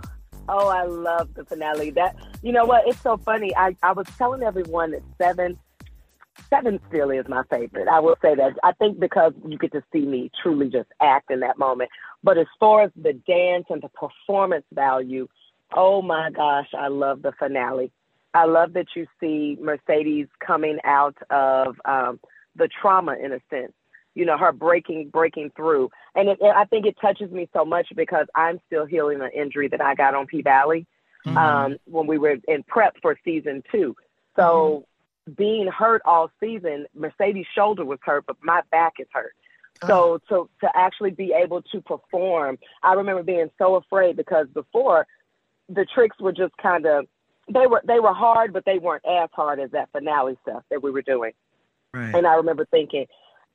Oh, 0.52 0.68
I 0.68 0.84
love 0.84 1.32
the 1.34 1.44
finale. 1.44 1.90
That 1.90 2.16
you 2.42 2.50
know 2.52 2.64
what? 2.64 2.82
It's 2.86 3.00
so 3.00 3.16
funny. 3.16 3.54
I, 3.56 3.76
I 3.84 3.92
was 3.92 4.06
telling 4.18 4.42
everyone 4.42 4.90
that 4.90 5.02
seven 5.16 5.56
seven 6.48 6.80
still 6.88 7.10
is 7.10 7.26
my 7.28 7.42
favorite. 7.48 7.86
I 7.86 8.00
will 8.00 8.16
say 8.20 8.34
that. 8.34 8.54
I 8.64 8.72
think 8.72 8.98
because 8.98 9.32
you 9.46 9.56
get 9.58 9.70
to 9.72 9.82
see 9.92 10.04
me 10.04 10.30
truly 10.42 10.68
just 10.68 10.88
act 11.00 11.30
in 11.30 11.40
that 11.40 11.56
moment. 11.56 11.90
But 12.24 12.36
as 12.36 12.46
far 12.58 12.82
as 12.82 12.90
the 13.00 13.12
dance 13.12 13.66
and 13.70 13.80
the 13.80 13.90
performance 13.90 14.64
value, 14.72 15.28
oh 15.74 16.02
my 16.02 16.30
gosh, 16.30 16.68
I 16.76 16.88
love 16.88 17.22
the 17.22 17.32
finale. 17.38 17.92
I 18.34 18.46
love 18.46 18.72
that 18.72 18.86
you 18.96 19.06
see 19.20 19.56
Mercedes 19.60 20.26
coming 20.44 20.78
out 20.84 21.16
of 21.30 21.76
um, 21.84 22.18
the 22.56 22.68
trauma 22.80 23.16
in 23.22 23.32
a 23.32 23.40
sense 23.50 23.72
you 24.14 24.24
know, 24.24 24.36
her 24.36 24.52
breaking 24.52 25.08
breaking 25.10 25.52
through. 25.56 25.90
And 26.14 26.28
it, 26.28 26.38
it, 26.40 26.54
I 26.54 26.64
think 26.64 26.86
it 26.86 26.96
touches 27.00 27.30
me 27.30 27.48
so 27.52 27.64
much 27.64 27.88
because 27.96 28.26
I'm 28.34 28.60
still 28.66 28.86
healing 28.86 29.20
an 29.20 29.30
injury 29.34 29.68
that 29.68 29.80
I 29.80 29.94
got 29.94 30.14
on 30.14 30.26
P 30.26 30.42
Valley 30.42 30.86
mm-hmm. 31.26 31.36
um, 31.36 31.76
when 31.84 32.06
we 32.06 32.18
were 32.18 32.36
in 32.48 32.62
prep 32.64 32.96
for 33.00 33.16
season 33.24 33.62
two. 33.70 33.96
So 34.36 34.84
mm-hmm. 35.28 35.32
being 35.34 35.68
hurt 35.68 36.02
all 36.04 36.30
season, 36.40 36.86
Mercedes' 36.94 37.46
shoulder 37.54 37.84
was 37.84 37.98
hurt, 38.02 38.24
but 38.26 38.36
my 38.42 38.62
back 38.70 38.94
is 38.98 39.06
hurt. 39.12 39.34
So 39.86 40.14
oh. 40.14 40.18
to 40.28 40.50
to 40.66 40.70
actually 40.76 41.12
be 41.12 41.32
able 41.32 41.62
to 41.62 41.80
perform, 41.80 42.58
I 42.82 42.94
remember 42.94 43.22
being 43.22 43.50
so 43.58 43.76
afraid 43.76 44.16
because 44.16 44.46
before 44.52 45.06
the 45.68 45.86
tricks 45.94 46.16
were 46.20 46.32
just 46.32 46.56
kind 46.58 46.86
of 46.86 47.06
they 47.52 47.66
were 47.66 47.82
they 47.84 48.00
were 48.00 48.12
hard, 48.12 48.52
but 48.52 48.64
they 48.64 48.78
weren't 48.78 49.04
as 49.06 49.28
hard 49.32 49.60
as 49.60 49.70
that 49.70 49.90
finale 49.92 50.36
stuff 50.42 50.62
that 50.70 50.82
we 50.82 50.90
were 50.90 51.02
doing. 51.02 51.32
Right. 51.94 52.14
And 52.14 52.26
I 52.26 52.34
remember 52.34 52.66
thinking, 52.70 53.06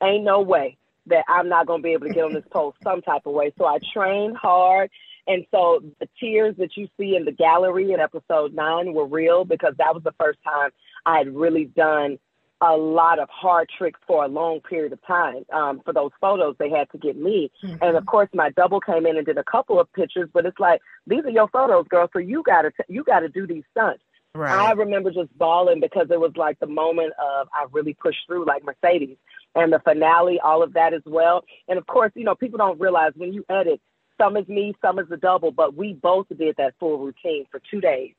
ain't 0.02 0.24
no 0.24 0.40
way 0.40 0.76
that 1.06 1.24
I'm 1.28 1.48
not 1.48 1.66
going 1.66 1.80
to 1.80 1.82
be 1.82 1.92
able 1.92 2.08
to 2.08 2.14
get 2.14 2.24
on 2.24 2.34
this 2.34 2.44
pole 2.50 2.74
some 2.84 3.02
type 3.02 3.26
of 3.26 3.32
way. 3.32 3.52
So 3.58 3.66
I 3.66 3.78
trained 3.92 4.36
hard. 4.36 4.90
And 5.28 5.44
so 5.50 5.82
the 6.00 6.08
tears 6.20 6.54
that 6.58 6.76
you 6.76 6.88
see 6.98 7.16
in 7.16 7.24
the 7.24 7.32
gallery 7.32 7.92
in 7.92 8.00
episode 8.00 8.54
nine 8.54 8.92
were 8.92 9.06
real 9.06 9.44
because 9.44 9.74
that 9.78 9.92
was 9.92 10.04
the 10.04 10.14
first 10.20 10.38
time 10.44 10.70
I 11.04 11.18
had 11.18 11.34
really 11.34 11.64
done 11.64 12.18
a 12.60 12.76
lot 12.76 13.18
of 13.18 13.28
hard 13.28 13.68
tricks 13.76 14.00
for 14.06 14.24
a 14.24 14.28
long 14.28 14.60
period 14.60 14.92
of 14.92 15.04
time. 15.06 15.44
Um, 15.52 15.82
for 15.84 15.92
those 15.92 16.12
photos, 16.20 16.56
they 16.58 16.70
had 16.70 16.90
to 16.92 16.98
get 16.98 17.16
me. 17.16 17.50
Mm-hmm. 17.62 17.82
And 17.82 17.96
of 17.96 18.06
course, 18.06 18.28
my 18.32 18.50
double 18.50 18.80
came 18.80 19.04
in 19.04 19.16
and 19.16 19.26
did 19.26 19.36
a 19.36 19.44
couple 19.44 19.78
of 19.78 19.92
pictures, 19.92 20.30
but 20.32 20.46
it's 20.46 20.58
like, 20.58 20.80
these 21.06 21.24
are 21.24 21.30
your 21.30 21.48
photos, 21.48 21.86
girl. 21.88 22.08
So 22.12 22.18
you 22.18 22.42
got 22.42 22.62
to, 22.62 22.70
you 22.88 23.04
got 23.04 23.20
to 23.20 23.28
do 23.28 23.46
these 23.46 23.64
stunts. 23.72 24.02
Right. 24.36 24.52
I 24.52 24.72
remember 24.72 25.10
just 25.10 25.36
bawling 25.38 25.80
because 25.80 26.08
it 26.10 26.20
was 26.20 26.32
like 26.36 26.58
the 26.58 26.66
moment 26.66 27.12
of 27.18 27.48
I 27.52 27.66
really 27.72 27.94
pushed 27.94 28.26
through 28.26 28.46
like 28.46 28.62
Mercedes 28.64 29.16
and 29.54 29.72
the 29.72 29.80
finale, 29.80 30.38
all 30.40 30.62
of 30.62 30.74
that 30.74 30.92
as 30.92 31.02
well. 31.06 31.44
And 31.68 31.78
of 31.78 31.86
course, 31.86 32.12
you 32.14 32.24
know, 32.24 32.34
people 32.34 32.58
don't 32.58 32.80
realize 32.80 33.12
when 33.16 33.32
you 33.32 33.44
edit, 33.48 33.80
some 34.20 34.36
is 34.36 34.46
me, 34.48 34.74
some 34.82 34.98
is 34.98 35.08
the 35.08 35.16
double, 35.16 35.50
but 35.50 35.74
we 35.74 35.94
both 35.94 36.26
did 36.36 36.56
that 36.58 36.74
full 36.78 36.98
routine 36.98 37.46
for 37.50 37.60
two 37.70 37.80
days 37.80 38.12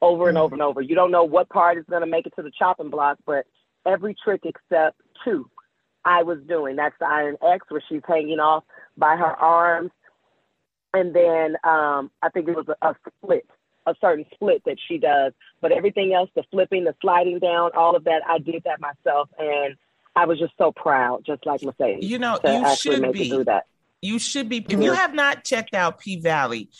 over 0.00 0.28
and 0.28 0.36
mm-hmm. 0.36 0.44
over 0.44 0.54
and 0.54 0.62
over. 0.62 0.80
You 0.80 0.94
don't 0.94 1.10
know 1.10 1.24
what 1.24 1.48
part 1.48 1.78
is 1.78 1.84
going 1.88 2.02
to 2.02 2.06
make 2.06 2.26
it 2.26 2.34
to 2.36 2.42
the 2.42 2.52
chopping 2.58 2.90
block, 2.90 3.18
but 3.26 3.46
every 3.86 4.14
trick 4.22 4.42
except 4.44 5.00
two 5.24 5.48
I 6.04 6.22
was 6.22 6.38
doing. 6.48 6.76
That's 6.76 6.94
the 6.98 7.06
Iron 7.06 7.36
X 7.42 7.66
where 7.68 7.82
she's 7.88 8.02
hanging 8.06 8.40
off 8.40 8.64
by 8.96 9.16
her 9.16 9.36
arms. 9.36 9.90
And 10.94 11.14
then 11.14 11.56
um, 11.64 12.10
I 12.22 12.28
think 12.32 12.48
it 12.48 12.56
was 12.56 12.66
a, 12.68 12.88
a 12.88 12.94
split 13.22 13.46
a 13.86 13.94
certain 14.00 14.24
split 14.34 14.62
that 14.66 14.76
she 14.88 14.98
does. 14.98 15.32
But 15.60 15.72
everything 15.72 16.12
else, 16.12 16.30
the 16.34 16.42
flipping, 16.50 16.84
the 16.84 16.94
sliding 17.00 17.38
down, 17.38 17.70
all 17.76 17.96
of 17.96 18.04
that, 18.04 18.22
I 18.26 18.38
did 18.38 18.62
that 18.64 18.80
myself, 18.80 19.28
and 19.38 19.76
I 20.14 20.26
was 20.26 20.38
just 20.38 20.52
so 20.58 20.72
proud, 20.72 21.24
just 21.24 21.46
like 21.46 21.62
Mercedes. 21.62 22.08
You 22.08 22.18
know, 22.18 22.38
you 22.44 22.76
should 22.76 23.12
be. 23.12 23.30
do 23.30 23.44
that. 23.44 23.66
You 24.00 24.18
should 24.18 24.48
be. 24.48 24.58
If 24.68 24.80
you 24.80 24.92
have 24.92 25.14
not 25.14 25.44
checked 25.44 25.74
out 25.74 26.00
P 26.00 26.20
Valley, 26.20 26.70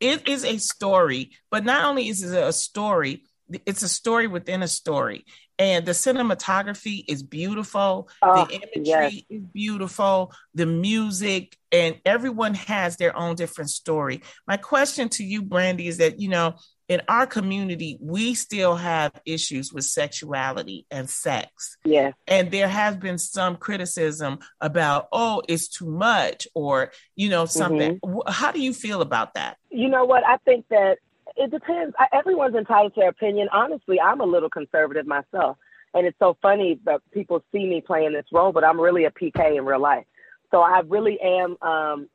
it 0.00 0.28
is 0.28 0.44
a 0.44 0.58
story. 0.58 1.30
But 1.50 1.64
not 1.64 1.84
only 1.84 2.08
is 2.08 2.22
it 2.22 2.36
a 2.36 2.52
story, 2.52 3.24
it's 3.64 3.82
a 3.82 3.88
story 3.88 4.26
within 4.26 4.62
a 4.62 4.68
story 4.68 5.24
and 5.58 5.86
the 5.86 5.92
cinematography 5.92 7.04
is 7.08 7.22
beautiful. 7.22 8.08
Oh, 8.22 8.44
the 8.44 8.54
imagery 8.54 8.82
yes. 8.84 9.22
is 9.30 9.42
beautiful. 9.52 10.32
The 10.54 10.66
music 10.66 11.56
and 11.70 12.00
everyone 12.04 12.54
has 12.54 12.96
their 12.96 13.16
own 13.16 13.36
different 13.36 13.70
story. 13.70 14.22
My 14.46 14.56
question 14.56 15.08
to 15.10 15.24
you 15.24 15.42
Brandee 15.42 15.88
is 15.88 15.98
that 15.98 16.20
you 16.20 16.28
know 16.28 16.54
in 16.88 17.00
our 17.08 17.26
community 17.26 17.96
we 18.00 18.34
still 18.34 18.76
have 18.76 19.12
issues 19.24 19.72
with 19.72 19.84
sexuality 19.84 20.86
and 20.90 21.08
sex. 21.08 21.76
Yeah. 21.84 22.12
and 22.26 22.50
there 22.50 22.68
has 22.68 22.96
been 22.96 23.18
some 23.18 23.56
criticism 23.56 24.38
about 24.60 25.08
oh 25.12 25.42
it's 25.48 25.68
too 25.68 25.90
much 25.90 26.48
or 26.54 26.92
you 27.16 27.28
know 27.28 27.46
something. 27.46 28.00
Mm-hmm. 28.00 28.18
Wh- 28.18 28.32
how 28.32 28.52
do 28.52 28.60
you 28.60 28.72
feel 28.72 29.02
about 29.02 29.34
that? 29.34 29.56
You 29.70 29.88
know 29.88 30.04
what? 30.04 30.24
I 30.26 30.36
think 30.38 30.66
that 30.70 30.98
it 31.36 31.50
depends. 31.50 31.94
I, 31.98 32.06
everyone's 32.12 32.54
entitled 32.54 32.94
to 32.94 33.00
their 33.00 33.08
opinion. 33.10 33.48
Honestly, 33.52 34.00
I'm 34.00 34.20
a 34.20 34.24
little 34.26 34.50
conservative 34.50 35.06
myself. 35.06 35.56
And 35.94 36.06
it's 36.06 36.18
so 36.18 36.36
funny 36.42 36.80
that 36.84 37.00
people 37.12 37.42
see 37.52 37.66
me 37.66 37.80
playing 37.80 38.12
this 38.12 38.26
role, 38.32 38.52
but 38.52 38.64
I'm 38.64 38.80
really 38.80 39.04
a 39.04 39.10
PK 39.10 39.56
in 39.56 39.64
real 39.64 39.80
life. 39.80 40.04
So 40.50 40.60
I 40.60 40.80
really 40.86 41.18
am 41.20 41.56
um, 41.62 42.08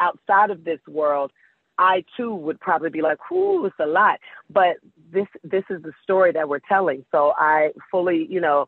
outside 0.00 0.50
of 0.50 0.64
this 0.64 0.80
world. 0.88 1.32
I 1.78 2.04
too 2.16 2.34
would 2.34 2.58
probably 2.60 2.88
be 2.88 3.02
like, 3.02 3.30
"Whoo, 3.30 3.66
it's 3.66 3.76
a 3.78 3.86
lot," 3.86 4.18
but 4.48 4.76
this 5.12 5.26
this 5.44 5.64
is 5.68 5.82
the 5.82 5.92
story 6.02 6.32
that 6.32 6.48
we're 6.48 6.60
telling. 6.60 7.04
So 7.12 7.34
I 7.36 7.72
fully, 7.90 8.26
you 8.30 8.40
know, 8.40 8.66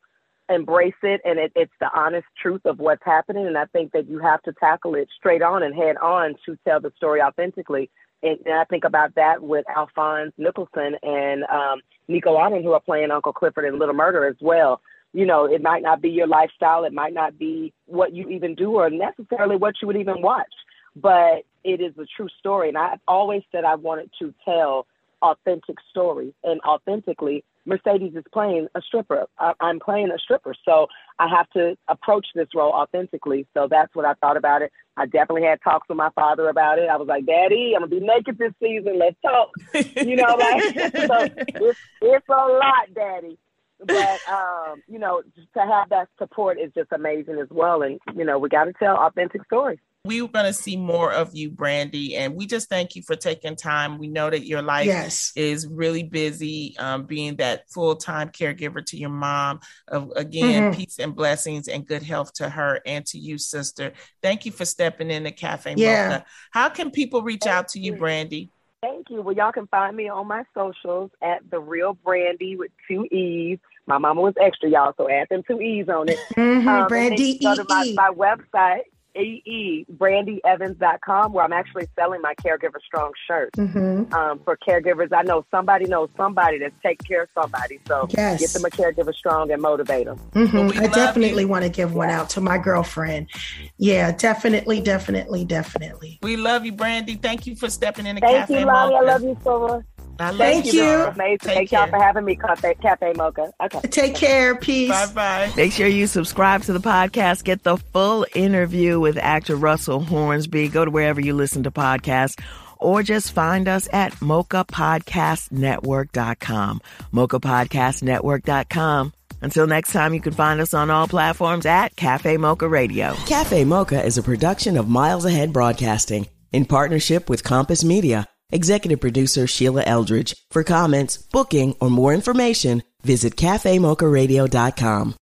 embrace 0.50 0.94
it, 1.02 1.22
and 1.24 1.38
it, 1.38 1.52
it's 1.56 1.72
the 1.80 1.90
honest 1.94 2.26
truth 2.40 2.62
of 2.66 2.78
what's 2.78 3.04
happening. 3.04 3.46
And 3.46 3.56
I 3.56 3.64
think 3.66 3.92
that 3.92 4.09
you 4.09 4.18
have 4.18 4.42
to 4.42 4.52
tackle 4.52 4.94
it 4.94 5.09
straight 5.16 5.42
on 5.42 5.62
and 5.62 5.74
head 5.74 5.96
on 5.98 6.34
to 6.44 6.59
tell 6.66 6.80
the 6.80 6.92
story 6.96 7.22
authentically. 7.22 7.90
And, 8.22 8.38
I 8.48 8.64
think 8.64 8.84
about 8.84 9.14
that 9.14 9.42
with 9.42 9.64
Alphonse 9.74 10.32
Nicholson 10.38 10.96
and 11.02 11.44
um, 11.44 11.80
Nicco 12.08 12.38
Annan, 12.44 12.62
who 12.62 12.72
are 12.72 12.80
playing 12.80 13.10
Uncle 13.10 13.32
Clifford 13.32 13.64
in 13.64 13.78
Lil 13.78 13.92
Murda 13.92 14.28
as 14.28 14.36
well. 14.40 14.80
You 15.12 15.24
know, 15.24 15.46
it 15.46 15.62
might 15.62 15.82
not 15.82 16.02
be 16.02 16.10
your 16.10 16.26
lifestyle, 16.26 16.84
it 16.84 16.92
might 16.92 17.14
not 17.14 17.38
be 17.38 17.72
what 17.86 18.14
you 18.14 18.28
even 18.28 18.54
do, 18.54 18.72
or 18.72 18.90
necessarily 18.90 19.56
what 19.56 19.76
you 19.80 19.86
would 19.86 19.96
even 19.96 20.20
watch, 20.20 20.52
but 20.96 21.44
it 21.64 21.80
is 21.80 21.96
a 21.98 22.04
true 22.16 22.28
story. 22.38 22.68
And 22.68 22.76
I've 22.76 23.00
always 23.08 23.42
said 23.50 23.64
I 23.64 23.76
wanted 23.76 24.10
to 24.18 24.34
tell 24.44 24.86
authentic 25.22 25.76
stories, 25.90 26.32
and 26.44 26.60
authentically, 26.60 27.44
Mercedes 27.68 28.14
is 28.16 28.24
playing 28.32 28.66
a 28.74 28.80
stripper. 28.80 29.26
I, 29.38 29.52
I'm 29.60 29.78
playing 29.78 30.10
a 30.10 30.18
stripper, 30.18 30.54
so 30.64 30.86
I 31.18 31.28
have 31.28 31.48
to 31.50 31.76
approach 31.86 32.26
this 32.34 32.48
role 32.54 32.72
authentically. 32.72 33.46
So 33.54 33.68
that's 33.70 33.94
what 33.94 34.06
I 34.06 34.14
thought 34.14 34.36
about 34.36 34.62
it. 34.62 34.72
I 34.96 35.04
definitely 35.04 35.44
had 35.44 35.60
talks 35.62 35.88
with 35.88 35.98
my 35.98 36.10
father 36.14 36.48
about 36.48 36.78
it. 36.78 36.88
I 36.88 36.96
was 36.96 37.06
like, 37.06 37.26
Daddy, 37.26 37.74
I'm 37.76 37.82
gonna 37.82 38.00
be 38.00 38.00
naked 38.00 38.38
this 38.38 38.52
season. 38.60 38.98
Let's 38.98 39.16
talk. 39.22 39.50
You 39.96 40.16
know, 40.16 40.34
like 40.38 40.62
so 41.06 41.28
it's, 41.36 41.78
it's 42.00 42.28
a 42.28 42.32
lot, 42.32 42.94
Daddy. 42.94 43.38
But 43.84 44.18
um, 44.28 44.82
you 44.88 44.98
know, 44.98 45.22
to 45.54 45.60
have 45.60 45.90
that 45.90 46.08
support 46.18 46.58
is 46.58 46.72
just 46.74 46.90
amazing 46.90 47.38
as 47.38 47.48
well. 47.50 47.82
And 47.82 48.00
you 48.16 48.24
know, 48.24 48.38
we 48.38 48.48
got 48.48 48.64
to 48.64 48.72
tell 48.72 48.96
authentic 48.96 49.44
stories. 49.44 49.78
We 50.05 50.22
are 50.22 50.28
going 50.28 50.46
to 50.46 50.53
see 50.53 50.76
more 50.76 51.12
of 51.12 51.34
you, 51.34 51.51
Brandee, 51.51 52.14
and 52.16 52.34
we 52.34 52.46
just 52.46 52.68
thank 52.68 52.94
you 52.94 53.03
for 53.03 53.16
taking 53.16 53.57
time. 53.57 53.99
We 53.99 54.07
know 54.07 54.30
that 54.30 54.46
your 54.46 54.62
life 54.62 54.86
Yes. 54.86 55.32
is 55.34 55.66
really 55.66 56.05
busy, 56.05 56.76
um, 56.78 57.05
being 57.05 57.36
that 57.36 57.68
full 57.68 57.96
time 57.96 58.28
caregiver 58.30 58.84
to 58.86 58.96
your 58.96 59.11
mom. 59.11 59.59
Of 59.88 60.12
again, 60.14 60.72
Mhm. 60.72 60.76
peace 60.76 60.99
and 61.01 61.16
blessings 61.16 61.66
and 61.66 61.84
good 61.86 62.05
health 62.05 62.32
to 62.34 62.49
her 62.49 62.80
and 62.86 63.05
to 63.07 63.18
you, 63.18 63.38
sister. 63.38 63.92
Thank 64.22 64.46
you 64.46 64.53
for 64.53 64.64
stepping 64.64 65.11
in 65.11 65.24
the 65.24 65.32
Cafe 65.32 65.74
Yeah. 65.76 66.09
Mocha. 66.09 66.24
How 66.53 66.68
can 66.68 66.90
people 66.92 67.22
reach 67.22 67.46
out 67.46 67.68
to 67.70 67.80
you, 67.80 67.94
Brandee? 67.96 68.51
Thank 68.80 69.11
you. 69.11 69.20
Well, 69.20 69.34
y'all 69.34 69.51
can 69.51 69.66
find 69.66 69.96
me 69.96 70.09
on 70.09 70.28
my 70.28 70.44
socials 70.55 71.11
at 71.20 71.40
the 71.51 71.59
real 71.59 71.94
Brandee 71.94 72.55
with 72.55 72.70
two 72.86 73.05
E's. 73.07 73.59
My 73.86 73.99
mama 73.99 74.20
was 74.20 74.34
extra, 74.40 74.70
y'all, 74.70 74.94
so 74.96 75.11
add 75.11 75.28
them 75.28 75.42
two 75.42 75.61
E's 75.61 75.88
on 75.88 76.09
it. 76.09 76.20
Mhm, 76.36 76.59
and 76.61 76.68
then 76.68 76.86
Brandee 76.88 77.38
Go 77.42 77.57
to 77.57 77.64
my, 77.68 77.92
my 77.96 78.11
website, 78.11 78.82
E 78.82 78.84
EE, 78.84 78.97
brandyevans.com, 79.18 81.32
where 81.32 81.44
I'm 81.44 81.52
actually 81.52 81.88
selling 81.98 82.20
my 82.20 82.34
Caregiver 82.34 82.80
Strong 82.84 83.12
shirt. 83.26 83.52
Mhm. 83.52 84.12
Um, 84.12 84.40
for 84.44 84.56
caregivers, 84.56 85.12
I 85.12 85.22
know 85.22 85.44
somebody 85.50 85.86
knows 85.86 86.08
somebody 86.16 86.58
that's 86.58 86.74
taking 86.82 87.06
care 87.06 87.22
of 87.22 87.28
somebody. 87.34 87.80
So 87.86 88.06
Yes. 88.10 88.40
get 88.40 88.50
them 88.50 88.64
a 88.64 88.70
caregiver 88.70 89.14
strong 89.14 89.50
and 89.50 89.60
motivate 89.60 90.06
them. 90.06 90.18
Mhm. 90.34 90.78
I 90.78 90.86
definitely 90.88 91.42
you. 91.42 91.48
want 91.48 91.64
to 91.64 91.70
give 91.70 91.94
one 91.94 92.10
out 92.10 92.30
to 92.30 92.40
my 92.40 92.58
girlfriend. 92.58 93.28
Yeah, 93.76 94.12
definitely, 94.12 94.80
definitely, 94.80 95.44
definitely. 95.44 96.18
We 96.22 96.36
love 96.36 96.64
you, 96.64 96.72
Brandee. 96.72 97.16
Thank 97.16 97.46
you 97.46 97.56
for 97.56 97.68
stepping 97.68 98.06
in 98.06 98.16
the 98.16 98.20
Thank 98.20 98.36
Cafe 98.36 98.60
you, 98.60 98.66
Lonnie. 98.66 98.96
I 98.96 99.00
love 99.00 99.22
you 99.22 99.36
so 99.42 99.68
much. 99.68 99.84
I 100.18 100.30
love 100.30 100.38
Thank 100.38 100.72
you. 100.72 100.82
It's 100.82 101.14
amazing. 101.14 101.38
Take 101.38 101.54
Thank 101.54 101.72
y'all 101.72 101.86
for 101.88 101.98
having 101.98 102.24
me, 102.24 102.36
Cafe, 102.36 102.74
Cafe 102.74 103.12
Mocha. 103.14 103.52
Okay. 103.62 103.80
Take 103.88 104.14
care. 104.14 104.56
Peace. 104.56 104.90
Bye 104.90 105.06
bye. 105.14 105.52
Make 105.56 105.72
sure 105.72 105.86
you 105.86 106.06
subscribe 106.06 106.62
to 106.62 106.72
the 106.72 106.80
podcast. 106.80 107.44
Get 107.44 107.62
the 107.62 107.76
full 107.76 108.26
interview 108.34 108.98
with 108.98 109.16
actor 109.16 109.56
Russell 109.56 110.00
Hornsby. 110.00 110.68
Go 110.68 110.84
to 110.84 110.90
wherever 110.90 111.20
you 111.20 111.34
listen 111.34 111.62
to 111.64 111.70
podcasts 111.70 112.40
or 112.78 113.02
just 113.02 113.32
find 113.32 113.68
us 113.68 113.88
at 113.92 114.12
mochapodcastnetwork.com. 114.14 116.80
mochapodcastnetwork.com. 117.12 119.12
Until 119.40 119.68
next 119.68 119.92
time, 119.92 120.14
you 120.14 120.20
can 120.20 120.32
find 120.32 120.60
us 120.60 120.74
on 120.74 120.90
all 120.90 121.06
platforms 121.06 121.64
at 121.64 121.94
Cafe 121.94 122.36
Mocha 122.38 122.68
Radio. 122.68 123.14
Cafe 123.26 123.62
Mocha 123.64 124.04
is 124.04 124.18
a 124.18 124.22
production 124.22 124.76
of 124.76 124.88
Miles 124.88 125.24
Ahead 125.24 125.52
Broadcasting 125.52 126.26
in 126.52 126.64
partnership 126.64 127.30
with 127.30 127.44
Compass 127.44 127.84
Media. 127.84 128.26
Executive 128.51 129.01
producer 129.01 129.46
Sheila 129.46 129.82
Eldridge. 129.82 130.34
For 130.51 130.64
comments, 130.64 131.18
booking, 131.18 131.76
or 131.80 131.90
more 131.90 132.14
information, 132.14 132.82
visit 133.03 133.36
cafemocharadio.com. 133.36 135.14